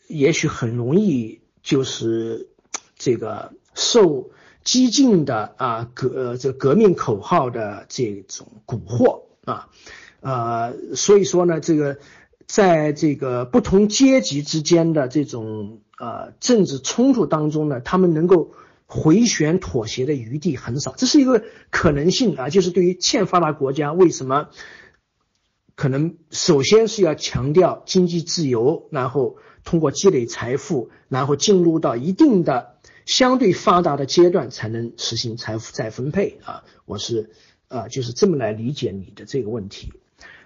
[0.07, 2.49] 也许很容易就是
[2.97, 4.31] 这个受
[4.63, 9.71] 激进的啊革这革命口号的这种蛊惑啊，
[10.21, 11.99] 呃，所以说呢，这个
[12.47, 18.53] 在这个不同阶级之间的这种呃政治冲突当中呢，他们能够
[18.87, 24.51] 回旋妥协的余地很少，这是一个可能性啊，就是对于欠发达国家，为什么
[25.75, 29.37] 可能首先是要强调经济自由，然后。
[29.65, 32.75] 通过积累财富，然后进入到一定的
[33.07, 36.65] 相对发达的阶段，才能实行财富再分配啊！
[36.85, 37.31] 我是
[37.69, 39.93] 啊，就是这么来理解你的这个问题。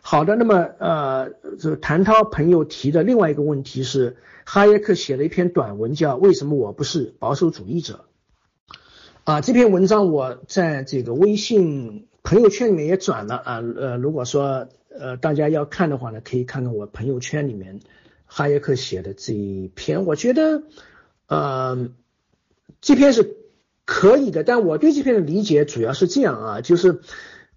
[0.00, 8.04] 好的，那么呃，这谭涛朋友提的另外一个问题是，哈耶克写了一篇短文叫《为什么我不是保守主义者》
[9.24, 17.80] 啊，这篇文章我在这个微信朋友圈里面也转了啊，呃，如果说呃大家要看的话呢，可以看看我朋友圈里面。
[18.28, 20.62] 哈耶克写的这一篇，我觉得，
[21.26, 21.88] 呃，
[22.80, 23.36] 这篇是
[23.84, 27.00] 可以的，但我对这篇的理解主要是这样啊，就是，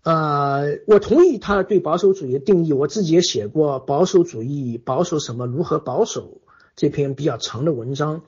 [0.02, 6.41] 呃，我同意他对保守主义的定义，我自己也写过保守主义保守什么如何保守
[6.76, 8.23] 这篇比较长的文章，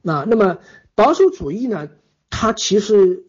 [0.00, 0.58] 那那么
[0.94, 1.90] 保守主义呢，
[2.30, 3.24] 它其实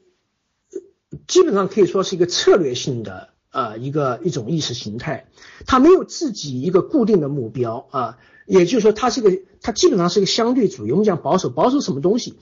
[1.27, 5.27] 基本上可以说是一个策略性的啊一个一种意识形态，
[5.65, 8.17] 它没有自己一个固定的目标啊。
[8.45, 10.91] 也就是说，它是个，它基本上是个相对主义。
[10.91, 12.33] 我们讲保守，保守什么东西？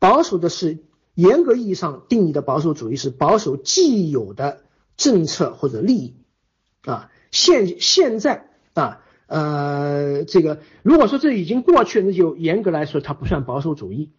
[0.00, 0.78] 保守的是
[1.14, 4.62] 严格意义上定义的保守主义是保守既有的
[4.96, 6.14] 政策或者利益
[6.84, 7.12] 啊。
[7.30, 14.10] 现现在啊，呃，这个如果说这已经过去，那就严格来说它不算保守主义。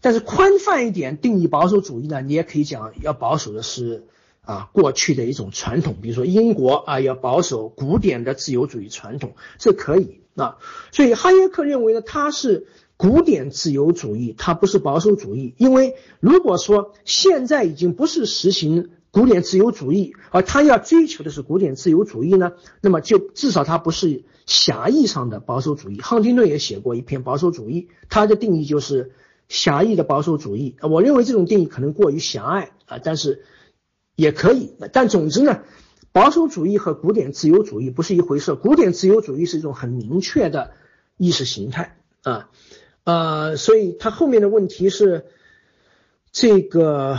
[0.00, 4.08] 但是宽泛一点定义保守主义呢，你也可以讲要保守的是
[4.42, 10.20] 啊过去的一种传统，比如说英国啊要保守古典的自由主义传统，这可以。
[10.34, 10.56] 啊，
[10.92, 12.66] 所以哈耶克认为呢，他是
[12.96, 15.54] 古典自由主义，他不是保守主义。
[15.58, 26.00] 因为如果说现在已经不是实行古典自由主义，而他要追求的是古典自由主义呢，那么就至少他不是狭义上的保守主义。
[26.00, 29.12] 亨廷顿也写过一篇保守主义，他的定义就是
[29.50, 30.76] 狭义的保守主义。
[30.80, 33.44] 我认为这种定义可能过于狭隘啊，但是
[34.22, 34.74] 也可以。
[34.92, 35.62] 但总之呢。
[36.14, 38.54] 保守主义和古典自由主义不是一回事。
[38.54, 40.74] 古典自由主义是一种很明确的
[41.16, 42.50] 意识形态啊，
[43.04, 45.24] 呃，所以它后面的问题是
[46.30, 47.18] 这个，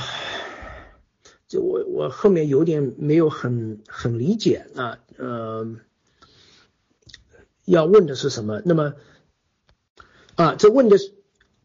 [1.47, 5.75] 就我我后面有点没有很很理解啊，呃，
[7.65, 8.61] 要问的是什么？
[8.63, 8.93] 那么
[10.35, 11.12] 啊，这问的是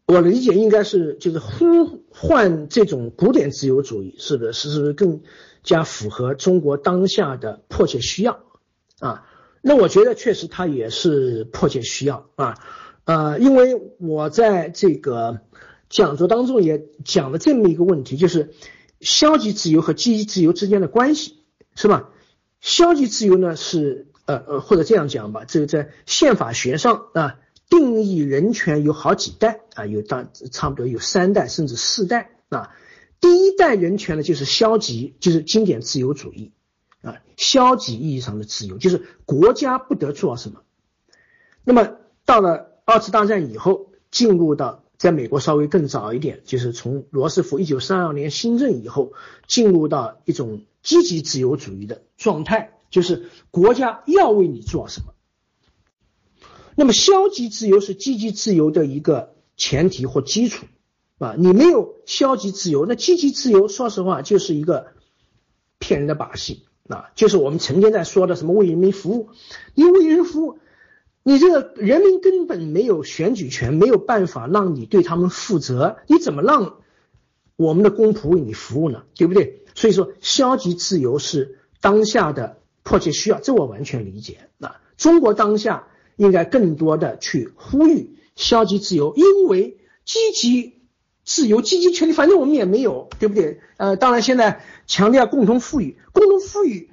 [0.09, 5.21] 我理解应该是就是呼唤这种古典自由主义，是不是是不是更？
[5.61, 8.39] 加符合中国当下的迫切需要
[8.99, 9.25] 啊，
[9.61, 12.57] 那我觉得确实它也是迫切需要啊，
[13.03, 15.41] 呃，因为我在这个
[15.89, 18.53] 讲座当中也讲了这么一个问题，就是
[19.01, 21.43] 消极自由和积极自由之间的关系，
[21.75, 22.09] 是吧？
[22.61, 27.35] 消极自由呢是呃呃，或者这样讲吧，这个在宪法学上啊，
[27.69, 32.71] 定义人权有好几代啊，有当差不多有三代甚至四代啊。
[33.21, 36.51] 第一代人权呢，就是消极，就是经典自由主义。
[37.01, 40.63] 啊，消极意义上的自由就是国家不得做什么。
[41.63, 49.13] 那么到了二次大战以后，进入到在美国稍微更早一点，就是从罗斯福一九三二年新政以后，
[49.47, 55.13] 进入到一种积极自由主义的状态，就是国家要为你做什么。
[56.79, 60.65] 那么消极自由是积极自由的一个前提或基础
[61.17, 64.87] 啊，你没有消极自由，那积极自由说实话就是一个
[65.77, 66.63] 骗人的把戏。
[66.87, 69.29] 啊，就是我们成天在说的什么为人民服务，
[69.75, 70.57] 你为人服务，
[71.21, 76.77] 你这个人民根本没有选举权，没有办法让你对他们负责，你怎么让
[77.57, 79.03] 我们的公仆为你服务呢？
[79.15, 79.65] 对不对？
[79.75, 84.49] 所以说，消极自由是当下的迫切需要，这我完全理解。
[84.61, 85.88] 啊，中国当下
[86.19, 90.75] 应该更多的去呼吁消极自由，因为积极
[91.23, 93.59] 自由、积极权利，反正我们也没有，对不对？
[93.77, 94.61] 呃，当然现在。
[94.91, 96.89] 强调共同富裕，共同富裕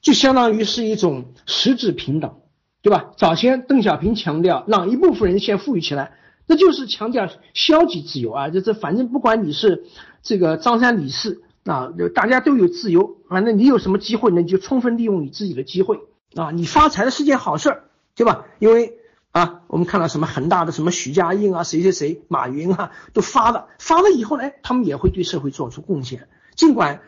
[0.00, 2.36] 就相当于是一种实质平等，
[2.80, 3.14] 对吧？
[3.16, 6.12] 早先邓小平强调让一部分人先富裕起来，
[6.46, 8.48] 那就是强调消极自由啊！
[8.48, 9.82] 这这反正不管你是
[10.22, 15.98] 这个张三李四啊，大家都有自由，反正你有什么机会，呢你就充分利用你自己的机会
[16.36, 16.52] 啊！
[16.52, 17.84] 你发财是件好事儿，
[18.14, 18.46] 对吧？
[18.58, 18.98] 因为
[19.30, 27.00] 啊，我们看到什么恒大的什么许家印啊，谁谁谁，马云啊，都发了，发了以后呢，他们也会对社会做出贡献，尽管。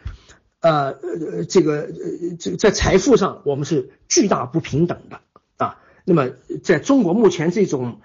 [0.61, 5.21] 呃呃，这个呃，这个在财富上我们是巨大不平等的
[5.59, 5.79] 啊。
[6.07, 6.31] 那么
[6.63, 8.01] 在中国目前这种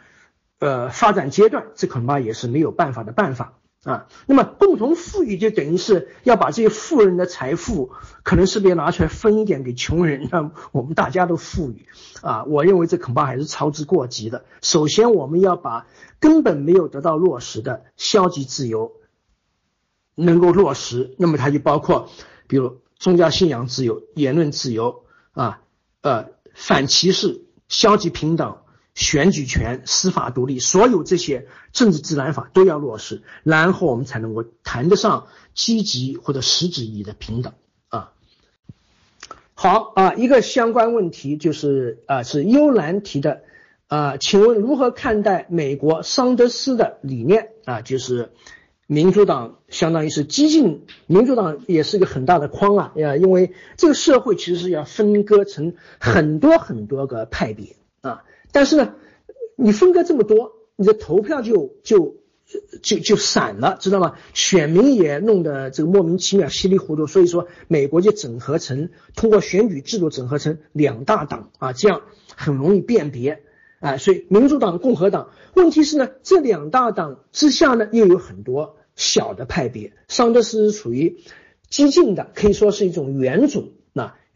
[0.59, 4.07] 呃发展阶段，这恐怕也是没有办法的办法啊。
[4.25, 7.91] 那么共同富裕就等于是要把这些富人的财富，
[8.23, 11.87] 可能是不是拿出来分一点给穷人，让我们大家都富裕
[12.21, 12.43] 啊？
[12.45, 14.45] 我认为这恐怕还是操之过急的。
[14.61, 15.87] 首先，我们要把
[16.19, 18.93] 根本没有得到落实的消极自由
[20.15, 22.09] 能够落实，那么它就包括。
[22.47, 25.03] 比如宗教信仰自由、言论自由
[25.33, 25.61] 啊，
[26.01, 28.57] 呃，反歧视、消极平等、
[28.99, 37.53] 选举权、司法独立，所有这些政治自然法都要落实，然后我们才能够谈得上积极或者实质意义的平等
[37.87, 38.11] 啊。
[39.53, 43.43] 好啊，一个相关问题就是啊，是幽兰提的
[43.87, 47.81] 啊，请问如何看待美国桑德斯的理念啊？
[47.81, 48.33] 就是。
[48.91, 58.95] 民主党相当于是激进，民主党也是一个很大的框啊呀，因为这个社会其实是要分割成很多很多个派别啊，但是呢，
[59.55, 62.17] 你分割这么多，你的投票就就
[62.81, 64.15] 就就散了，知道吗？
[64.33, 72.01] 选民也弄得这个莫名其妙、稀里糊涂，所以说美国就整合成通过选举制度整合成两大党啊，这样
[72.35, 73.43] 很容易辨别
[73.79, 78.75] 啊，所以民主党、共和党，问题是呢，这两大党之下呢又有很多。
[78.95, 81.19] 小的派别，桑德斯属于
[81.69, 83.69] 激进的，可以说是一种元左，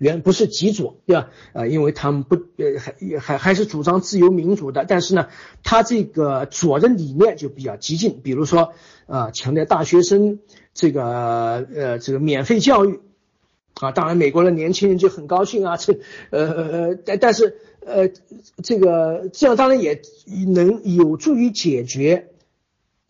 [0.03, 1.29] 原不是极左，对吧？
[1.53, 5.29] 呃，因为他们不呃还还还是主张自由民主的，但是呢，
[5.63, 8.73] 他这个左的理念就比较激进，比如说
[9.07, 10.39] 啊，强调大学生
[10.73, 12.99] 这个呃这个免费教育
[13.75, 15.99] 啊，当然美国的年轻人就很高兴啊，这
[16.31, 17.55] 呃呃但但是
[17.85, 18.09] 呃
[18.61, 20.01] 这个这样当然也
[20.53, 22.29] 能有助于解决。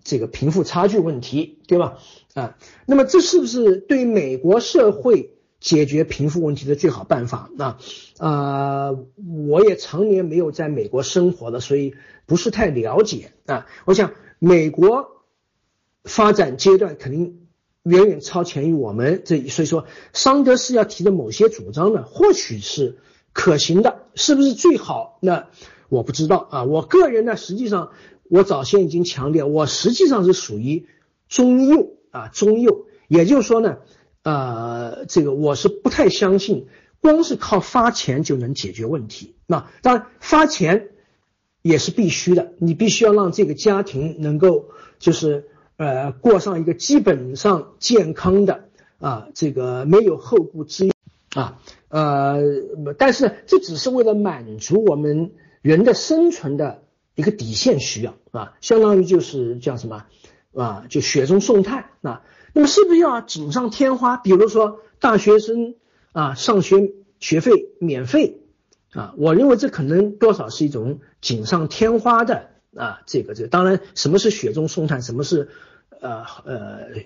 [0.05, 1.97] 这个贫富差距问题，对吧？
[2.33, 5.31] 啊，那么这是不是对美国社会
[5.63, 7.49] 解决贫富问题的最好办法？
[7.55, 7.77] 那
[8.19, 8.91] 啊，
[9.47, 11.95] 我也常年没有在美国生活的，所以
[12.25, 13.65] 不是太了解啊。
[13.85, 15.23] 我想美国
[16.03, 17.47] 发展阶段肯定
[17.83, 22.97] 远远超前于我们，这所以说桑德斯要提的某些主张呢，或许是
[23.31, 25.17] 可行的，是不是最好？
[25.21, 25.47] 那
[25.87, 26.63] 我不知道啊。
[26.65, 27.91] 我个人呢，实际上。
[28.29, 30.87] 我早先已经强调，我实际上是属于
[31.27, 33.77] 中右啊，中右，也就是说呢，
[34.23, 36.67] 呃，这个我是不太相信，
[36.99, 39.35] 光是靠发钱就能解决问题。
[39.45, 40.89] 那当然发钱
[41.61, 44.69] 也是必须的，你必须要让这个家庭能够
[44.99, 45.47] 就是
[45.77, 48.69] 呃过上一个基本上健康的
[48.99, 50.93] 啊，这个没有后顾之忧
[51.35, 51.59] 啊，
[51.89, 52.41] 呃，
[52.97, 55.31] 但是这只是为了满足我们
[55.61, 56.81] 人的生存的。
[57.15, 60.07] 一个底线需要啊，相当于就是叫什么
[60.55, 62.21] 啊，就雪中送炭啊。
[62.53, 64.17] 那么是不是要锦上添花？
[64.17, 65.75] 比如说大学生
[66.11, 68.41] 啊，上学学费免费
[68.91, 75.49] 啊，我认为这可能多少是一种锦上添花的啊，这个这个，当然什么是雪中送炭，什么是
[75.99, 76.55] 呃呃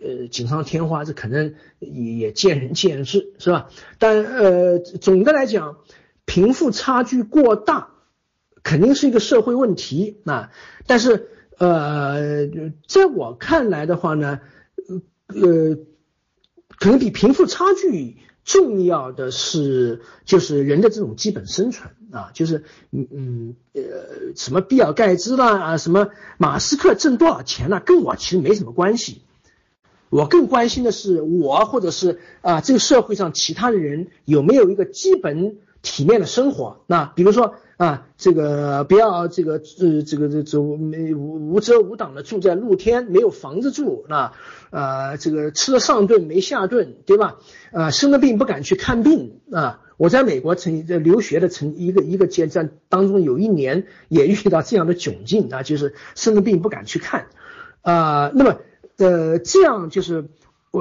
[0.01, 3.69] 呃锦上添花，这可能也也见仁见智，是吧？
[3.99, 5.77] 但呃总的来讲，
[6.25, 7.91] 贫富差距过大
[8.63, 10.51] 肯定是一个社会问题啊，
[10.87, 12.47] 但是呃
[12.87, 14.39] 在我看来的话呢，
[15.27, 15.77] 呃
[16.77, 18.17] 可能比贫富差距。
[18.47, 23.81] 重要的是，就是人的这种基本生存啊，就是嗯嗯呃，
[24.37, 27.81] 什么比尔盖茨啦啊，什么马斯克挣多少钱呢？
[27.85, 29.21] 跟我其实没什么关系。
[30.09, 36.85] 我更关心的是，我或者是啊，这个社会上其他的人有没有一个基本体面的生活？
[36.87, 44.33] 那比如说啊，这个不要这个呃这个这这没无无遮无挡的住在露天，没有房子住，那。
[44.69, 47.37] 呃，这个吃了上顿没下顿，对吧？
[47.71, 49.79] 呃，生了病不敢去看病啊。
[49.95, 57.27] 我在美国曾在留学的曾一个一个阶段当中，有一年也遇到这样的窘境啊，就是生了病不敢去看
[57.81, 58.29] 啊。
[58.35, 58.57] 那么，
[58.97, 60.25] 呃，这样就是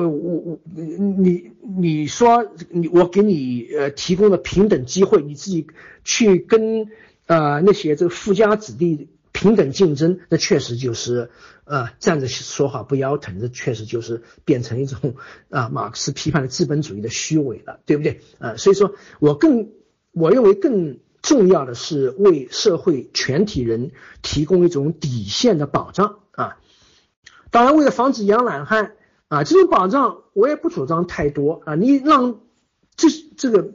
[0.04, 5.66] 我我我你你说你我给你呃提供了平等机会，你自己
[6.04, 6.88] 去跟
[7.26, 9.08] 呃那些这个富家子弟。
[9.38, 11.28] 平等竞争，那确实就是
[11.64, 15.14] 呃站着说话不腰疼，这确实就是变成一种
[15.50, 18.22] 啊马克思批判的资本主义的虚伪了，对不对？
[18.38, 19.68] 呃，所以说我更
[20.12, 23.90] 我认为更重要的是为社会全体人
[24.22, 26.56] 提供一种底线的保障啊。
[27.50, 28.92] 当然，为了防止养懒汉
[29.28, 31.74] 啊，这种保障我也不主张太多啊。
[31.74, 32.40] 你让
[32.96, 33.72] 这这个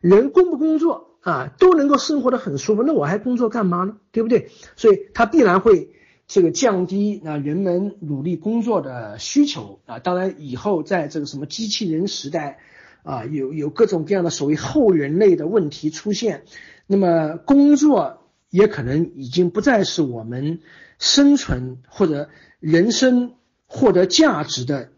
[0.00, 1.08] 人工不工作？
[1.22, 3.96] 啊，都能够生活的很舒服，那我还工作干嘛呢？
[4.10, 4.50] 对不对？
[4.74, 5.92] 所以它必然会
[6.26, 10.00] 这个降低啊人们努力工作的需求啊。
[10.00, 12.58] 当然以后在这个什么机器人时代
[13.04, 16.42] 啊，有有各种各样的所谓后人类的问题出现，
[16.88, 20.58] 那么工作也可能已经不再是我们
[20.98, 23.34] 生存或者人生
[23.66, 24.90] 获得价值的。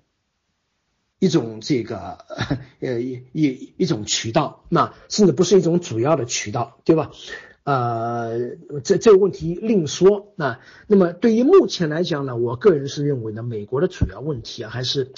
[1.25, 2.19] 一种这个
[2.81, 7.11] 呃一一一种渠道，那甚至不是一种主要的渠道，对吧？
[7.65, 10.35] 呃，这这个问题另说。
[10.37, 15.13] 那那么对于目前来讲呢，我个人是认为呢，美国的主要问题啊，还是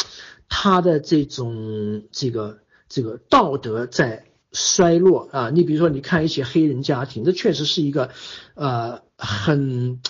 [0.48, 2.58] 它的这种这个
[2.88, 5.50] 这个道德在衰落啊。
[5.50, 8.10] 你比如说，你看一些黑人家庭，这确实是一个
[8.54, 10.00] 呃很。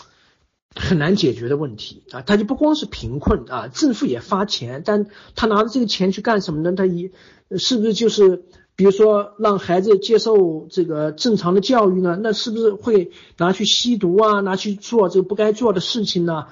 [0.78, 6.72] 很难解决的问题啊，他就不光是贫困啊，政府也发钱，但他拿着这个钱去干什么呢？
[6.76, 7.12] 他一
[7.56, 8.44] 是不是就是
[8.76, 12.18] 比如说让孩子接受这个正常的教育呢？
[12.22, 14.40] 那是不是会拿去吸毒啊？
[14.40, 16.48] 拿去做这个不该做的事情呢？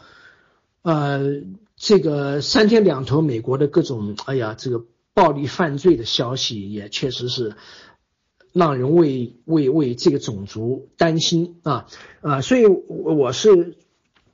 [0.80, 1.42] 呃，
[1.76, 7.56] 这个三天两头美国的各种哎呀，这个暴力犯罪的消息也确实是
[8.55, 11.86] 让人为为为这个种族担心啊
[12.22, 13.76] 啊，所以我是。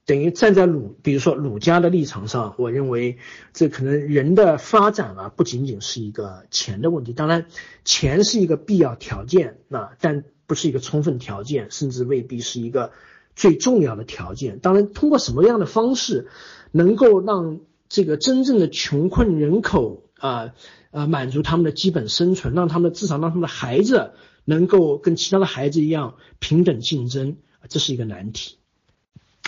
[0.06, 3.18] 等于站在儒，比如说儒家的立场上，我认为
[3.52, 7.12] 这可能人的发展啊，不仅仅是一个钱的问题。
[7.12, 7.47] 当然，
[7.85, 12.90] 钱是一个必要条件啊，但不是一个充分条件，甚至未必是一个
[13.36, 14.59] 最重要的条件。
[14.59, 16.27] 当然，通过什么样的方式
[16.72, 20.55] 能够让这个真正的穷困人口啊
[20.90, 24.12] 啊满足他们的基本生存，让他们至少让他们的孩子
[24.44, 27.36] 能够跟其他的孩子一样平等竞争，
[27.68, 28.56] 这是一个难题。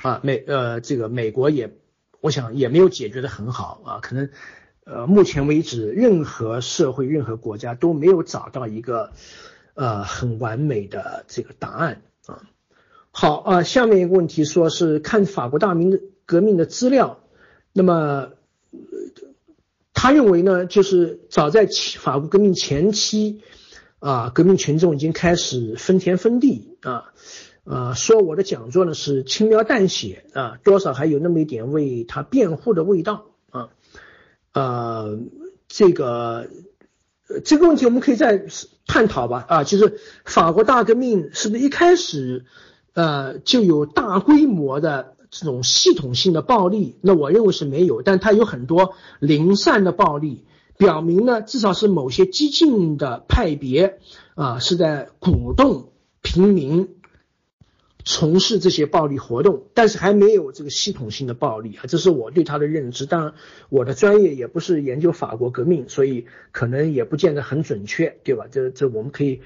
[0.03, 1.77] 啊，美呃，这个美国也，
[2.21, 4.29] 我想也没有解决的很好啊，可能
[4.85, 9.13] 呃，目前为止，任何社会、任何国家都没有找到一个
[9.75, 12.43] 呃很完美的这个答案啊。
[13.13, 17.21] 好啊，下面一个问题说是看法国大明革命的资料，
[17.73, 18.31] 那么
[19.95, 21.69] 他认为呢，就是早在
[21.99, 23.43] 法国革命前期
[24.01, 27.13] 啊，革命群众已经开始分田分地啊。
[27.65, 33.69] 啊，说我的讲座呢是轻描淡写啊，多少还有那么一点为他辩护的味道啊，
[34.53, 35.21] 呃，
[35.69, 36.49] 这个
[37.45, 38.47] 这个问题我们可以再
[38.87, 42.47] 探讨吧啊，就是法国大革命是不是一开始
[42.95, 46.97] 呃就有大规模的这种系统性的暴力？
[47.01, 50.45] 那我认为是没有，但它有很多零散的暴力，
[50.77, 54.01] 表明呢至少是某些激进的派别
[54.35, 56.97] 啊是在鼓动平民。
[58.05, 63.07] 从事这些暴力活动，但是还没有这个系统性的暴力啊，这是我对他的认知。
[63.07, 63.35] 当然，
[63.69, 68.47] 我的专业也不是研究法国革命，所以可能也不见得很准确，对吧？
[68.51, 69.41] 这这我们可以，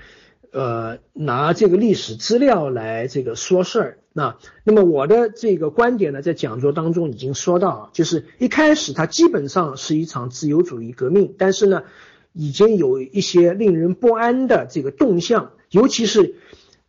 [0.52, 3.98] 呃，拿这个历史资料来这个说事儿。
[4.14, 11.82] 那那么我的这个观点呢，在讲座当中已经说到，就是一开始它基本上是一场自由主义革命，但是呢，
[12.32, 16.36] 已经有一些令人不安的这个动向，尤其是。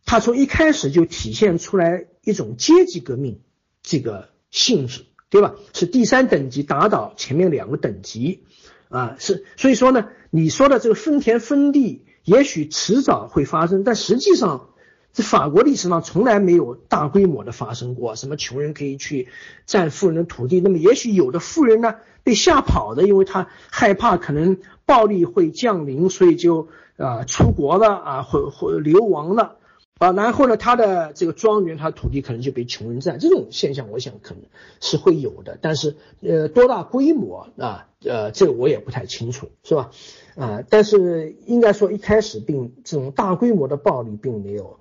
[0.04, 3.40] 它从一开始就体现出来一种阶级革命
[3.82, 5.54] 这个性质，对吧？
[5.74, 8.44] 是第三等级打倒前面两个等级，
[8.88, 14.70] 啊，是所以说呢，你说的这个分田分地，也许迟早会发生，但实际上，
[15.12, 19.28] 在法国历史上从来没有大规模的发生过，什么穷人可以去
[19.66, 29.57] 占富人的土地，那么也许有的富人呢被吓跑的，因为他害怕可能暴力会降临，所以就啊出国了啊，或或流亡了。
[29.98, 34.44] 啊，然后呢，他的这个庄园，他土地可能就被穷人占，这种现象我想可能
[34.80, 37.88] 是会有的，但是呃，多大规模啊？
[38.04, 39.90] 呃，这个我也不太清楚，是吧？
[40.36, 44.78] 啊，但是应该说一开始并这种大规模的暴力并没有，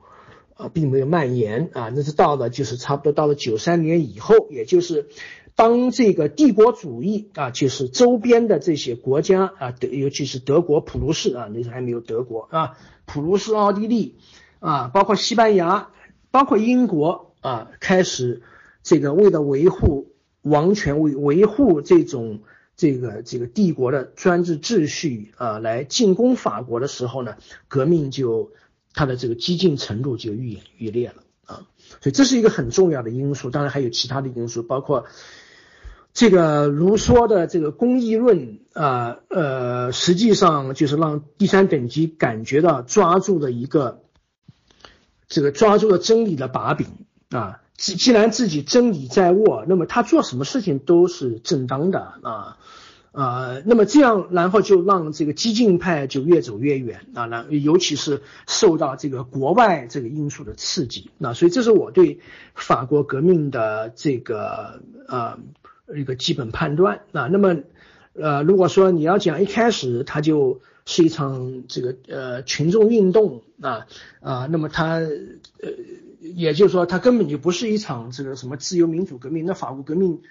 [0.53, 5.07] 啊，并没有蔓延啊，那是到了就是差不多到了九三年以后，也就是
[5.56, 12.77] 当这个帝国主义啊，就是周边的这些国家啊，德尤其是德国普鲁士啊，那时候还没有德国啊，
[13.07, 14.14] 普鲁士、奥地利。
[14.59, 15.89] 啊，包括西班牙，
[16.31, 18.41] 包括英国啊，开始
[18.81, 22.41] 这个为了维护王权，维维护这种
[22.75, 27.35] 这个这个帝国的专制秩序啊，来进攻法国的时候呢，
[27.67, 28.51] 革命就
[28.93, 31.15] 它的这个激进程度就愈演愈烈了
[31.45, 31.67] 啊，
[32.01, 33.51] 所以这是一个很重要的因素。
[33.51, 35.05] 当然还有其他的因素，包括
[36.13, 44.01] 这个卢梭的这个公义论啊，呃，实际上就是让第三等级感觉到抓住的一个。
[45.27, 46.87] 这个抓住了真理的把柄
[47.29, 52.57] 啊，既既然自己真理在握，那么他做什么事情都是正当的啊
[53.11, 62.19] 啊，那么这样，然后就让这个激进派就越走越远啊，那尤其是受到这个国外这个因素的刺激，那所以这是我对
[62.55, 65.37] 法国革命的这个呃
[65.95, 67.27] 一个基本判断啊。
[67.27, 67.57] 那么
[68.13, 70.61] 呃，如果说你要讲一开始他就。
[70.89, 73.88] 是一场这个呃群众运动啊
[74.21, 75.69] 啊，那么它呃
[76.19, 79.45] 也就是说，它根本就不是一场这个什么自由民主革命。
[79.45, 80.21] 那法国革命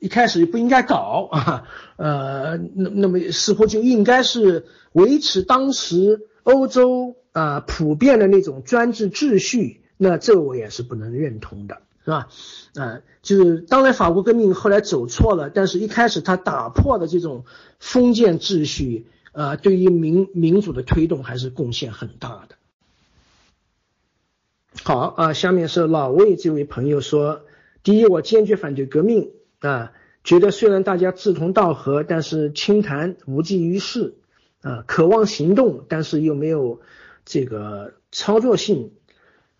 [0.00, 1.64] 一开始不应该搞啊，
[1.96, 9.82] 呃，那那么似乎就应该是维持当时欧洲啊普遍的那种专制秩序。
[9.96, 12.28] 那这我也是不能认同的，是吧？
[12.74, 17.44] 啊，就是当然法国革命后来走错了，但是一开始他打破的这种。
[17.78, 19.06] 封建秩序，
[19.36, 22.56] 呃，对于民民主的推动还是贡献很大的。
[24.82, 27.42] 好啊，下面是老魏这位朋友说：
[27.82, 29.92] 第一，我坚决反对革命啊，
[30.24, 34.14] 觉得虽然大家志同道合，但是轻谈无济于事
[34.62, 36.80] 啊，渴望行动，但是又没有
[37.26, 38.92] 这个操作性。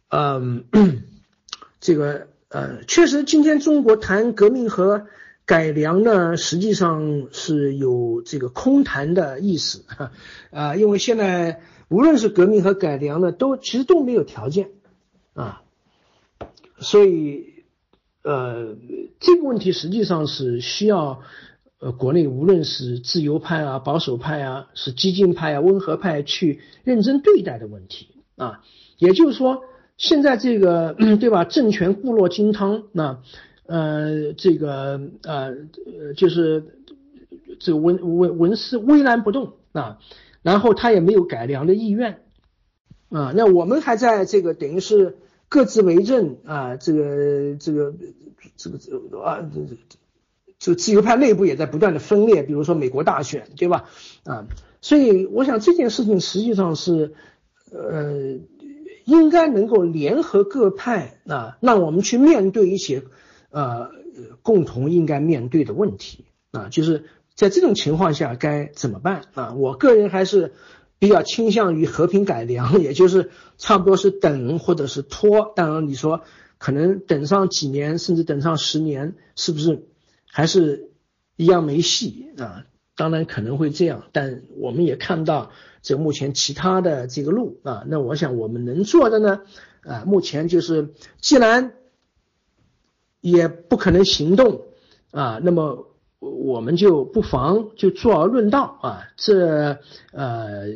[0.08, 0.64] 嗯，
[1.80, 5.06] 这个呃，确实，今天中国谈革命和。
[5.46, 9.84] 改良呢，实际上是有这个空谈的意思，
[10.50, 14.70] 啊，因为现在无论是革命和改良呢，都其实都没有条件，
[15.34, 15.62] 啊，
[16.78, 17.62] 所以，
[18.24, 18.76] 呃，
[19.20, 21.20] 这个问题实际上是需要，
[21.78, 28.62] 呃，国内无论是自由派啊、保守派啊、是激进派啊、温和派去认真对待的问题，啊，
[28.98, 29.62] 也就是说，
[29.96, 33.22] 现在这个对吧，政权固若金汤，那。
[33.66, 35.56] 呃，这个呃，
[36.16, 36.62] 就是
[37.58, 39.98] 这个文文文思巍然不动啊，
[40.42, 42.20] 然后他也没有改良的意愿
[43.08, 45.16] 啊，那我们还在这个等于是
[45.48, 47.92] 各自为政啊，这个这个
[48.56, 49.76] 这个这个啊，这这
[50.60, 53.86] 这个自由派内部也在不断的分裂，比如说美国大选，对吧？
[54.24, 54.46] 啊，
[54.80, 57.14] 所以我想这件事情实际上是
[57.72, 58.38] 呃，
[59.04, 63.02] 应该能够联合各派啊，让我们去面对一些。
[63.50, 63.90] 呃，
[64.42, 67.04] 共同应该面对的问题啊，就是
[67.34, 69.54] 在这种情况下该怎么办啊？
[69.54, 70.52] 我个人还是
[70.98, 75.52] 比较倾向于和平改良，也就是差不多是等或者是拖。
[75.54, 76.22] 当然，你说
[76.58, 79.86] 可能等上几年，甚至等上十年，是不是
[80.30, 80.90] 还是
[81.36, 82.64] 一样没戏啊？
[82.96, 85.50] 当然可能会这样，但我们也看到
[85.82, 87.84] 这目前其他的这个路啊。
[87.86, 89.42] 那我想我们能做的呢，
[89.82, 90.90] 啊，目前就是
[91.20, 91.72] 既然。
[93.26, 94.66] 也不可能行动
[95.10, 95.88] 啊，那么
[96.20, 99.78] 我们就不妨就坐而论道啊，这
[100.12, 100.68] 呃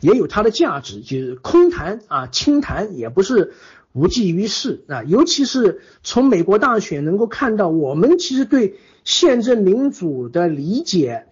[0.00, 3.52] 也有它的价值，就是空谈啊轻谈也不是
[3.92, 11.26] 无济于事啊，尤其是从美国大选能够看到，我们其实对宪政民主的理解，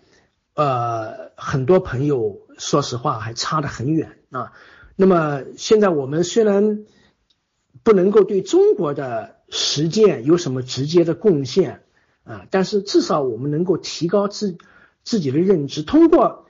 [0.53, 4.53] 呃，很多朋友说实话还差得很远啊。
[4.97, 6.85] 那么现在我们虽然
[7.83, 11.83] 不能够对中国的实践有什么直接的贡献
[12.25, 12.47] 啊？
[12.51, 14.59] 但是至少我们能够提高自
[15.05, 16.47] 自己的认知，通过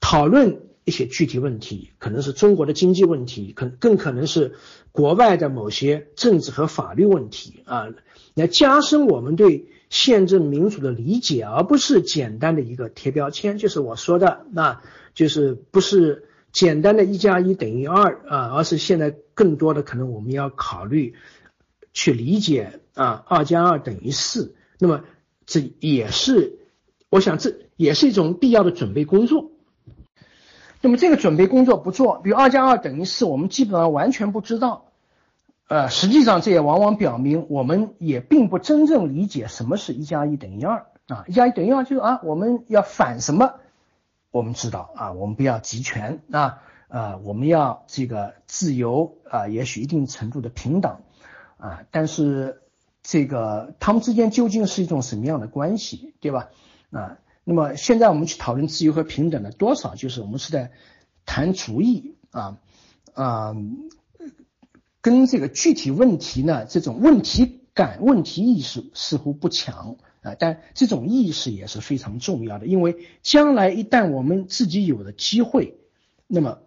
[0.00, 4.54] 讨论一些具体问题，可能是中国的经济问题，可更可能是
[4.90, 7.88] 国外的某些政治和法律问题啊，
[8.34, 13.58] 来加深我们对宪政民主的理解，而不是简单的一个贴标签。
[13.58, 14.82] 就是我说的，那
[15.14, 21.14] 就是不是简单的一加一等于二啊，而是现在更多的可能我们要考虑
[21.92, 24.54] 去理解啊，二加二等于四。
[24.78, 25.04] 那么
[25.46, 26.58] 这也是，
[27.10, 29.50] 我想这也是一种必要的准备工作。
[30.80, 34.86] 那么这个准备工作不做，比如二加二等于四，我们基本上完全不知道。
[35.68, 43.54] 呃，实际上这也往往表明我们也并不真正理解什么是一加一等于二啊，一加一等于二就是啊，我们要反什么？
[44.30, 46.58] 我们知道啊，我们不要集权啊，
[46.88, 51.00] 呃，我们要这个自由啊，也许一定程度的平等
[51.62, 52.60] 啊，但是
[53.04, 56.48] 这个他们之间究竟是一种什么样的关系，对吧？
[56.90, 57.18] 啊？
[57.44, 60.72] 那么现在我们去讨论自由和平等的多少，就是我们是在
[61.24, 62.58] 谈主义啊
[63.14, 63.54] 啊，
[65.00, 75.78] 跟这个具体问题呢，这种问题感、问题意识似乎不强啊，但这种意识也是非常重要的，因为将来一旦我们自己有了机会，
[76.26, 76.58] 那么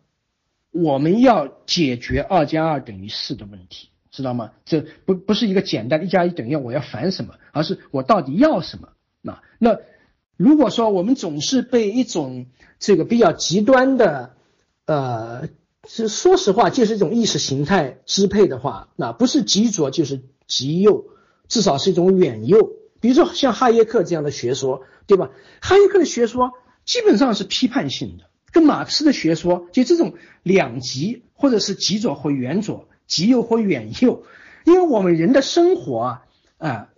[0.71, 4.51] 我们要解决二加二等于四的问题，知道吗？
[4.65, 8.89] 这不不是一个简单一加一等于，我要反什么，而是我到底要什么？
[9.21, 9.77] 那那。
[10.37, 12.47] 如果说我们总是被一种
[12.77, 14.35] 这个比较极端的，
[14.85, 15.47] 呃，
[15.87, 21.05] 是说实话，就是一种意识形态支配的话，那不是极左就是极右，
[21.47, 22.69] 至少是一种远右。
[22.99, 25.31] 比如说像哈耶克这样的学说，对吧？
[25.61, 26.51] 哈耶克的学说
[26.83, 34.23] 基本上是批判性的，跟马克思的学说就这种两极，或者是极左或远左，极右或远右。
[34.63, 36.23] 因为我们人的生活啊，
[36.57, 36.89] 啊，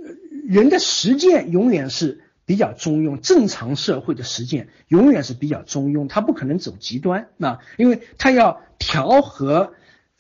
[0.47, 2.21] 人的实践永远是。
[2.47, 9.73] 比较中庸，正常社会的实践永远是比较中庸，它不可能走极端啊，因为它要调和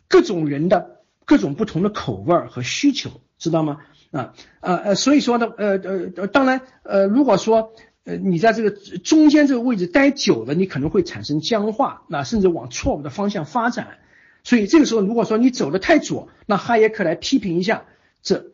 [0.09, 3.77] 各种人的各种不同的口味和需求，知道吗？
[4.11, 5.79] 啊呃呃，所以说呢，呃
[6.17, 7.71] 呃，当然呃，如果说
[8.03, 13.99] 呃你在这个中间这个位置待久了，你可能会产生僵化，那甚至往错误的方向发展。
[14.47, 17.83] 所以这个时候，如果说你走的太左，那哈耶克来批评一下，
[18.21, 18.53] 这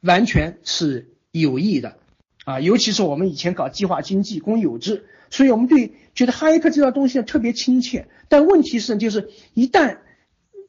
[0.00, 1.98] 完全是有益的。
[2.46, 8.08] 啊，尤其是我们以前搞计划经济、公有制，所以我们对觉得哈耶克这套东西特别亲切。
[8.30, 9.98] 但问题是，就是一旦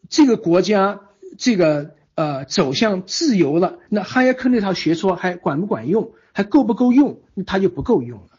[0.10, 1.00] 这个国家
[1.38, 7.22] 这个呃走向自由了，那哈耶克那套学说还管不管用，还够不够用？
[7.46, 8.35] 它就不够用了。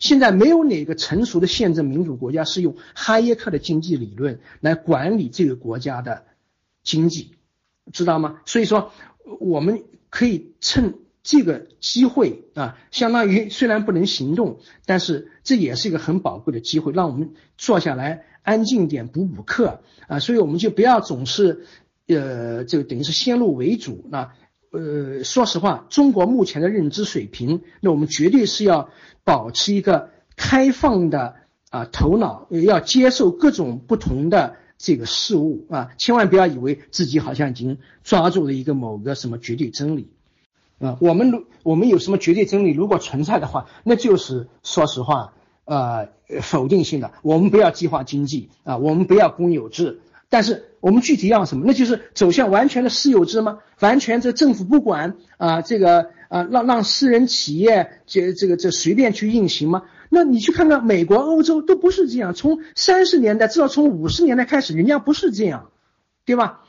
[0.00, 6.24] 现在没有哪个成熟的宪政民主国家是用哈耶克的经济理论来管理这个国家的
[6.82, 7.36] 经济，
[7.92, 8.40] 知道吗？
[8.46, 8.90] 所以说，
[9.38, 10.94] 我们可以趁。
[11.22, 20.18] 这个机会啊，相当于虽然不能行动，但是这也是一个很宝贵的机会，让我们坐下来安静点补补课啊。
[20.18, 21.66] 所以我们就不要总是，
[22.06, 24.06] 呃，这个等于是先入为主。
[24.08, 24.32] 那
[24.70, 28.88] 呃，说实话，中国目前的认知水平，那我们绝对是要
[29.24, 31.34] 保持一个开放的
[31.70, 40.12] 啊头脑，要接受各种不同的这个事物啊，千万不要以为自己好像已经抓住了一个某个什么绝对真理。
[40.78, 45.34] 啊，我们如我们有什么绝对真理，如果存在的话，那就是说实话，
[45.64, 46.08] 呃，
[46.40, 47.12] 否定性的。
[47.22, 50.00] 我们不要计划经济啊，我们不要公有制，
[50.30, 51.64] 但是我们具体要什么？
[51.66, 53.58] 那就是走向完全的私有制吗？
[53.80, 59.82] 完全这政府不管啊，这个啊，让让私人企业这这个这随便去运行吗？
[60.08, 65.70] 那你去看看美国、欧洲都不是这样，从三十年代至少从五十年代开始，人家不是这样，
[66.24, 66.60] 对吧？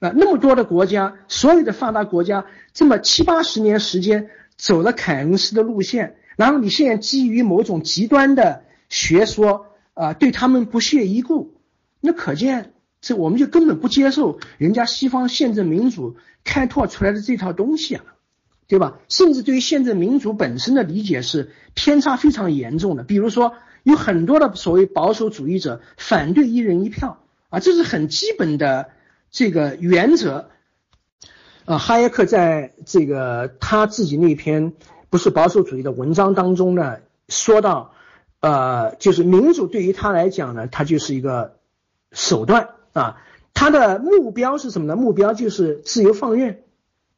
[0.00, 11.54] 啊，那么多的国家，所有的发达国家，这么七八十年时间走了凯恩斯的路线，然后你现在基于某种极端的学说啊，对他们不屑一顾，
[12.00, 12.73] 那可见
[13.04, 18.04] 这我们就根本不接受人家西方宪政民主开拓出来的这套东西啊，
[18.66, 18.98] 对吧？
[19.08, 23.04] 甚至对于宪政民主本身的理解是偏差非常严重的。
[23.04, 23.52] 比如说，
[23.82, 27.18] 有很多的所谓保守主义者反对一人一票
[27.50, 28.88] 啊，这是很基本的。
[29.36, 30.48] 这个原则，
[31.64, 34.74] 啊，哈耶克在这个他自己那篇
[35.10, 37.94] 不是保守主义的文章当中呢，说到，
[38.38, 41.56] 呃，就是民主对于他来讲呢，它就是一个
[42.12, 44.96] 手段啊，他的目标是什么呢？
[44.96, 46.62] 目标就是自由放任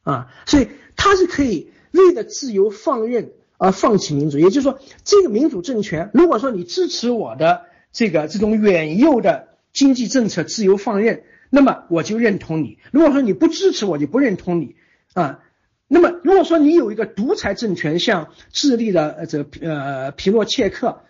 [0.03, 11.23] 啊，所以他是可以为了自由放任而放弃民主，也就是说，这个民主政权，如果说你支持我的这个这种远右的经济政策，自由放任。
[11.49, 12.79] 那么我就认同你。
[12.91, 14.75] 如果说你不支持我，就不认同你
[15.15, 15.45] 啊。
[15.87, 21.03] 那么如果说你有一个独裁政权，像智利的呃这个呃皮诺切克，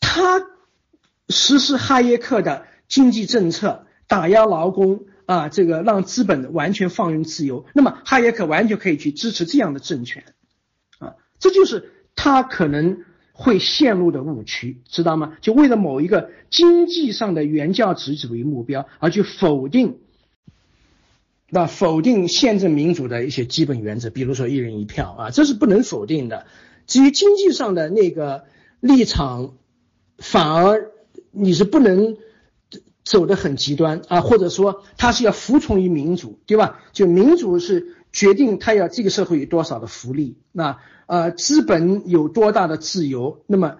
[0.00, 0.46] 他
[1.28, 10.24] 实施哈耶克的经济政策，打压劳工啊，这个让资本完全放任自由，那么哈耶克完全可以去支持这样的政权，
[10.98, 15.38] 啊，这就是他可能会陷入的误区，知道吗？
[15.40, 20.00] 就为了某一个经济上的原教旨主义目标而去否定。
[21.52, 26.46] 那否定宪政民主的一些基本原则，比如说一人一票啊，这是不能否定的。
[26.86, 28.44] 至于经济上的那个
[28.78, 29.54] 立场，
[30.18, 30.92] 反而
[31.32, 32.16] 你是不能
[33.10, 36.80] 走得很极端啊，或者说他是要服从于民主，对吧？
[36.92, 43.78] 就民主是决定他要这个社会有多少的福利，那呃资本有多大的自由，那么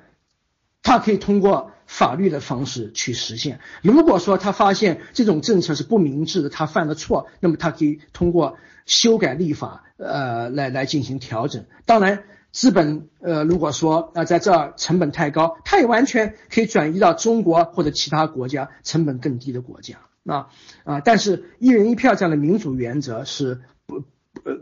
[0.82, 1.70] 他可以通过。
[1.90, 3.58] 法律的方式去实现。
[3.82, 11.64] 如果说他发现这种政策是不明智的，他犯了错，那么他可以通过修改立法，呃，来来进行调整。
[11.86, 19.98] 当然，资本，呃，如果说啊在这儿成本太高，它也完全可以转移到中国或者其他国家成本更低的国家。
[20.24, 20.48] 啊
[20.84, 24.04] 啊，但是一人一票这样的民主原则是不
[24.44, 24.60] 呃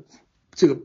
[0.55, 0.78] 这个。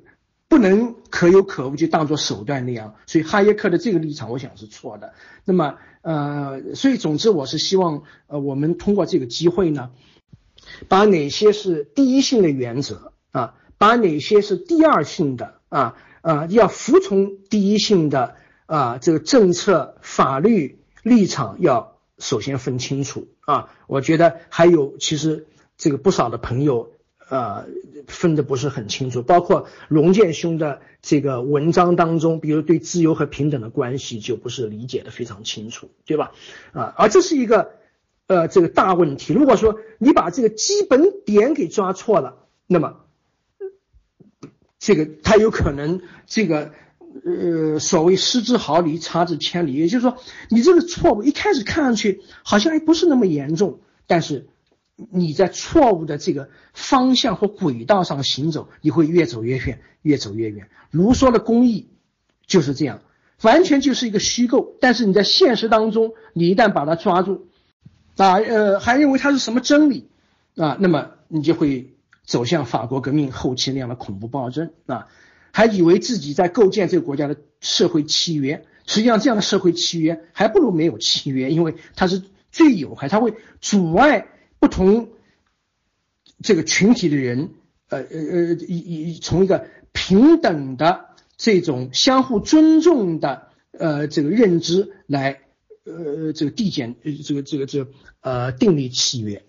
[0.49, 5.15] 不能可有可无就当做手段那样，所以哈耶克的这个立场，我想是错的。
[5.45, 9.90] 那么，呃，所以总之，我是希望，呃，我们通过这个机会呢，
[10.88, 18.35] 把哪些是第一性的原则啊，把哪些是第二性的啊啊，要服从第一性的
[18.66, 23.69] 啊这个政策法律立场要首先分清楚啊。
[23.85, 25.45] 我觉得还有其实
[25.77, 26.90] 这个不少的朋友。
[27.30, 27.66] 呃，
[28.06, 36.34] 分的不是很清楚，包括龙建兄的这个文章当中，比如对自由和平等的关系就不是理解的非常清楚，对吧？
[36.74, 37.72] 啊，而这是一个
[38.27, 39.34] 呃这个大问题。
[39.34, 42.98] 如果说你把这个基本点给抓错了，那么
[44.84, 46.72] 这个他有可能这个
[47.26, 50.18] 呃所谓失之毫厘，差之千里，也就是说
[50.50, 54.48] 你这个错误一开始看上去好像还不是那么严重，但是。
[55.10, 60.70] 你在错误的这个方向和轨道上行走，你会越走越远，越走越远。
[60.92, 61.90] 卢梭的公益
[62.45, 63.02] 就是这样，
[63.42, 64.76] 完全就是一个虚构。
[64.80, 67.48] 但是你在现实当中，你一旦把它抓住，
[68.18, 70.10] 啊呃，还认为它是什么真理
[70.56, 71.92] 啊，那么你就会
[72.24, 75.08] 走向法国革命后期那样的恐怖暴政啊，
[75.52, 78.66] 还以为自己在构建这个国家的社会契约。
[78.85, 82.22] 实际上，这样的社会契约还不如没有契约，因为它是
[82.52, 84.27] 最有害，它会阻碍。
[84.60, 85.10] 不同
[86.42, 87.50] 这个群体的人，
[87.90, 88.77] 呃呃呃，以
[89.11, 95.42] 以从一个平等的这种相互尊重的呃这个认知来
[95.84, 99.43] 呃这个递减呃这个这个这个呃订立契约，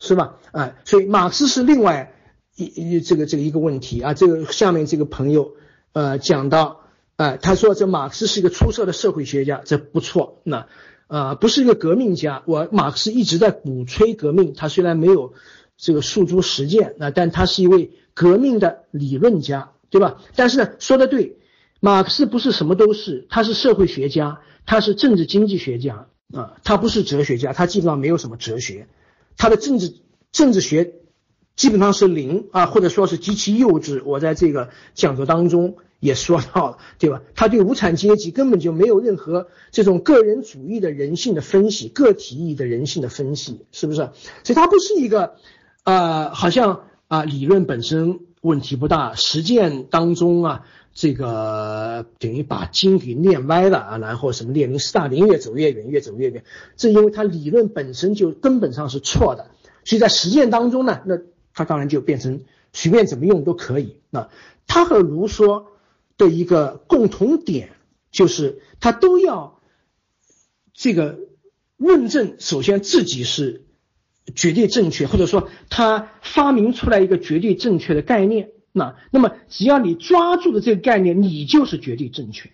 [0.00, 0.36] 是吧？
[0.50, 2.12] 啊，所以马克思是另外
[2.56, 4.14] 一一这个这个一个问题啊。
[4.14, 5.52] 这个下面这个朋友
[5.92, 6.80] 呃讲到
[7.16, 10.40] 啊，他说这马克思是一个出色的社会学家，这不错。
[10.42, 10.66] 那。
[11.06, 12.44] 啊，不是一个革命家。
[12.46, 15.32] 我马克思一直在鼓吹革命，他虽然没有
[15.76, 20.22] 这个诉诸实践，那但他是一位革命的理论家，对吧？
[20.36, 21.36] 但是说的对，
[21.80, 28.86] 马克思不是什么都是，他是社会学家，他是政治经济学家啊，他不是哲学家，他基本上没有什么哲学，
[29.40, 29.94] 他的政治
[30.30, 30.94] 政治学
[31.56, 34.02] 基本上是零啊，或者说是极其幼稚。
[34.04, 35.76] 我在这个讲座当中。
[36.00, 37.20] 也说到了，对吧？
[37.34, 44.08] 他对无产阶级根本就没有任何这种个人主义的人性的分析，个体意义的人性的分析，是不是？
[44.42, 45.34] 所以他不是一个，
[45.84, 56.44] 呃，好像啊，理论本身问题不大，实践当中啊，这个等于把经给念歪了啊，然后什么列宁、斯大林越走越远，越走越远，
[56.76, 59.50] 这因为他理论本身就根本上是错的，
[59.84, 61.18] 所以在实践当中呢，那
[61.54, 64.00] 他当然就变成随便怎么用都可以。
[64.10, 64.28] 那
[64.66, 65.64] 他和卢梭。
[66.20, 67.70] 的一个共同点
[68.10, 69.58] 就是，他都要
[70.74, 71.18] 这个
[71.78, 73.64] 论证，首先自己是
[74.34, 78.50] 绝对正确，或者说他发明出来一个绝对正确的概念。
[78.72, 82.50] 那那么只要你抓住了这个概念，你就是绝对正确。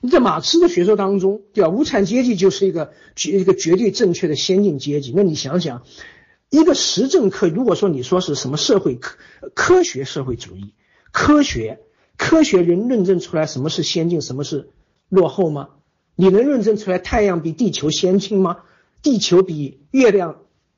[0.00, 1.70] 你在马克思的学说当中，对吧？
[1.70, 5.12] 无产阶级就是一个绝一个绝对正确的先进阶级。
[5.14, 5.82] 那你想想，
[6.50, 9.18] 一个实证课，如果说你说是什么社会科
[9.54, 10.74] 科学社会主义
[11.10, 11.80] 科学。
[12.16, 14.70] 科学人论证出来什么是先进，什么是
[15.08, 15.70] 落后吗？
[16.14, 18.58] 你能论证出来太阳比地球先进吗？
[19.02, 20.36] 地球比月亮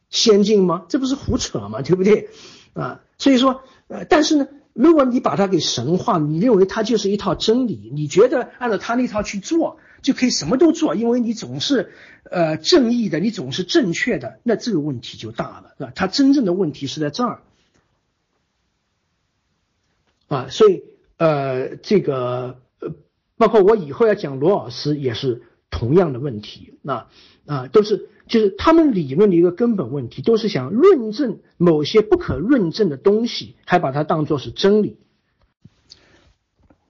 [0.09, 0.87] 先进吗？
[0.89, 1.83] 这不是胡扯吗？
[1.83, 2.31] 对不对？
[2.73, 11.93] 啊，所以说，呃，但是呢，如果你把它给神化，你认为它就是一套真理，你觉得按照他那套去做就可以什么都做，因为你总是
[12.31, 15.93] 呃正义的，你总是正确的，那这个问题就大了，是吧？
[15.95, 17.43] 它真正的问题是在这儿
[20.29, 20.83] 啊，所以。
[21.19, 22.93] 呃，这个呃，
[23.39, 25.41] 包括我以后要讲罗尔斯，也是
[25.71, 27.07] 同样的问题，那
[27.47, 34.99] 啊都是就是他们理论的一个根本问题，都是想论证某些不可论证的东西，还把它当作是真理。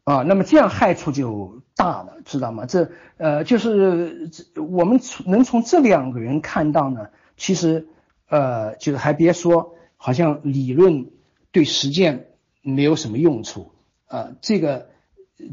[0.04, 2.64] 啊，那么这样害处就大了，知道吗？
[2.64, 7.88] 这呃，就是我们能从这两个人看到呢，其实
[8.28, 11.10] 呃，就是还别说，好像理论
[11.50, 12.28] 对实践
[12.62, 13.72] 没有什么用处
[14.06, 14.30] 啊。
[14.40, 14.90] 这个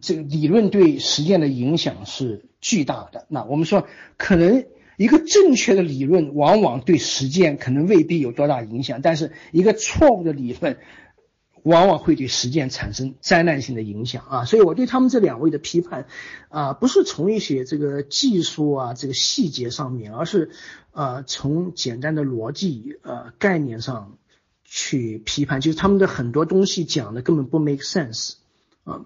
[0.02, 3.26] 这个理论对实践的影响是巨大的。
[3.30, 3.88] 那我们说，
[4.18, 4.66] 可能
[5.04, 10.78] 一个正确的理论往往对实践可能未必有多大影响，但是一个错误的理论。
[11.64, 16.08] 往往会对实践产生灾难性的影响啊，所以我对他们这两位的批判，
[16.50, 20.52] 啊，不是从一些这个技术啊这个细节上面，而是，
[20.92, 24.18] 呃，从简单的逻辑呃概念上
[24.66, 28.34] 去批判，就是他们的很多东西讲的根本不 make sense
[28.84, 29.06] 啊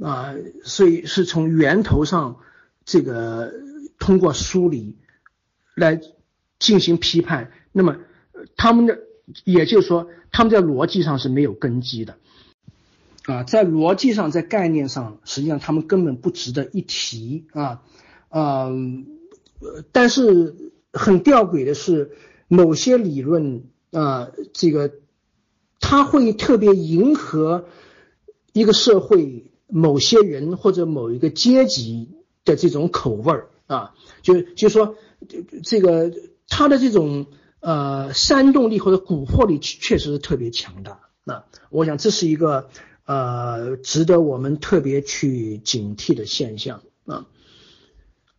[0.00, 2.38] 啊，所以是从源头上
[2.86, 3.52] 这个
[3.98, 4.96] 通过梳理
[5.80, 6.00] 来
[6.60, 7.96] 进行批判，那么
[8.56, 9.00] 他们的。
[9.44, 12.16] 也就是说，他们在逻辑上是没有根基的，
[13.26, 17.82] 啊，在逻辑上，在概念上，实际上他们根本不值得一提啊，
[18.30, 19.06] 嗯，
[19.92, 22.10] 但是很吊诡的是，
[22.48, 24.94] 某些理论啊，这个
[25.78, 27.66] 他会特别迎合
[28.52, 32.08] 一个社会某些人或者某一个阶级
[32.44, 34.96] 的这种口味儿啊，就就说
[35.62, 36.12] 这个
[36.48, 37.26] 他的这种。
[37.62, 41.10] 呃，煽动力或者蛊惑力确实是特别强大。
[41.24, 42.70] 那我想这是一个
[43.04, 47.26] 呃值得我们特别去警惕的现象啊。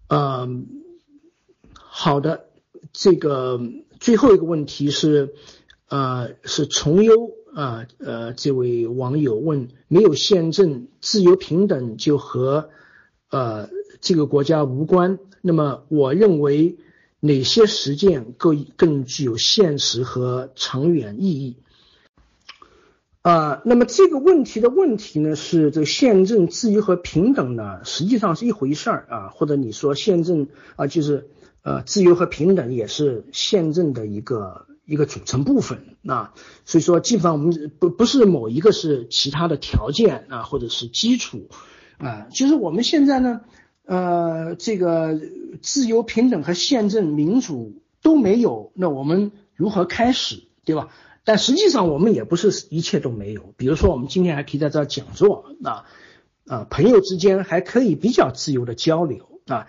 [0.07, 0.65] 嗯，
[1.75, 2.47] 好的，
[2.93, 3.61] 这个
[3.99, 5.35] 最后一个问题是，
[5.87, 12.71] 呃，是重优啊，呃，这位网友问：没有宪政、自由、平等就和
[13.29, 13.69] 呃
[13.99, 15.19] 这个国家无关？
[15.41, 16.77] 那么我认为。
[17.23, 21.57] 哪些实践更更具有现实和长远意义？
[23.21, 31.29] 啊，那么这个问题的问题呢，是这个宪政自由和平等呢，实际上是一回事儿啊，或者你说宪政啊，就是
[31.61, 36.33] 呃自由和平等也是宪政的一个一个组成部分啊，
[36.65, 41.49] 所以说基本上我们不不是某一个是其他的条件啊，或者是基础
[41.99, 43.41] 啊，其实我们现在呢。
[43.91, 45.19] 呃，这个
[45.61, 50.87] 自由、平等和宪政、民主都没有，那我们如何开始，对吧？
[51.25, 53.53] 但实际上我们也不是一切都没有。
[53.57, 55.83] 比如说，我们今天还可以在这儿讲座啊，
[56.47, 59.67] 啊，朋友之间还可以比较自由的交流啊。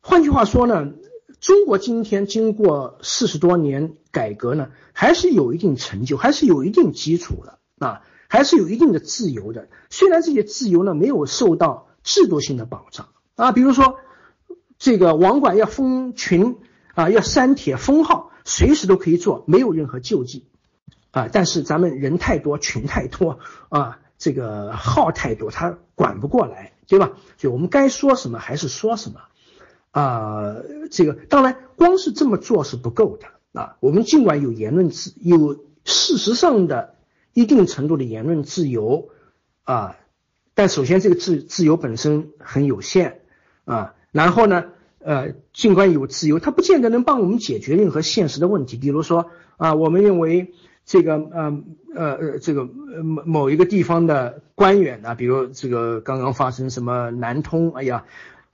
[0.00, 0.92] 换句话说呢，
[1.38, 9.68] 中国今天经过四十多年改革呢，还是有一定成就，还是有一定基础的啊，还是有一定的自由的。
[9.90, 13.10] 虽然这些自由呢没有受到制度性的保障。
[13.36, 13.98] 啊，比如说
[14.78, 16.58] 这个网管要封群
[16.94, 20.46] 啊，要删帖封号，随时都可以做，没有任何救济
[21.10, 21.28] 啊。
[21.32, 23.40] 但是咱们人太多，群太多
[23.70, 27.12] 啊，这个号太多，他管不过来，对吧？
[27.36, 29.20] 就我们该说什么还是说什么
[29.90, 30.56] 啊。
[30.92, 33.26] 这个当然，光是这么做是不够的
[33.60, 33.76] 啊。
[33.80, 35.54] 我们尽管有言论自，有
[35.84, 36.94] 事实上的
[37.32, 39.08] 一定程度的言论自由
[39.64, 39.96] 啊，
[40.54, 43.22] 但首先这个自自由本身很有限。
[43.64, 44.64] 啊，然后呢，
[44.98, 48.76] 呃，尽管有自由，它不见得能帮我们解决任何现实的问题。
[48.76, 50.52] 比如说啊，我们认为
[50.84, 51.62] 这个呃
[51.94, 58.04] 呃呃这个某某一个地方的官员呢，比如这个刚刚发生什么南通，哎呀，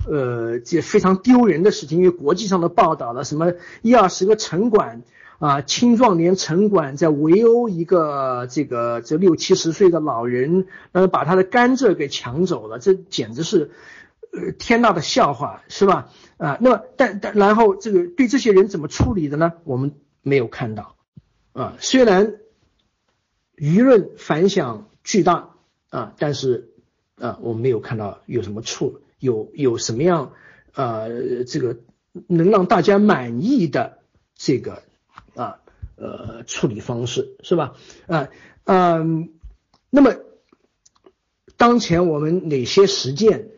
[0.09, 5.03] 呃，这非常丢人的事情，因为国际上的报道了，什么一二十个城管
[5.41, 13.71] 啊，青壮年城管在围殴一个这个这六七十岁的老人，呃，把他的甘蔗给抢走了，这简直是。
[14.33, 16.13] 呃，天大的笑话是吧？
[16.37, 19.55] 啊，那么但但然后这个对这些人怎么处理的呢？
[19.65, 20.97] 我们没有看到
[21.53, 21.77] 啊。
[21.81, 22.37] 虽然
[23.57, 25.51] 舆论反响巨大
[25.91, 26.71] 啊，但是
[27.17, 30.33] 啊，我们没有看到有什么处有有什么样
[30.75, 31.81] 呃这个
[32.29, 33.99] 能让大家满意的
[34.37, 34.85] 这个
[35.35, 35.59] 啊
[35.97, 37.75] 呃处理方式是吧？
[38.07, 38.29] 啊
[38.65, 39.31] 嗯，
[39.91, 40.15] 那么
[41.57, 43.51] 当前我们哪些实践？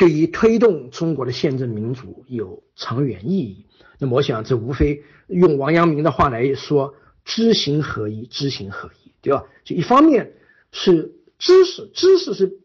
[0.00, 3.66] 对于推动中国的宪政民主有长远意义，
[3.98, 6.94] 那么我想这无非用王阳明的话来说，
[7.26, 9.44] 知行合一，知行合一，对吧？
[9.62, 10.32] 就一方面
[10.72, 12.60] 是知识，知识是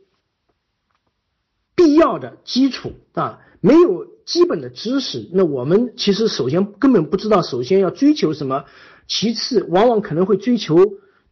[1.75, 8.64] 必要的基础啊，没有基本的知识，那我们其实首先根本不知道，首先要追求什么，
[9.07, 10.77] 其次往往可能会追求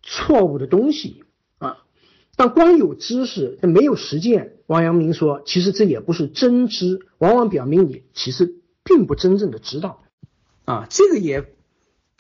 [0.01, 1.23] 错误的东西
[1.59, 1.77] 啊。
[2.35, 4.52] 但光有知识，但没有实践。
[4.67, 10.03] 王阳明说，其实这也不是真知，往往表明你其实并不真正的知道，
[10.65, 11.53] 啊，这个也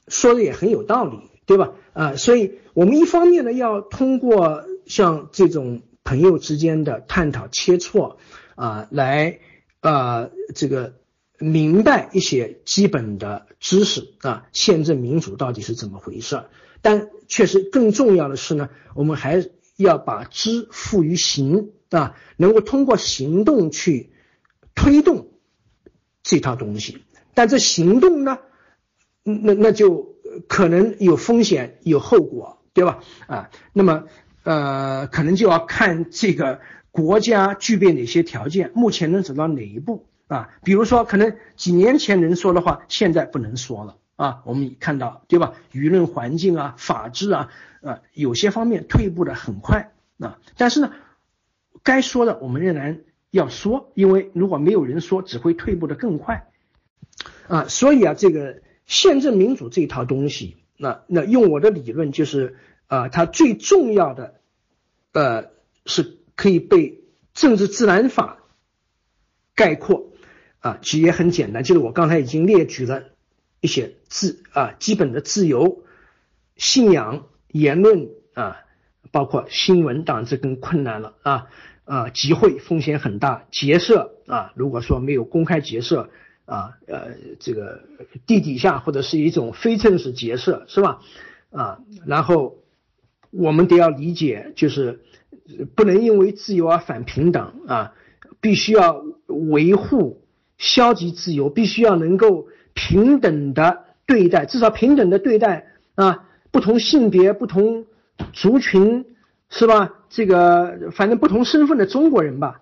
[0.07, 1.71] 说的也很有道理，对吧？
[1.93, 8.17] 啊，所以我们一方面呢，要通过像这种朋友之间的探讨切磋，
[8.55, 9.39] 啊，来
[9.79, 10.95] 啊这个
[11.39, 16.43] 明白一些基本的知识啊，宪政民主到底是怎么回事？
[16.81, 19.45] 但确实更重要的是呢，我们还
[19.77, 24.09] 要把知付于行啊，能够通过行动去
[24.73, 25.27] 推动
[26.23, 27.03] 这套东西。
[27.35, 28.39] 但这行动呢，
[29.23, 30.15] 那那就
[30.47, 33.03] 可能有风险、有后果，对吧？
[33.27, 34.05] 啊，那么
[34.43, 36.59] 呃，可能就要看这个
[36.91, 40.49] 国家具备哪些条件，目前能走到哪一步啊？
[40.63, 44.41] 比如说，可能几年前能说的话，现在不能说了啊。
[44.45, 45.53] 我们看到，对吧？
[45.71, 47.49] 舆论环境啊，法治啊。
[47.81, 50.93] 呃，有些方面退步的很快啊，但是呢，
[51.83, 56.49] 该说的我们仍然要说，因为如果没有人说，只会退步的更快
[57.47, 57.67] 啊。
[57.67, 64.39] 所以啊，这个宪政民主这一套东西，那那用我的理论就是啊，它最重要的
[65.11, 65.51] 呃
[65.85, 67.03] 是可以被
[67.33, 68.39] 政治自然法
[69.55, 70.11] 概括
[70.59, 73.03] 啊，其实也很简单，就是我刚才已经列举了
[73.61, 75.83] 一些自啊基本的自由、
[76.55, 77.27] 信仰。
[77.53, 78.61] 言论啊，
[79.11, 81.49] 包括新闻，当然这更困难了啊
[81.85, 86.09] 啊，集会风险很大，结社啊，如果说没有公开结社
[86.45, 87.83] 啊，呃，这个
[88.25, 90.99] 地底下或者是一种非正式结社是吧？
[91.51, 92.57] 啊，然后
[93.31, 95.01] 我们得要理解，就是
[95.75, 97.93] 不能因为自由而反平等啊，
[98.41, 100.23] 必须要维护
[100.57, 106.29] 消极自由，必须要能够平等的对待，至少平等的对待啊。
[106.51, 107.87] 不同性别、不同
[108.31, 109.05] 族群，
[109.49, 110.02] 是吧？
[110.13, 112.61] 这个反正不同身份的中国人吧。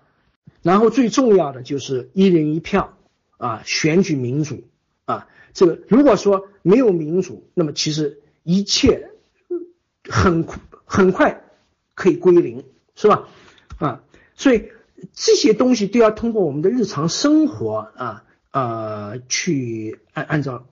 [0.62, 2.96] 然后最重要的就是一人一票
[3.36, 4.64] 啊，选举民主
[5.04, 5.28] 啊。
[5.52, 9.10] 这个如果说没有民主，那么其实一切
[10.08, 10.46] 很
[10.84, 11.44] 很快
[11.94, 12.64] 可以归零，
[12.94, 13.28] 是吧？
[13.78, 14.02] 啊，
[14.34, 14.70] 所以
[15.12, 20.66] 这些东西都要通过我们的日常生活啊呃去按按照。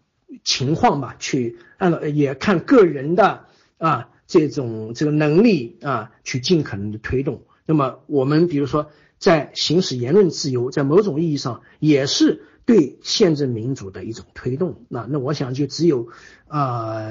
[0.45, 3.47] 情况吧，去按照也看个人的
[3.79, 7.43] 啊这种这个能力啊，去尽可能的推动。
[7.67, 14.87] 那么我们比如说在行使言论自由，在某种意义上也是对宪政民主的一种推动。
[14.89, 16.07] 那那我想就只有
[16.47, 17.11] 啊，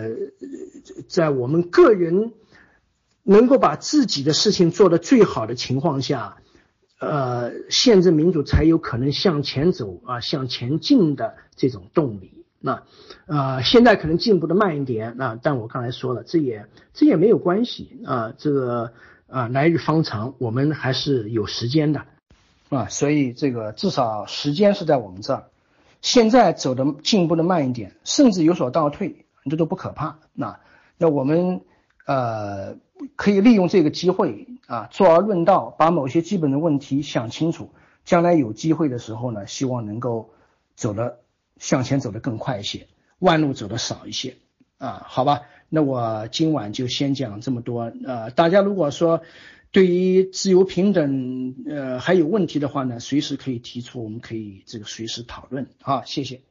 [1.09, 2.31] 在我们个人
[3.23, 6.37] 能够把自己的事情做得最好的情况下，
[6.99, 12.38] 呃，宪政民主才有可能向前走啊，向前进的这种动力。
[12.61, 12.83] 那，
[13.25, 18.91] 呃，现在可能进步的慢一点，那但我刚才说了，这也这也没有关系啊，这个
[19.27, 22.03] 啊来日方长，我们还是有时间的
[22.67, 25.45] 啊，所以这个至少时间是在我们这儿。
[26.01, 30.19] 现在走的进步的慢一点，甚至有所倒退，这都不可怕。
[30.33, 30.59] 那
[30.97, 31.61] 那我们
[32.05, 32.75] 呃
[33.15, 37.71] 可以利用这个机会啊，坐而论道，把某些基本的问题想清楚，
[38.03, 40.31] 将来有机会的时候呢，希望能够
[40.75, 41.19] 走的。
[41.59, 42.87] 向前走得更快一些，
[43.19, 44.37] 弯路走的少一些
[44.79, 47.93] 啊，好吧，那我今晚就先讲这么多。
[48.05, 49.21] 呃，大家如果说
[49.71, 56.41] 对于自由平等呃还有问题的话呢，随时可以提出，我们可以这个随时讨论啊，谢谢。